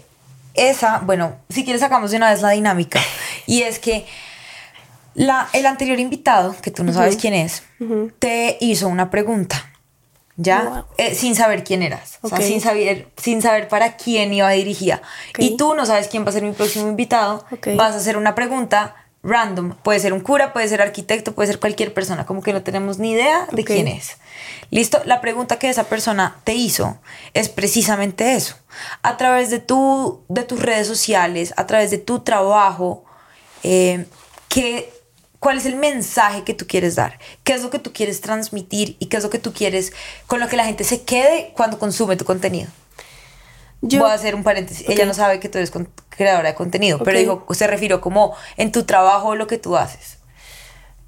esa, 0.54 1.00
bueno, 1.00 1.36
si 1.50 1.63
quieres 1.63 1.82
sacamos 1.82 2.12
de 2.12 2.18
una 2.18 2.32
vez 2.32 2.42
la 2.42 2.52
dinámica. 2.52 3.00
Y 3.46 3.62
es 3.62 3.80
que 3.80 4.06
la, 5.13 5.50
el 5.54 5.66
anterior 5.66 6.00
invitado, 6.00 6.56
que 6.62 6.70
tú 6.70 6.84
no 6.84 6.94
sabes 6.94 7.18
quién 7.18 7.34
es, 7.34 7.63
te 8.20 8.58
hizo 8.60 8.88
una 8.88 9.10
pregunta. 9.10 9.72
¿Ya? 10.38 10.86
Eh, 10.97 11.15
sin 11.15 11.36
saber 11.36 11.63
quién 11.63 11.82
eras. 11.82 12.19
O 12.21 12.30
sea, 12.30 12.39
sin 12.41 12.62
saber, 12.62 13.08
sin 13.17 13.41
saber 13.41 13.67
para 13.67 13.97
quién 13.97 14.32
iba 14.34 14.50
dirigida. 14.52 15.02
Y 15.38 15.58
tú 15.58 15.73
no 15.73 15.86
sabes 15.86 16.08
quién 16.08 16.23
va 16.26 16.30
a 16.30 16.32
ser 16.32 16.43
mi 16.43 16.52
próximo 16.52 16.88
invitado. 16.88 17.43
Vas 17.76 17.93
a 17.93 17.97
hacer 17.97 18.17
una 18.17 18.36
pregunta 18.36 18.95
random. 19.23 19.73
Puede 19.84 20.00
ser 20.00 20.13
un 20.13 20.21
cura, 20.21 20.54
puede 20.54 20.67
ser 20.67 20.82
arquitecto, 20.82 21.34
puede 21.34 21.47
ser 21.47 21.60
cualquier 21.60 21.91
persona. 21.91 22.28
Como 22.28 22.43
que 22.43 22.54
no 22.54 22.62
tenemos 22.62 23.00
ni 23.00 23.12
idea 23.12 23.47
de 23.52 23.65
quién 23.65 23.88
es. 23.88 24.17
Listo, 24.69 25.02
la 25.06 25.21
pregunta 25.21 25.58
que 25.58 25.69
esa 25.69 25.86
persona 25.86 26.39
te 26.43 26.54
hizo 26.54 26.97
es 27.34 27.50
precisamente 27.50 28.36
eso. 28.36 28.56
A 29.02 29.17
través 29.17 29.50
de, 29.50 29.60
tu, 29.60 30.21
de 30.30 30.43
tus 30.43 30.62
redes 30.62 30.86
sociales, 30.86 31.54
a 31.58 31.65
través 31.65 31.89
de 31.89 31.97
tu 31.97 32.19
trabajo, 32.19 33.06
eh, 33.63 34.06
¿cuál 35.39 35.58
es 35.58 35.65
el 35.65 35.76
mensaje 35.76 36.43
que 36.43 36.54
tú 36.54 36.65
quieres 36.67 36.95
dar? 36.95 37.19
¿Qué 37.43 37.54
es 37.54 37.63
lo 37.63 37.69
que 37.69 37.80
tú 37.80 37.93
quieres 37.93 38.21
transmitir 38.21 38.95
y 39.00 39.08
qué 39.08 39.17
es 39.17 39.23
lo 39.23 39.30
que 39.30 39.39
tú 39.39 39.54
quieres 39.54 39.93
con 40.28 40.39
lo 40.39 40.47
que 40.47 40.58
la 40.58 40.65
gente 40.65 40.84
se 40.84 41.04
quede 41.04 41.54
cuando 41.56 41.80
consume 41.80 42.15
tu 42.15 42.26
contenido? 42.26 42.69
Yo, 43.82 44.00
Voy 44.00 44.10
a 44.10 44.13
hacer 44.13 44.34
un 44.34 44.43
paréntesis. 44.43 44.89
Ella 44.89 45.06
no 45.06 45.13
sabe 45.13 45.39
que 45.39 45.50
tú 45.50 45.60
eres 45.60 45.71
creadora 46.10 46.50
de 46.50 46.56
contenido, 46.56 47.00
pero 47.04 47.19
dijo, 47.19 47.45
se 47.52 47.67
refirió 47.67 48.02
como 48.02 48.36
en 48.58 48.71
tu 48.71 48.84
trabajo 48.84 49.36
lo 49.36 49.45
que 49.45 49.58
tú 49.60 49.78
haces. 49.78 50.17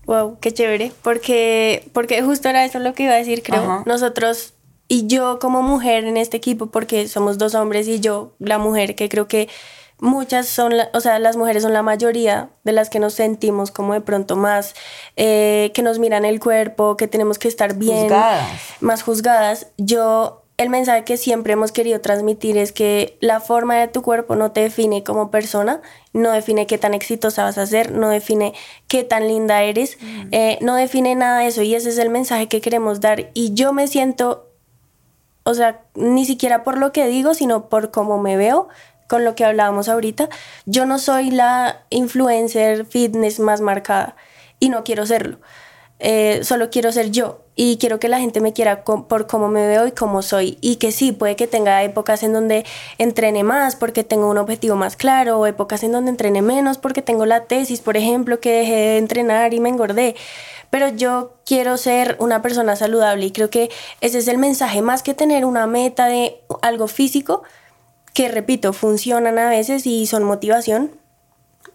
Wow, 0.06 0.40
qué 0.40 0.52
chévere, 0.54 0.92
porque, 1.02 1.90
porque 1.94 2.22
justo 2.22 2.50
era 2.50 2.66
eso 2.66 2.80
lo 2.80 2.94
que 2.94 3.04
iba 3.04 3.14
a 3.14 3.18
decir, 3.18 3.44
creo. 3.44 3.84
Nosotros 3.86 4.54
y 4.92 5.06
yo 5.06 5.38
como 5.40 5.62
mujer 5.62 6.06
en 6.06 6.18
este 6.18 6.38
equipo, 6.38 6.66
porque 6.68 7.08
somos 7.08 7.38
dos 7.38 7.54
hombres 7.54 7.88
y 7.88 8.00
yo 8.00 8.34
la 8.40 8.58
mujer, 8.58 8.96
que 8.96 9.08
creo 9.08 9.28
que 9.28 9.48
muchas 10.00 10.48
son, 10.48 10.74
o 10.94 11.00
sea, 11.00 11.20
las 11.20 11.38
mujeres 11.38 11.64
son 11.64 11.74
la 11.74 11.84
mayoría 11.84 12.50
de 12.64 12.72
las 12.72 12.90
que 12.90 13.00
nos 13.00 13.14
sentimos 13.14 13.72
como 13.72 13.94
de 13.94 14.02
pronto 14.02 14.36
más, 14.36 14.76
eh, 15.16 15.72
que 15.74 15.82
nos 15.82 16.00
miran 16.00 16.26
el 16.26 16.40
cuerpo, 16.40 16.98
que 16.98 17.08
tenemos 17.08 17.38
que 17.38 17.48
estar 17.48 17.76
bien, 17.76 18.12
más 18.80 19.04
juzgadas. 19.04 19.68
Yo 19.78 20.44
el 20.60 20.70
mensaje 20.70 21.06
que 21.06 21.16
siempre 21.16 21.54
hemos 21.54 21.72
querido 21.72 22.02
transmitir 22.02 22.58
es 22.58 22.74
que 22.74 23.18
la 23.22 23.40
forma 23.40 23.78
de 23.78 23.88
tu 23.88 24.02
cuerpo 24.02 24.36
no 24.36 24.52
te 24.52 24.60
define 24.60 25.06
como 25.06 25.32
persona, 25.32 25.82
no 26.12 26.32
define 26.34 26.68
qué 26.68 26.78
tan 26.78 26.94
exitosa 26.94 27.46
vas 27.46 27.58
a 27.58 27.66
ser, 27.66 27.94
no 27.94 28.10
define 28.10 28.54
qué 28.90 29.06
tan 29.06 29.30
linda 29.30 29.64
eres, 29.64 29.98
mm. 30.02 30.28
eh, 30.34 30.60
no 30.60 30.76
define 30.76 31.16
nada 31.16 31.40
de 31.40 31.48
eso 31.48 31.62
y 31.62 31.76
ese 31.76 31.88
es 31.88 31.98
el 31.98 32.10
mensaje 32.10 32.48
que 32.48 32.60
queremos 32.60 33.00
dar. 33.00 33.30
Y 33.34 33.54
yo 33.54 33.72
me 33.72 33.88
siento, 33.88 34.50
o 35.44 35.54
sea, 35.54 35.82
ni 35.96 36.26
siquiera 36.26 36.66
por 36.66 36.78
lo 36.78 36.92
que 36.92 37.08
digo, 37.08 37.34
sino 37.36 37.70
por 37.70 37.90
cómo 37.92 38.18
me 38.18 38.36
veo, 38.36 38.68
con 39.10 39.26
lo 39.26 39.36
que 39.36 39.44
hablábamos 39.44 39.90
ahorita, 39.90 40.30
yo 40.66 40.86
no 40.86 41.00
soy 41.00 41.32
la 41.32 41.82
influencer 41.90 42.86
fitness 42.86 43.40
más 43.40 43.60
marcada 43.60 44.16
y 44.60 44.70
no 44.70 44.84
quiero 44.84 45.06
serlo. 45.08 45.40
Eh, 45.98 46.42
solo 46.44 46.70
quiero 46.70 46.94
ser 46.94 47.12
yo 47.12 47.42
y 47.56 47.78
quiero 47.78 48.00
que 48.00 48.08
la 48.08 48.20
gente 48.20 48.40
me 48.40 48.54
quiera 48.54 48.86
por 48.86 49.28
cómo 49.28 49.50
me 49.50 49.68
veo 49.68 49.88
y 49.88 49.92
cómo 49.92 50.22
soy. 50.22 50.60
Y 50.62 50.76
que 50.76 50.92
sí, 50.92 51.12
puede 51.12 51.36
que 51.36 51.48
tenga 51.48 51.84
épocas 51.84 52.22
en 52.22 52.34
donde 52.34 52.66
entrene 53.00 53.44
más 53.44 53.76
porque 53.76 54.04
tengo 54.04 54.30
un 54.30 54.38
objetivo 54.38 54.76
más 54.76 54.96
claro, 54.96 55.40
o 55.40 55.48
épocas 55.48 55.84
en 55.84 55.92
donde 55.92 56.12
entrene 56.12 56.44
menos 56.44 56.78
porque 56.78 57.02
tengo 57.02 57.26
la 57.26 57.46
tesis, 57.46 57.82
por 57.82 57.98
ejemplo, 57.98 58.40
que 58.40 58.60
dejé 58.60 58.76
de 58.76 58.98
entrenar 59.00 59.56
y 59.56 59.60
me 59.60 59.70
engordé. 59.70 60.16
Pero 60.70 60.88
yo 60.90 61.34
quiero 61.46 61.78
ser 61.78 62.16
una 62.20 62.44
persona 62.44 62.76
saludable 62.76 63.26
y 63.26 63.32
creo 63.32 63.50
que 63.50 63.72
ese 64.02 64.20
es 64.20 64.28
el 64.28 64.38
mensaje, 64.38 64.84
más 64.84 65.02
que 65.02 65.16
tener 65.16 65.46
una 65.46 65.66
meta 65.66 66.06
de 66.06 66.42
algo 66.62 66.88
físico, 66.88 67.42
que 68.20 68.28
repito, 68.28 68.74
funcionan 68.74 69.40
a 69.40 69.50
veces 69.50 69.86
y 69.86 70.06
son 70.06 70.26
motivación, 70.26 70.92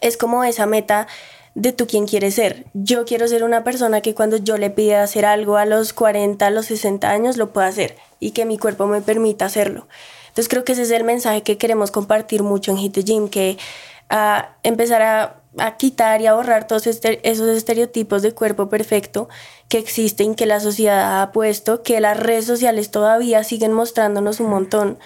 es 0.03 0.19
como 0.19 0.45
esa 0.45 0.67
meta 0.67 1.07
de 1.55 1.73
tú 1.73 1.87
quién 1.87 2.07
quieres 2.07 2.35
ser. 2.35 2.67
Yo 2.75 3.07
quiero 3.07 3.27
ser 3.29 3.45
una 3.45 3.65
persona 3.65 4.03
que 4.03 4.15
cuando 4.15 4.37
yo 4.37 4.59
le 4.59 4.69
pida 4.69 5.03
hacer 5.03 5.25
algo 5.25 5.57
a 5.57 5.65
los 5.65 5.95
40, 5.95 6.47
a 6.47 6.51
los 6.51 6.67
60 6.67 7.09
años, 7.09 7.39
lo 7.39 7.55
pueda 7.55 7.67
hacer 7.69 7.97
y 8.21 8.33
que 8.33 8.45
mi 8.45 8.59
cuerpo 8.59 8.87
me 8.87 9.01
permita 9.01 9.47
hacerlo. 9.47 9.89
Entonces 10.29 10.51
creo 10.51 10.65
que 10.65 10.73
ese 10.73 10.83
es 10.83 10.91
el 10.91 11.05
mensaje 11.05 11.43
que 11.43 11.57
queremos 11.57 11.91
compartir 11.91 12.43
mucho 12.43 12.73
en 12.73 12.77
Hit 12.77 12.99
Gym, 12.99 13.31
que 13.31 13.57
a 14.11 14.51
empezar 14.65 15.01
a, 15.01 15.77
quitar 15.79 16.21
y 16.21 16.27
a 16.27 16.35
borrar 16.35 16.67
todos 16.67 16.87
este, 16.87 17.27
esos 17.27 17.49
estereotipos 17.49 18.21
de 18.21 18.33
cuerpo 18.33 18.69
perfecto 18.69 19.31
que 19.71 19.79
existen, 19.79 20.35
que 20.35 20.45
la 20.45 20.61
sociedad 20.61 21.23
ha 21.23 21.33
puesto, 21.33 21.83
que 21.83 22.01
las 22.01 22.19
redes 22.19 22.45
sociales 22.45 22.91
todavía 22.91 23.45
siguen 23.45 23.73
mostrándonos 23.73 24.41
un 24.41 24.51
montón. 24.51 24.99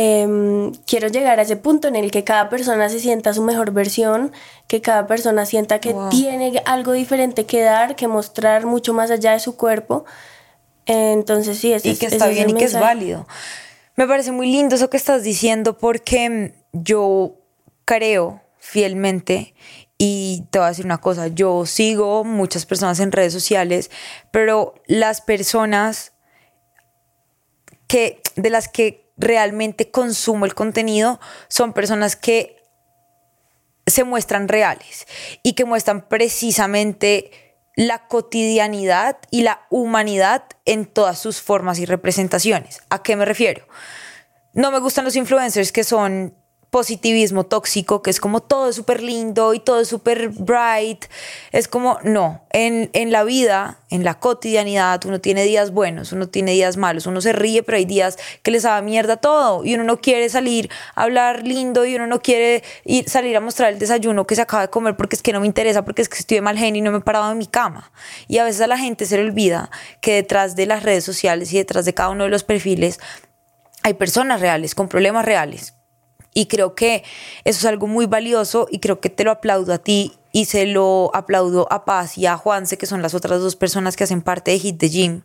Em, 0.00 0.70
quiero 0.86 1.08
llegar 1.08 1.40
a 1.40 1.42
ese 1.42 1.56
punto 1.56 1.88
en 1.88 1.96
el 1.96 2.12
que 2.12 2.22
cada 2.22 2.48
persona 2.48 2.88
se 2.88 3.00
sienta 3.00 3.34
su 3.34 3.42
mejor 3.42 3.72
versión, 3.72 4.30
que 4.68 4.80
cada 4.80 5.08
persona 5.08 5.44
sienta 5.44 5.80
que 5.80 5.92
tiene 6.08 6.62
algo 6.66 6.92
diferente 6.92 7.46
que 7.46 7.62
dar, 7.62 7.96
que 7.96 8.06
mostrar 8.06 8.64
mucho 8.64 8.94
más 8.94 9.10
allá 9.10 9.32
de 9.32 9.40
su 9.40 9.56
cuerpo. 9.56 10.04
Entonces 10.86 11.58
sí, 11.58 11.74
y 11.82 11.96
que 11.96 12.06
está 12.06 12.28
bien 12.28 12.50
y 12.50 12.54
que 12.54 12.66
es 12.66 12.74
válido. 12.74 13.26
Me 13.96 14.06
parece 14.06 14.30
muy 14.30 14.52
lindo 14.52 14.76
eso 14.76 14.88
que 14.88 14.96
estás 14.96 15.24
diciendo 15.24 15.76
porque 15.76 16.54
yo 16.72 17.34
creo 17.84 18.40
fielmente 18.60 19.56
y 19.98 20.44
te 20.52 20.60
voy 20.60 20.66
a 20.66 20.68
decir 20.68 20.84
una 20.84 20.98
cosa, 20.98 21.26
yo 21.26 21.66
sigo 21.66 22.22
muchas 22.22 22.66
personas 22.66 23.00
en 23.00 23.10
redes 23.10 23.32
sociales, 23.32 23.90
pero 24.30 24.74
las 24.86 25.22
personas 25.22 26.12
que 27.88 28.22
de 28.36 28.50
las 28.50 28.68
que 28.68 29.07
realmente 29.18 29.90
consumo 29.90 30.46
el 30.46 30.54
contenido 30.54 31.20
son 31.48 31.72
personas 31.72 32.16
que 32.16 32.56
se 33.86 34.04
muestran 34.04 34.48
reales 34.48 35.06
y 35.42 35.54
que 35.54 35.64
muestran 35.64 36.08
precisamente 36.08 37.48
la 37.74 38.08
cotidianidad 38.08 39.18
y 39.30 39.42
la 39.42 39.66
humanidad 39.70 40.44
en 40.64 40.86
todas 40.86 41.18
sus 41.18 41.40
formas 41.40 41.78
y 41.78 41.86
representaciones. 41.86 42.80
¿A 42.90 43.02
qué 43.02 43.16
me 43.16 43.24
refiero? 43.24 43.66
No 44.52 44.70
me 44.70 44.80
gustan 44.80 45.04
los 45.04 45.16
influencers 45.16 45.70
que 45.72 45.84
son 45.84 46.34
positivismo 46.70 47.44
tóxico, 47.44 48.02
que 48.02 48.10
es 48.10 48.20
como 48.20 48.40
todo 48.40 48.68
es 48.68 48.76
súper 48.76 49.02
lindo 49.02 49.54
y 49.54 49.60
todo 49.60 49.80
es 49.80 49.88
súper 49.88 50.28
bright. 50.28 51.06
Es 51.50 51.66
como, 51.66 51.98
no, 52.04 52.42
en, 52.50 52.90
en 52.92 53.10
la 53.10 53.24
vida, 53.24 53.78
en 53.90 54.04
la 54.04 54.18
cotidianidad, 54.18 55.04
uno 55.06 55.20
tiene 55.20 55.44
días 55.44 55.70
buenos, 55.70 56.12
uno 56.12 56.28
tiene 56.28 56.52
días 56.52 56.76
malos, 56.76 57.06
uno 57.06 57.20
se 57.20 57.32
ríe, 57.32 57.62
pero 57.62 57.78
hay 57.78 57.86
días 57.86 58.18
que 58.42 58.50
les 58.50 58.64
da 58.64 58.80
mierda 58.82 59.16
todo 59.16 59.64
y 59.64 59.74
uno 59.74 59.84
no 59.84 60.00
quiere 60.00 60.28
salir 60.28 60.70
a 60.94 61.04
hablar 61.04 61.46
lindo 61.46 61.86
y 61.86 61.96
uno 61.96 62.06
no 62.06 62.20
quiere 62.20 62.62
ir, 62.84 63.08
salir 63.08 63.36
a 63.36 63.40
mostrar 63.40 63.72
el 63.72 63.78
desayuno 63.78 64.26
que 64.26 64.34
se 64.34 64.42
acaba 64.42 64.62
de 64.62 64.70
comer 64.70 64.96
porque 64.96 65.16
es 65.16 65.22
que 65.22 65.32
no 65.32 65.40
me 65.40 65.46
interesa, 65.46 65.84
porque 65.84 66.02
es 66.02 66.08
que 66.08 66.18
estoy 66.18 66.36
de 66.36 66.42
mal 66.42 66.58
genio 66.58 66.80
y 66.80 66.82
no 66.82 66.92
me 66.92 66.98
he 66.98 67.02
parado 67.02 67.32
en 67.32 67.38
mi 67.38 67.46
cama. 67.46 67.90
Y 68.26 68.38
a 68.38 68.44
veces 68.44 68.60
a 68.60 68.66
la 68.66 68.76
gente 68.76 69.06
se 69.06 69.16
le 69.16 69.22
olvida 69.22 69.70
que 70.02 70.14
detrás 70.14 70.54
de 70.54 70.66
las 70.66 70.82
redes 70.82 71.04
sociales 71.04 71.52
y 71.52 71.56
detrás 71.56 71.86
de 71.86 71.94
cada 71.94 72.10
uno 72.10 72.24
de 72.24 72.30
los 72.30 72.44
perfiles 72.44 73.00
hay 73.82 73.94
personas 73.94 74.40
reales, 74.40 74.74
con 74.74 74.88
problemas 74.88 75.24
reales 75.24 75.77
y 76.34 76.46
creo 76.46 76.74
que 76.74 77.04
eso 77.44 77.58
es 77.58 77.64
algo 77.64 77.86
muy 77.86 78.06
valioso 78.06 78.68
y 78.70 78.78
creo 78.78 79.00
que 79.00 79.10
te 79.10 79.24
lo 79.24 79.30
aplaudo 79.30 79.72
a 79.72 79.78
ti 79.78 80.12
y 80.32 80.44
se 80.44 80.66
lo 80.66 81.10
aplaudo 81.14 81.66
a 81.70 81.84
Paz 81.84 82.18
y 82.18 82.26
a 82.26 82.36
Juanse, 82.36 82.76
que 82.76 82.86
son 82.86 83.02
las 83.02 83.14
otras 83.14 83.40
dos 83.40 83.56
personas 83.56 83.96
que 83.96 84.04
hacen 84.04 84.20
parte 84.20 84.50
de 84.50 84.58
Hit 84.58 84.78
the 84.78 84.88
Gym, 84.88 85.22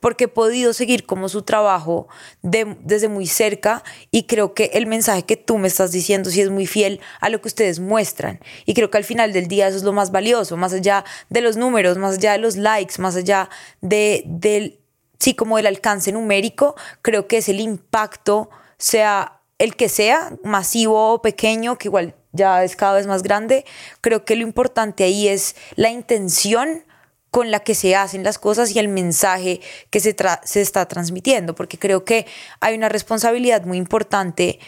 porque 0.00 0.24
he 0.24 0.28
podido 0.28 0.72
seguir 0.72 1.04
como 1.04 1.28
su 1.28 1.42
trabajo 1.42 2.08
desde 2.42 3.08
muy 3.08 3.26
cerca 3.26 3.84
y 4.10 4.24
creo 4.24 4.54
que 4.54 4.70
el 4.74 4.86
mensaje 4.86 5.24
que 5.24 5.36
tú 5.36 5.58
me 5.58 5.68
estás 5.68 5.92
diciendo 5.92 6.30
sí 6.30 6.40
es 6.40 6.50
muy 6.50 6.66
fiel 6.66 7.00
a 7.20 7.28
lo 7.28 7.40
que 7.40 7.48
ustedes 7.48 7.80
muestran. 7.80 8.40
Y 8.64 8.74
creo 8.74 8.90
que 8.90 8.98
al 8.98 9.04
final 9.04 9.32
del 9.32 9.46
día 9.46 9.68
eso 9.68 9.76
es 9.76 9.82
lo 9.82 9.92
más 9.92 10.10
valioso, 10.10 10.56
más 10.56 10.72
allá 10.72 11.04
de 11.28 11.42
los 11.42 11.56
números, 11.56 11.98
más 11.98 12.16
allá 12.16 12.32
de 12.32 12.38
los 12.38 12.56
likes, 12.56 13.00
más 13.00 13.14
allá 13.14 13.50
de, 13.82 14.22
del, 14.26 14.80
sí, 15.18 15.34
como 15.34 15.58
del 15.58 15.66
alcance 15.66 16.12
numérico, 16.12 16.76
creo 17.02 17.28
que 17.28 17.36
es 17.38 17.48
el 17.48 17.60
impacto, 17.60 18.48
sea 18.78 19.35
el 19.58 19.76
que 19.76 19.88
sea, 19.88 20.32
masivo 20.42 21.14
o 21.14 21.22
pequeño, 21.22 21.78
que 21.78 21.88
igual 21.88 22.14
ya 22.32 22.62
es 22.64 22.76
cada 22.76 22.94
vez 22.94 23.06
más 23.06 23.22
grande, 23.22 23.64
creo 24.00 24.24
que 24.24 24.36
lo 24.36 24.42
importante 24.42 25.04
ahí 25.04 25.28
es 25.28 25.56
la 25.76 25.90
intención 25.90 26.84
con 27.30 27.50
la 27.50 27.60
que 27.60 27.74
se 27.74 27.94
hacen 27.94 28.24
las 28.24 28.38
cosas 28.38 28.74
y 28.74 28.78
el 28.78 28.88
mensaje 28.88 29.60
que 29.90 30.00
se, 30.00 30.16
se 30.44 30.60
está 30.60 30.86
transmitiendo, 30.86 31.54
porque 31.54 31.78
creo 31.78 32.04
que 32.04 32.26
hay 32.60 32.74
una 32.74 32.88
responsabilidad 32.88 33.64
muy 33.64 33.78
importante 33.78 34.58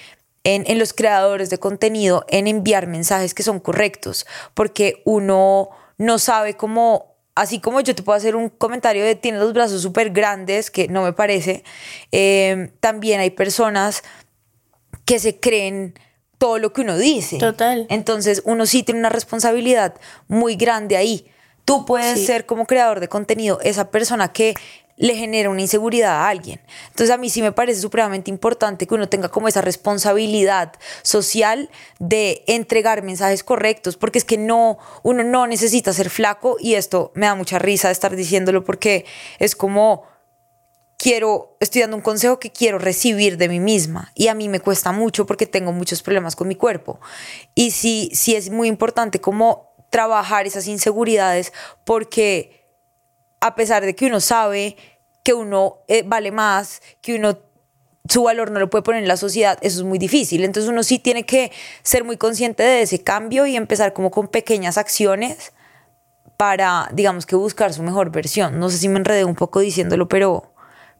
en, 0.45 0.65
en, 0.67 0.79
los 0.79 0.93
creadores 0.93 1.51
de 1.51 1.59
contenido 1.59 2.25
en 2.29 2.47
enviar 2.47 2.87
mensajes 2.87 3.35
que 3.35 3.43
son 3.43 3.61
correctos, 3.61 4.27
porque 4.55 5.03
uno 5.05 5.71
no 5.97 6.19
sabe 6.19 6.55
cómo, 6.55 7.17
así 7.35 7.61
como 7.61 7.81
yo 7.81 7.95
te 7.95 8.03
puedo 8.03 8.17
hacer 8.17 8.37
un 8.37 8.49
comentario 8.49 9.05
de 9.05 9.15
tiene 9.15 9.39
los 9.39 9.53
brazos 9.53 9.83
súper 9.83 10.11
grandes, 10.11 10.71
que 10.71 10.89
no 10.89 11.03
me 11.03 11.13
parece, 11.13 11.65
eh, 12.13 12.71
también 12.81 13.21
hay 13.21 13.31
personas 13.31 14.03
que 15.09 15.19
se 15.19 15.41
creen 15.41 15.95
todo 16.37 16.59
lo 16.59 16.75
que 16.75 16.83
uno 16.83 16.99
dice. 16.99 17.39
Total. 17.39 17.87
Entonces 17.89 18.43
uno 18.45 18.67
sí 18.67 18.83
tiene 18.83 19.01
una 19.01 19.09
responsabilidad 19.09 19.95
muy 20.29 20.55
grande 20.55 20.99
ahí. 20.99 21.27
Tú 21.65 21.87
puedes 21.87 22.27
ser 22.27 22.45
como 22.45 22.67
creador 22.67 23.01
de 23.01 23.09
contenido 23.09 23.59
esa 23.63 23.91
persona 23.91 24.35
que 24.35 24.53
le 24.99 25.15
genera 25.15 25.49
una 25.49 25.63
inseguridad 25.63 26.11
a 26.11 26.29
alguien. 26.29 26.61
Entonces 26.89 27.11
a 27.11 27.17
mí 27.17 27.31
sí 27.31 27.41
me 27.41 27.53
parece 27.53 27.81
supremamente 27.81 28.31
importante 28.31 28.87
que 28.87 28.95
uno 28.95 29.09
tenga 29.09 29.31
como 29.31 29.49
esa 29.49 29.63
responsabilidad 29.63 30.75
social 31.01 31.71
de 31.99 32.45
entregar 32.47 33.03
mensajes 33.03 33.43
correctos, 33.43 33.97
porque 33.97 34.19
es 34.19 34.27
que 34.27 34.37
no, 34.37 34.77
uno 35.03 35.25
no 35.25 35.47
necesita 35.47 35.95
ser 35.95 36.11
flaco 36.11 36.59
y 36.61 36.75
esto 36.75 37.13
me 37.15 37.25
da 37.25 37.35
mucha 37.35 37.59
risa 37.59 37.91
estar 37.91 38.15
diciéndolo 38.15 38.63
porque 38.63 39.07
es 39.39 39.57
como 39.57 40.05
quiero, 40.99 41.57
estoy 41.61 41.81
dando 41.81 41.97
un 41.97 42.03
consejo 42.03 42.39
que 42.39 42.51
quiero 42.51 42.79
recibir 42.79 43.39
de 43.39 43.49
mí 43.49 43.61
misma 43.61 44.13
y 44.15 44.29
a 44.29 44.35
mí 44.35 44.49
me 44.51 44.61
cuesta 44.61 44.93
mucho 44.93 45.25
porque 45.25 45.47
tengo 45.47 45.73
muchos 45.73 46.03
problemas 46.03 46.37
con 46.37 46.49
mi 46.49 46.57
cuerpo. 46.57 47.01
Y 47.55 47.71
sí, 47.71 48.11
sí 48.13 48.35
es 48.35 48.51
muy 48.51 48.69
importante 48.69 49.21
como 49.21 49.73
trabajar 49.89 50.47
esas 50.47 50.67
inseguridades 50.67 51.53
porque 51.85 52.67
a 53.41 53.55
pesar 53.55 53.85
de 53.87 53.95
que 53.95 54.07
uno 54.07 54.21
sabe 54.21 54.77
que 55.23 55.33
uno 55.33 55.79
eh, 55.89 56.03
vale 56.05 56.33
más, 56.33 56.83
que 57.01 57.15
uno 57.15 57.39
su 58.09 58.23
valor 58.23 58.51
no 58.51 58.59
lo 58.59 58.71
puede 58.71 58.83
poner 58.83 59.03
en 59.03 59.09
la 59.09 59.19
sociedad, 59.19 59.59
eso 59.61 59.81
es 59.81 59.85
muy 59.85 59.99
difícil. 59.99 60.43
Entonces 60.43 60.71
uno 60.71 60.83
sí 60.83 60.99
tiene 60.99 61.25
que 61.25 61.53
ser 61.83 62.05
muy 62.05 62.17
consciente 62.17 62.63
de 62.63 62.83
ese 62.83 63.03
cambio 63.03 63.47
y 63.47 63.55
empezar 63.55 63.93
como 63.93 64.11
con 64.11 64.29
pequeñas 64.29 64.79
acciones 64.79 65.53
para, 66.39 66.89
digamos 66.93 67.27
que 67.27 67.37
buscar 67.37 67.73
su 67.73 67.83
mejor 67.83 68.11
versión. 68.11 68.59
No 68.59 68.71
sé 68.71 68.79
si 68.79 68.89
me 68.89 68.99
enredé 68.99 69.25
un 69.25 69.35
poco 69.35 69.61
diciéndolo, 69.61 70.09
pero, 70.09 70.55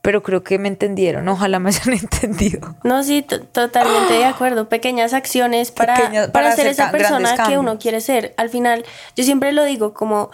pero 0.09 0.23
creo 0.23 0.43
que 0.43 0.59
me 0.59 0.69
entendieron, 0.69 1.29
ojalá 1.29 1.59
me 1.59 1.69
hayan 1.69 1.93
entendido. 2.03 2.75
No, 2.83 3.05
sí, 3.05 3.21
totalmente 3.21 4.15
de 4.15 4.25
acuerdo. 4.25 4.67
Pequeñas 4.67 5.13
acciones 5.13 5.71
para, 5.71 6.33
para, 6.33 6.53
ser 6.53 6.67
esa 6.67 6.91
persona 6.91 7.37
que 7.47 7.59
uno 7.59 7.79
quiere 7.79 8.01
ser. 8.01 8.33
Al 8.39 8.49
final, 8.49 8.87
yo 9.17 9.25
siempre 9.25 9.53
lo 9.53 9.65
digo, 9.65 9.93
como 9.93 10.31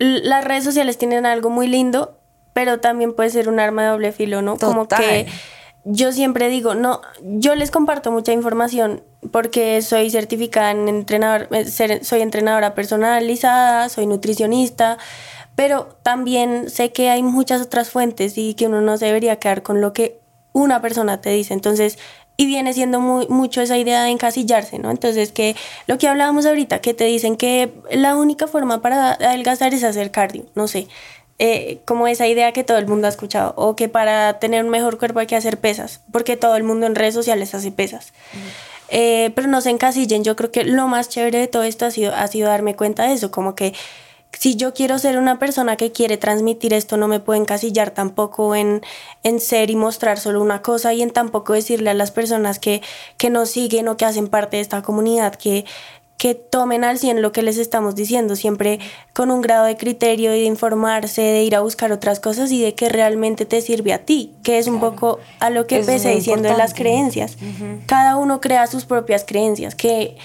las 0.00 0.42
redes 0.44 0.64
sociales 0.64 0.98
tienen 0.98 1.24
algo 1.24 1.50
muy 1.50 1.68
lindo, 1.68 2.18
pero 2.52 2.80
también 2.80 3.14
puede 3.14 3.30
ser 3.30 3.48
un 3.48 3.60
arma 3.60 3.84
de 3.84 3.90
doble 3.90 4.10
filo, 4.10 4.42
¿no? 4.42 4.56
Como 4.58 4.88
que 4.88 5.28
yo 5.84 6.10
siempre 6.10 6.48
digo, 6.48 6.74
no, 6.74 7.00
yo 7.22 7.54
les 7.54 7.70
comparto 7.70 8.10
mucha 8.10 8.32
información 8.32 9.04
porque 9.30 9.82
soy 9.82 10.10
certificada 10.10 10.72
en 10.72 10.88
entrenador, 10.88 11.46
eh, 11.52 12.00
soy 12.02 12.22
entrenadora 12.22 12.74
personalizada, 12.74 13.88
soy 13.88 14.06
nutricionista, 14.06 14.98
pero 15.60 15.88
también 16.02 16.70
sé 16.70 16.90
que 16.90 17.10
hay 17.10 17.22
muchas 17.22 17.60
otras 17.60 17.90
fuentes 17.90 18.38
y 18.38 18.54
que 18.54 18.66
uno 18.66 18.80
no 18.80 18.96
se 18.96 19.04
debería 19.04 19.36
quedar 19.36 19.62
con 19.62 19.82
lo 19.82 19.92
que 19.92 20.18
una 20.54 20.80
persona 20.80 21.20
te 21.20 21.28
dice. 21.28 21.52
Entonces, 21.52 21.98
y 22.38 22.46
viene 22.46 22.72
siendo 22.72 22.98
muy, 22.98 23.28
mucho 23.28 23.60
esa 23.60 23.76
idea 23.76 24.02
de 24.04 24.08
encasillarse, 24.08 24.78
¿no? 24.78 24.90
Entonces, 24.90 25.32
que 25.32 25.54
lo 25.86 25.98
que 25.98 26.08
hablábamos 26.08 26.46
ahorita, 26.46 26.80
que 26.80 26.94
te 26.94 27.04
dicen 27.04 27.36
que 27.36 27.74
la 27.90 28.16
única 28.16 28.46
forma 28.46 28.80
para 28.80 29.12
adelgazar 29.12 29.74
es 29.74 29.84
hacer 29.84 30.10
cardio, 30.10 30.46
no 30.54 30.66
sé. 30.66 30.88
Eh, 31.38 31.80
como 31.84 32.08
esa 32.08 32.26
idea 32.26 32.52
que 32.52 32.64
todo 32.64 32.78
el 32.78 32.86
mundo 32.86 33.06
ha 33.06 33.10
escuchado, 33.10 33.52
o 33.58 33.76
que 33.76 33.90
para 33.90 34.38
tener 34.38 34.64
un 34.64 34.70
mejor 34.70 34.96
cuerpo 34.96 35.18
hay 35.18 35.26
que 35.26 35.36
hacer 35.36 35.60
pesas, 35.60 36.00
porque 36.10 36.38
todo 36.38 36.56
el 36.56 36.62
mundo 36.62 36.86
en 36.86 36.94
redes 36.94 37.12
sociales 37.12 37.54
hace 37.54 37.70
pesas. 37.70 38.14
Eh, 38.88 39.30
pero 39.34 39.46
no 39.46 39.60
se 39.60 39.68
encasillen, 39.68 40.24
yo 40.24 40.36
creo 40.36 40.50
que 40.50 40.64
lo 40.64 40.88
más 40.88 41.10
chévere 41.10 41.38
de 41.38 41.48
todo 41.48 41.64
esto 41.64 41.84
ha 41.84 41.90
sido, 41.90 42.14
ha 42.14 42.26
sido 42.28 42.48
darme 42.48 42.76
cuenta 42.76 43.02
de 43.02 43.12
eso, 43.12 43.30
como 43.30 43.54
que 43.54 43.74
si 44.32 44.56
yo 44.56 44.72
quiero 44.72 44.98
ser 44.98 45.18
una 45.18 45.38
persona 45.38 45.76
que 45.76 45.92
quiere 45.92 46.16
transmitir 46.16 46.72
esto, 46.72 46.96
no 46.96 47.08
me 47.08 47.20
puedo 47.20 47.40
encasillar 47.40 47.90
tampoco 47.90 48.54
en, 48.54 48.82
en 49.22 49.40
ser 49.40 49.70
y 49.70 49.76
mostrar 49.76 50.18
solo 50.18 50.40
una 50.40 50.62
cosa 50.62 50.94
y 50.94 51.02
en 51.02 51.10
tampoco 51.10 51.52
decirle 51.52 51.90
a 51.90 51.94
las 51.94 52.10
personas 52.10 52.58
que, 52.58 52.82
que 53.16 53.30
nos 53.30 53.50
siguen 53.50 53.88
o 53.88 53.96
que 53.96 54.04
hacen 54.04 54.28
parte 54.28 54.56
de 54.56 54.62
esta 54.62 54.82
comunidad 54.82 55.34
que, 55.34 55.64
que 56.20 56.34
tomen 56.34 56.84
al 56.84 56.98
100 56.98 57.22
lo 57.22 57.32
que 57.32 57.42
les 57.42 57.56
estamos 57.56 57.94
diciendo, 57.94 58.36
siempre 58.36 58.78
con 59.14 59.30
un 59.30 59.40
grado 59.40 59.64
de 59.64 59.78
criterio 59.78 60.34
y 60.34 60.40
de 60.40 60.44
informarse, 60.44 61.22
de 61.22 61.42
ir 61.42 61.56
a 61.56 61.60
buscar 61.60 61.92
otras 61.92 62.20
cosas 62.20 62.52
y 62.52 62.60
de 62.60 62.74
que 62.74 62.90
realmente 62.90 63.46
te 63.46 63.62
sirve 63.62 63.94
a 63.94 64.04
ti, 64.04 64.34
que 64.42 64.58
es 64.58 64.66
un 64.66 64.80
poco 64.80 65.18
a 65.40 65.48
lo 65.48 65.66
que 65.66 65.78
empecé 65.78 66.10
diciendo 66.10 66.50
de 66.50 66.58
las 66.58 66.74
creencias. 66.74 67.38
Cada 67.86 68.16
uno 68.16 68.42
crea 68.42 68.66
sus 68.66 68.84
propias 68.84 69.24
creencias, 69.24 69.74
que 69.74 70.18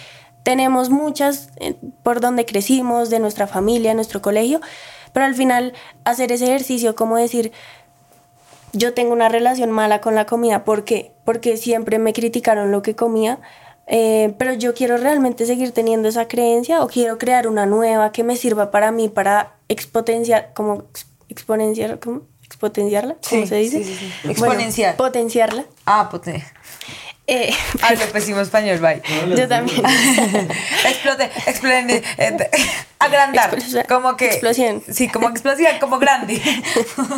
tenemos 0.45 0.91
muchas 0.91 1.49
eh, 1.57 1.75
por 2.03 2.21
donde 2.21 2.45
crecimos, 2.45 3.09
de 3.09 3.19
nuestra 3.19 3.47
familia, 3.47 3.95
nuestro 3.95 4.21
colegio, 4.21 4.61
pero 5.11 5.25
al 5.25 5.33
final 5.33 5.73
hacer 6.03 6.31
ese 6.31 6.45
ejercicio 6.45 6.95
como 6.95 7.17
decir, 7.17 7.51
yo 8.71 8.93
tengo 8.93 9.11
una 9.11 9.27
relación 9.27 9.71
mala 9.71 10.01
con 10.01 10.13
la 10.13 10.27
comida, 10.27 10.63
¿por 10.63 10.83
qué? 10.83 11.13
Porque 11.25 11.57
siempre 11.57 11.97
me 11.97 12.13
criticaron 12.13 12.71
lo 12.71 12.83
que 12.83 12.95
comía, 12.95 13.39
eh, 13.87 14.35
pero 14.37 14.53
yo 14.53 14.75
quiero 14.75 14.97
realmente 14.97 15.47
seguir 15.47 15.71
teniendo 15.71 16.09
esa 16.09 16.27
creencia 16.27 16.83
o 16.83 16.87
quiero 16.87 17.17
crear 17.17 17.47
una 17.47 17.65
nueva 17.65 18.11
que 18.11 18.23
me 18.23 18.35
sirva 18.35 18.69
para 18.69 18.91
mí, 18.91 19.09
para 19.09 19.55
exponenciar, 19.67 20.51
como 20.53 20.83
exponenciar, 21.27 21.99
¿cómo? 21.99 22.21
expotenciarla, 22.43 23.15
¿cómo 23.27 23.47
se 23.47 23.55
dice? 23.55 23.83
Sí, 23.83 23.95
sí, 23.95 24.29
Exponenciar. 24.29 24.95
potenciarla. 24.95 25.65
Ah, 25.85 26.09
potenciar. 26.11 26.53
Eh, 27.27 27.51
Ay, 27.81 27.97
lo 27.97 28.05
pésimo 28.11 28.39
español, 28.39 28.79
bye. 28.79 29.01
yo 29.35 29.47
también. 29.47 29.81
Explote, 30.85 31.31
explote, 31.47 32.03
eh, 32.17 32.49
agrandar. 32.99 33.57
como 33.87 34.15
que. 34.15 34.27
Explosión. 34.27 34.83
Sí, 34.91 35.07
como 35.07 35.29
explosión, 35.29 35.71
como 35.79 35.97
grande. 35.97 36.39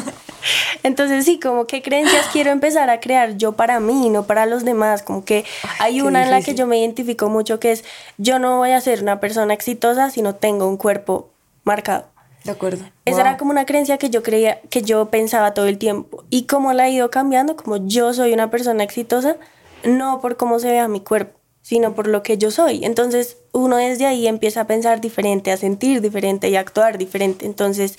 Entonces, 0.84 1.26
sí, 1.26 1.40
como 1.40 1.68
que 1.68 1.82
creencias 1.82 2.28
quiero 2.32 2.52
empezar 2.52 2.90
a 2.90 3.02
crear 3.02 3.36
yo 3.36 3.54
para 3.54 3.82
mí, 3.82 4.10
no 4.10 4.24
para 4.24 4.46
los 4.46 4.64
demás. 4.64 5.04
Como 5.04 5.26
que 5.26 5.44
hay 5.80 6.00
una 6.00 6.24
en 6.24 6.32
la 6.32 6.42
que 6.42 6.56
yo 6.56 6.68
me 6.68 6.80
identifico 6.80 7.28
mucho 7.28 7.60
que 7.60 7.74
es: 7.74 7.84
yo 8.18 8.40
no 8.40 8.58
voy 8.58 8.72
a 8.72 8.80
ser 8.80 9.02
una 9.02 9.20
persona 9.20 9.54
exitosa 9.54 10.10
si 10.10 10.22
no 10.22 10.36
tengo 10.36 10.68
un 10.68 10.78
cuerpo 10.78 11.30
marcado. 11.66 12.06
De 12.46 12.52
acuerdo. 12.54 12.86
Esa 13.04 13.22
era 13.22 13.36
como 13.36 13.52
una 13.52 13.66
creencia 13.66 13.98
que 13.98 14.10
yo 14.10 14.24
creía, 14.24 14.62
que 14.70 14.82
yo 14.82 15.10
pensaba 15.10 15.54
todo 15.54 15.66
el 15.66 15.78
tiempo. 15.78 16.24
Y 16.30 16.44
como 16.44 16.72
la 16.72 16.88
he 16.88 16.92
ido 16.92 17.12
cambiando, 17.12 17.58
como 17.58 17.76
yo 17.86 18.14
soy 18.14 18.32
una 18.32 18.50
persona 18.50 18.86
exitosa 18.86 19.36
no 19.84 20.22
por 20.22 20.38
cómo 20.38 20.60
se 20.60 20.72
vea 20.72 20.88
mi 20.88 21.02
cuerpo, 21.02 21.40
sino 21.62 21.94
por 21.96 22.08
lo 22.08 22.24
que 22.24 22.38
yo 22.38 22.52
soy. 22.52 22.86
Entonces 22.86 23.38
uno 23.52 23.78
desde 23.78 24.06
ahí 24.06 24.28
empieza 24.28 24.62
a 24.62 24.68
pensar 24.68 25.02
diferente, 25.02 25.52
a 25.52 25.58
sentir 25.58 26.02
diferente 26.02 26.50
y 26.50 26.56
a 26.56 26.62
actuar 26.62 26.98
diferente. 26.98 27.46
Entonces 27.46 27.98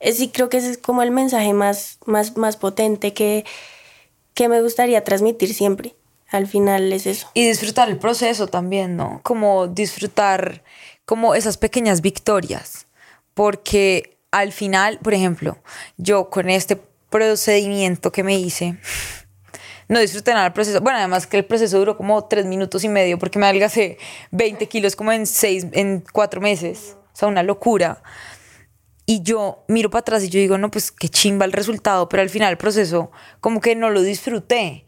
eh, 0.00 0.12
sí 0.12 0.28
creo 0.28 0.48
que 0.48 0.58
ese 0.58 0.70
es 0.70 0.78
como 0.78 1.02
el 1.02 1.10
mensaje 1.10 1.52
más, 1.52 1.98
más, 2.06 2.36
más 2.36 2.56
potente 2.56 3.14
que, 3.14 3.44
que 4.34 4.48
me 4.48 4.60
gustaría 4.60 5.04
transmitir 5.04 5.54
siempre. 5.54 5.94
Al 6.30 6.46
final 6.46 6.92
es 6.92 7.06
eso. 7.06 7.28
Y 7.34 7.46
disfrutar 7.46 7.90
el 7.90 7.98
proceso 7.98 8.46
también, 8.46 8.96
¿no? 8.96 9.20
Como 9.22 9.66
disfrutar 9.66 10.62
como 11.04 11.34
esas 11.34 11.58
pequeñas 11.58 12.00
victorias, 12.00 12.86
porque 13.34 14.16
al 14.30 14.52
final, 14.52 14.98
por 15.02 15.12
ejemplo, 15.12 15.58
yo 15.98 16.30
con 16.30 16.48
este 16.48 16.80
procedimiento 17.10 18.12
que 18.12 18.24
me 18.24 18.38
hice, 18.38 18.78
no 19.92 20.00
disfruté 20.00 20.30
nada 20.32 20.44
del 20.44 20.54
proceso. 20.54 20.80
Bueno, 20.80 20.98
además 20.98 21.26
que 21.26 21.36
el 21.36 21.44
proceso 21.44 21.78
duró 21.78 21.98
como 21.98 22.24
tres 22.24 22.46
minutos 22.46 22.82
y 22.82 22.88
medio 22.88 23.18
porque 23.18 23.38
me 23.38 23.44
adelgacé 23.44 23.98
20 24.30 24.66
kilos 24.66 24.96
como 24.96 25.12
en 25.12 25.26
seis, 25.26 25.66
en 25.72 26.02
cuatro 26.12 26.40
meses. 26.40 26.96
O 27.12 27.16
sea, 27.16 27.28
una 27.28 27.42
locura. 27.42 28.02
Y 29.04 29.20
yo 29.20 29.64
miro 29.68 29.90
para 29.90 30.00
atrás 30.00 30.24
y 30.24 30.30
yo 30.30 30.40
digo, 30.40 30.56
no, 30.56 30.70
pues 30.70 30.92
qué 30.92 31.10
chimba 31.10 31.44
el 31.44 31.52
resultado, 31.52 32.08
pero 32.08 32.22
al 32.22 32.30
final 32.30 32.52
el 32.52 32.56
proceso 32.56 33.10
como 33.40 33.60
que 33.60 33.76
no 33.76 33.90
lo 33.90 34.00
disfruté. 34.00 34.86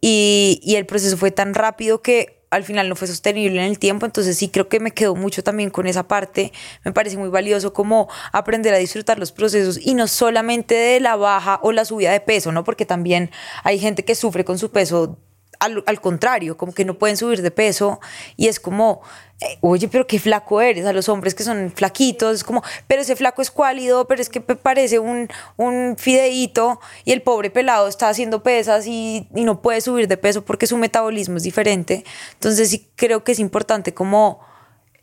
Y, 0.00 0.60
y 0.62 0.76
el 0.76 0.86
proceso 0.86 1.18
fue 1.18 1.30
tan 1.30 1.52
rápido 1.52 2.00
que 2.00 2.37
al 2.50 2.64
final 2.64 2.88
no 2.88 2.96
fue 2.96 3.08
sostenible 3.08 3.58
en 3.58 3.66
el 3.66 3.78
tiempo, 3.78 4.06
entonces 4.06 4.36
sí 4.36 4.48
creo 4.48 4.68
que 4.68 4.80
me 4.80 4.90
quedo 4.90 5.14
mucho 5.14 5.42
también 5.42 5.70
con 5.70 5.86
esa 5.86 6.08
parte, 6.08 6.52
me 6.84 6.92
parece 6.92 7.16
muy 7.16 7.28
valioso 7.28 7.72
como 7.72 8.08
aprender 8.32 8.74
a 8.74 8.78
disfrutar 8.78 9.18
los 9.18 9.32
procesos 9.32 9.78
y 9.80 9.94
no 9.94 10.06
solamente 10.06 10.74
de 10.74 11.00
la 11.00 11.16
baja 11.16 11.60
o 11.62 11.72
la 11.72 11.84
subida 11.84 12.12
de 12.12 12.20
peso, 12.20 12.52
¿no? 12.52 12.64
Porque 12.64 12.86
también 12.86 13.30
hay 13.64 13.78
gente 13.78 14.04
que 14.04 14.14
sufre 14.14 14.44
con 14.44 14.58
su 14.58 14.70
peso 14.70 15.18
al, 15.58 16.00
contrario, 16.00 16.56
como 16.56 16.72
que 16.72 16.84
no 16.84 16.94
pueden 16.94 17.16
subir 17.16 17.42
de 17.42 17.50
peso 17.50 18.00
y 18.36 18.48
es 18.48 18.60
como, 18.60 19.00
eh, 19.40 19.58
oye, 19.60 19.88
pero 19.88 20.06
qué 20.06 20.18
flaco 20.18 20.60
eres, 20.60 20.86
a 20.86 20.92
los 20.92 21.08
hombres 21.08 21.34
que 21.34 21.42
son 21.42 21.72
flaquitos, 21.74 22.36
es 22.36 22.44
como, 22.44 22.62
pero 22.86 23.02
ese 23.02 23.16
flaco 23.16 23.42
es 23.42 23.50
cuálido, 23.50 24.06
pero 24.06 24.22
es 24.22 24.28
que 24.28 24.40
parece 24.40 24.98
un, 24.98 25.28
un 25.56 25.96
fideíto 25.98 26.80
y 27.04 27.12
el 27.12 27.22
pobre 27.22 27.50
pelado 27.50 27.88
está 27.88 28.08
haciendo 28.08 28.42
pesas 28.42 28.86
y, 28.86 29.28
y 29.34 29.44
no 29.44 29.60
puede 29.60 29.80
subir 29.80 30.08
de 30.08 30.16
peso 30.16 30.44
porque 30.44 30.66
su 30.66 30.76
metabolismo 30.76 31.36
es 31.36 31.42
diferente. 31.42 32.04
Entonces 32.34 32.70
sí 32.70 32.88
creo 32.94 33.24
que 33.24 33.32
es 33.32 33.38
importante 33.38 33.94
como 33.94 34.40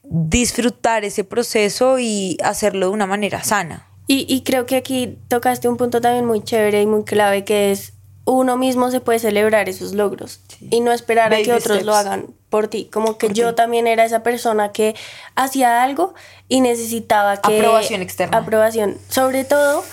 disfrutar 0.03 1.03
ese 1.03 1.23
proceso 1.23 1.99
y 1.99 2.37
hacerlo 2.43 2.87
de 2.87 2.93
una 2.93 3.07
manera 3.07 3.43
sana. 3.43 3.87
Y, 4.07 4.25
y 4.29 4.43
creo 4.43 4.67
que 4.67 4.75
aquí 4.75 5.17
tocaste 5.27 5.67
un 5.67 5.77
punto 5.77 5.99
también 5.99 6.25
muy 6.25 6.43
chévere 6.43 6.81
y 6.81 6.85
muy 6.85 7.03
clave 7.03 7.43
que 7.43 7.71
es 7.71 7.94
uno 8.25 8.57
mismo 8.57 8.91
se 8.91 8.99
puede 8.99 9.19
celebrar 9.19 9.69
esos 9.69 9.93
logros 9.93 10.41
y 10.59 10.81
no 10.81 10.91
esperar 10.91 11.33
a 11.33 11.41
que 11.41 11.53
otros 11.53 11.83
lo 11.83 11.95
hagan 11.95 12.27
por 12.49 12.67
ti. 12.67 12.89
Como 12.91 13.17
que 13.17 13.29
yo 13.29 13.55
también 13.55 13.87
era 13.87 14.03
esa 14.03 14.23
persona 14.23 14.71
que 14.71 14.95
hacía 15.35 15.83
algo 15.83 16.13
y 16.49 16.61
necesitaba 16.61 17.37
que... 17.37 17.59
Aprobación 17.59 18.01
externa. 18.01 18.37
Aprobación, 18.37 18.97
sobre 19.09 19.45
todo 19.45 19.83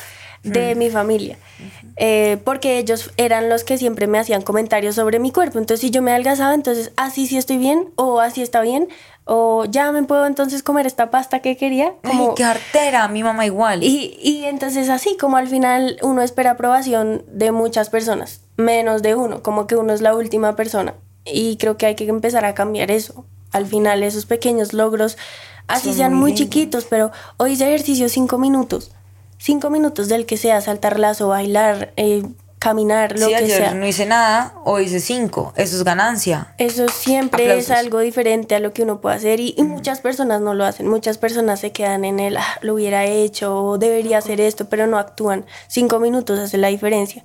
de 0.42 0.74
mi 0.74 0.90
familia. 0.90 1.38
Eh, 1.96 2.38
porque 2.44 2.78
ellos 2.78 3.12
eran 3.16 3.48
los 3.48 3.64
que 3.64 3.78
siempre 3.78 4.06
me 4.06 4.18
hacían 4.18 4.42
comentarios 4.42 4.94
sobre 4.94 5.18
mi 5.18 5.30
cuerpo. 5.30 5.58
Entonces, 5.58 5.80
si 5.80 5.90
yo 5.90 6.02
me 6.02 6.10
adelgazaba, 6.10 6.54
entonces, 6.54 6.92
así 6.96 7.26
sí 7.26 7.36
estoy 7.36 7.58
bien, 7.58 7.90
o 7.96 8.20
así 8.20 8.42
está 8.42 8.60
bien, 8.62 8.88
o 9.24 9.64
ya 9.66 9.92
me 9.92 10.02
puedo 10.02 10.26
entonces 10.26 10.62
comer 10.62 10.86
esta 10.86 11.10
pasta 11.10 11.40
que 11.40 11.56
quería. 11.56 11.94
Como... 12.02 12.30
Ay, 12.30 12.34
qué 12.36 12.44
artera, 12.44 13.06
mi 13.08 13.22
mamá 13.22 13.46
igual. 13.46 13.82
Y, 13.82 14.18
y 14.20 14.44
entonces 14.44 14.88
así, 14.88 15.16
como 15.18 15.36
al 15.36 15.48
final 15.48 15.98
uno 16.02 16.22
espera 16.22 16.52
aprobación 16.52 17.24
de 17.28 17.52
muchas 17.52 17.88
personas, 17.90 18.40
menos 18.56 19.02
de 19.02 19.14
uno, 19.14 19.42
como 19.42 19.66
que 19.66 19.76
uno 19.76 19.92
es 19.92 20.00
la 20.00 20.14
última 20.14 20.56
persona. 20.56 20.94
Y 21.24 21.56
creo 21.56 21.76
que 21.76 21.86
hay 21.86 21.94
que 21.94 22.08
empezar 22.08 22.44
a 22.44 22.54
cambiar 22.54 22.90
eso. 22.90 23.24
Al 23.52 23.66
final 23.66 24.02
esos 24.02 24.26
pequeños 24.26 24.72
logros, 24.72 25.16
así 25.68 25.92
sean 25.92 26.14
muy, 26.14 26.34
chiquitos, 26.34 26.86
pero 26.88 27.12
hoy 27.36 27.52
hice 27.52 27.68
ejercicio 27.68 28.08
cinco 28.08 28.38
minutos. 28.38 28.90
Cinco 29.38 29.70
minutos 29.70 30.08
del 30.08 30.26
que 30.26 30.36
sea, 30.36 30.60
saltar 30.60 30.98
lazo, 30.98 31.28
bailar, 31.28 31.92
eh, 31.96 32.22
caminar, 32.62 33.18
lo 33.18 33.26
sí, 33.26 33.32
que 33.32 33.36
ayer 33.36 33.58
sea. 33.58 33.74
no 33.74 33.86
hice 33.86 34.06
nada, 34.06 34.54
hoy 34.64 34.84
hice 34.84 35.00
cinco. 35.00 35.52
Eso 35.56 35.76
es 35.76 35.82
ganancia. 35.82 36.54
Eso 36.58 36.88
siempre 36.88 37.58
es 37.58 37.70
algo 37.70 37.98
diferente 37.98 38.54
a 38.54 38.60
lo 38.60 38.72
que 38.72 38.82
uno 38.82 39.00
puede 39.00 39.16
hacer 39.16 39.40
y, 39.40 39.54
y, 39.58 39.64
muchas 39.64 40.00
personas 40.00 40.40
no 40.40 40.54
lo 40.54 40.64
hacen. 40.64 40.86
Muchas 40.86 41.18
personas 41.18 41.58
se 41.58 41.72
quedan 41.72 42.04
en 42.04 42.20
el, 42.20 42.36
ah, 42.36 42.58
lo 42.60 42.74
hubiera 42.74 43.04
hecho 43.04 43.56
o 43.56 43.78
debería 43.78 44.18
hacer 44.18 44.40
esto, 44.40 44.68
pero 44.68 44.86
no 44.86 44.98
actúan. 44.98 45.44
Cinco 45.66 45.98
minutos 45.98 46.38
hace 46.38 46.56
la 46.56 46.68
diferencia. 46.68 47.24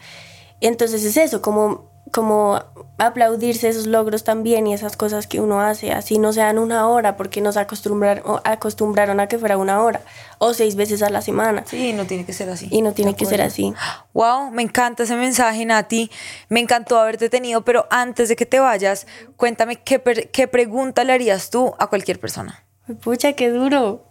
Entonces 0.59 1.03
es 1.03 1.17
eso, 1.17 1.41
como 1.41 1.96
como 2.11 2.61
aplaudirse 2.97 3.69
esos 3.69 3.85
logros 3.85 4.23
también 4.23 4.65
y 4.65 4.73
esas 4.73 4.97
cosas 4.97 5.27
que 5.27 5.39
uno 5.39 5.61
hace, 5.61 5.91
así 5.91 6.17
no 6.17 6.33
sean 6.33 6.57
una 6.57 6.87
hora, 6.87 7.15
porque 7.15 7.41
nos 7.41 7.57
acostumbraron, 7.57 8.41
acostumbraron 8.43 9.19
a 9.19 9.27
que 9.27 9.37
fuera 9.37 9.57
una 9.57 9.83
hora 9.83 10.01
o 10.39 10.53
seis 10.53 10.75
veces 10.75 11.03
a 11.03 11.09
la 11.09 11.21
semana. 11.21 11.63
Sí, 11.67 11.93
no 11.93 12.05
tiene 12.05 12.25
que 12.25 12.33
ser 12.33 12.49
así. 12.49 12.67
Y 12.71 12.81
no 12.81 12.93
tiene 12.93 13.15
que 13.15 13.25
ser 13.25 13.41
así. 13.41 13.73
Wow, 14.13 14.51
me 14.51 14.63
encanta 14.63 15.03
ese 15.03 15.15
mensaje, 15.15 15.65
Nati. 15.65 16.09
Me 16.49 16.59
encantó 16.59 16.97
haberte 16.97 17.29
tenido, 17.29 17.63
pero 17.63 17.87
antes 17.89 18.29
de 18.29 18.35
que 18.35 18.45
te 18.45 18.59
vayas, 18.59 19.05
cuéntame 19.35 19.77
qué, 19.77 20.01
qué 20.31 20.47
pregunta 20.47 21.03
le 21.03 21.13
harías 21.13 21.49
tú 21.49 21.73
a 21.77 21.87
cualquier 21.87 22.19
persona. 22.19 22.63
Pucha, 23.03 23.33
qué 23.33 23.49
duro. 23.49 24.03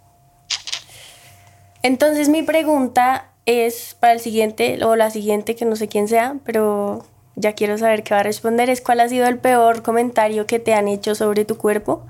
Entonces 1.82 2.28
mi 2.28 2.42
pregunta 2.42 3.30
es 3.46 3.96
para 3.98 4.12
el 4.12 4.20
siguiente 4.20 4.84
o 4.84 4.96
la 4.96 5.10
siguiente, 5.10 5.54
que 5.54 5.64
no 5.64 5.76
sé 5.76 5.88
quién 5.88 6.08
sea, 6.08 6.36
pero 6.44 7.04
ya 7.36 7.52
quiero 7.52 7.78
saber 7.78 8.02
qué 8.02 8.14
va 8.14 8.20
a 8.20 8.22
responder, 8.24 8.68
es 8.70 8.80
cuál 8.80 9.00
ha 9.00 9.08
sido 9.08 9.26
el 9.28 9.38
peor 9.38 9.82
comentario 9.82 10.46
que 10.46 10.58
te 10.58 10.74
han 10.74 10.88
hecho 10.88 11.14
sobre 11.14 11.44
tu 11.44 11.56
cuerpo. 11.56 12.06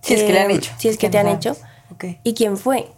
Si 0.00 0.14
es 0.14 0.22
que 0.22 0.32
le 0.32 0.40
han 0.40 0.50
hecho. 0.50 0.72
Si 0.78 0.88
es 0.88 0.98
que 0.98 1.08
te 1.08 1.18
han 1.18 1.28
hecho. 1.28 1.56
¿Y 2.24 2.34
quién 2.34 2.56
fue? 2.56 2.88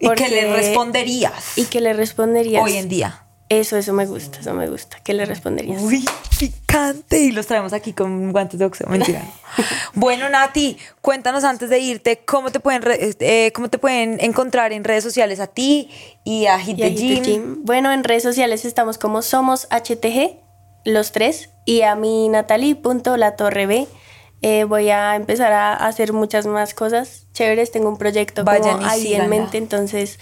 ¿Y 0.00 0.10
qué 0.14 0.28
le 0.28 0.52
responderías? 0.52 1.56
¿Y 1.56 1.66
qué 1.66 1.80
le 1.80 1.92
responderías? 1.92 2.64
Hoy 2.64 2.76
en 2.76 2.88
día. 2.88 3.24
Eso, 3.50 3.78
eso 3.78 3.94
me 3.94 4.04
gusta, 4.04 4.40
eso 4.40 4.52
me 4.52 4.68
gusta. 4.68 4.98
¿Qué 5.02 5.14
le 5.14 5.24
responderías? 5.24 5.80
Uy, 5.80 6.04
picante. 6.38 7.18
Y 7.18 7.32
los 7.32 7.46
traemos 7.46 7.72
aquí 7.72 7.94
con 7.94 8.30
guantes 8.30 8.58
de 8.58 8.66
boxeo. 8.66 8.88
Mentira. 8.88 9.22
bueno, 9.94 10.28
Nati, 10.28 10.76
cuéntanos 11.00 11.44
antes 11.44 11.70
de 11.70 11.78
irte 11.78 12.24
cómo 12.26 12.50
te 12.50 12.60
pueden 12.60 12.82
eh, 13.20 13.50
cómo 13.54 13.70
te 13.70 13.78
pueden 13.78 14.18
encontrar 14.20 14.72
en 14.72 14.84
redes 14.84 15.02
sociales 15.02 15.40
a 15.40 15.46
ti 15.46 15.88
y 16.24 16.44
a 16.46 16.58
Hit, 16.58 16.76
the, 16.76 16.90
Gym. 16.90 17.64
Bueno, 17.64 17.90
en 17.90 18.04
redes 18.04 18.22
sociales 18.22 18.66
estamos 18.66 18.98
como 18.98 19.22
Somos 19.22 19.66
HTG, 19.70 20.36
los 20.84 21.12
tres, 21.12 21.48
y 21.64 21.82
a 21.82 21.94
mi 21.94 22.28
Natalie.latorreb. 22.28 23.86
Eh, 24.42 24.64
voy 24.64 24.90
a 24.90 25.16
empezar 25.16 25.52
a 25.52 25.74
hacer 25.74 26.12
muchas 26.12 26.46
más 26.46 26.74
cosas 26.74 27.26
chéveres. 27.32 27.72
Tengo 27.72 27.88
un 27.88 27.96
proyecto 27.96 28.44
como 28.44 28.86
ahí 28.86 29.14
en 29.14 29.30
mente, 29.30 29.56
entonces 29.56 30.18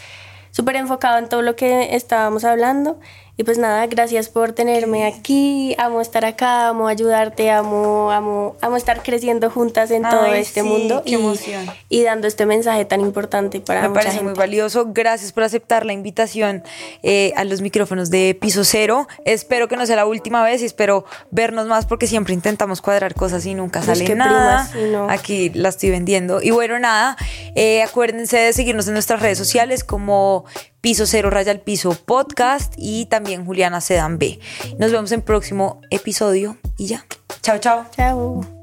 súper 0.56 0.76
enfocado 0.76 1.18
en 1.18 1.28
todo 1.28 1.42
lo 1.42 1.54
que 1.54 1.94
estábamos 1.94 2.42
hablando. 2.44 2.98
Y 3.38 3.44
pues 3.44 3.58
nada, 3.58 3.86
gracias 3.86 4.30
por 4.30 4.52
tenerme 4.52 5.06
aquí. 5.06 5.74
Amo 5.76 6.00
estar 6.00 6.24
acá, 6.24 6.68
amo 6.68 6.88
ayudarte, 6.88 7.50
amo, 7.50 8.10
amo, 8.10 8.56
amo 8.62 8.76
estar 8.78 9.02
creciendo 9.02 9.50
juntas 9.50 9.90
en 9.90 10.02
todo 10.04 10.24
este 10.26 10.62
mundo. 10.62 11.02
Qué 11.04 11.10
y, 11.10 11.14
emoción. 11.16 11.66
y 11.90 12.02
dando 12.02 12.28
este 12.28 12.46
mensaje 12.46 12.86
tan 12.86 13.02
importante 13.02 13.60
para 13.60 13.82
Me 13.82 13.88
mucha 13.90 14.00
parece 14.00 14.22
muy 14.22 14.32
valioso. 14.32 14.86
Gracias 14.88 15.32
por 15.32 15.42
aceptar 15.42 15.84
la 15.84 15.92
invitación 15.92 16.62
eh, 17.02 17.34
a 17.36 17.44
los 17.44 17.60
micrófonos 17.60 18.08
de 18.08 18.38
Piso 18.40 18.64
Cero. 18.64 19.06
Espero 19.26 19.68
que 19.68 19.76
no 19.76 19.84
sea 19.84 19.96
la 19.96 20.06
última 20.06 20.42
vez 20.42 20.62
y 20.62 20.64
espero 20.64 21.04
vernos 21.30 21.66
más 21.66 21.84
porque 21.84 22.06
siempre 22.06 22.32
intentamos 22.32 22.80
cuadrar 22.80 23.14
cosas 23.14 23.44
y 23.44 23.52
nunca 23.52 23.82
sale 23.82 24.14
nada. 24.14 24.66
Aquí 25.10 25.50
la 25.50 25.68
estoy 25.68 25.90
vendiendo. 25.90 26.40
Y 26.40 26.52
bueno, 26.52 26.78
nada, 26.78 27.18
eh, 27.54 27.82
acuérdense 27.82 28.38
de 28.38 28.54
seguirnos 28.54 28.86
en 28.86 28.94
nuestras 28.94 29.20
redes 29.20 29.36
sociales 29.36 29.84
como 29.84 30.46
Piso 30.80 31.06
Cero 31.06 31.30
Raya 31.30 31.52
al 31.52 31.60
Piso 31.60 31.94
Podcast 31.94 32.74
y 32.76 33.06
también 33.06 33.44
Juliana 33.44 33.80
Sedan 33.80 34.18
B. 34.18 34.38
Nos 34.78 34.92
vemos 34.92 35.12
en 35.12 35.22
próximo 35.22 35.80
episodio 35.90 36.56
y 36.76 36.86
ya. 36.86 37.06
Chao, 37.42 37.58
chao. 37.58 37.86
Chao. 37.94 38.55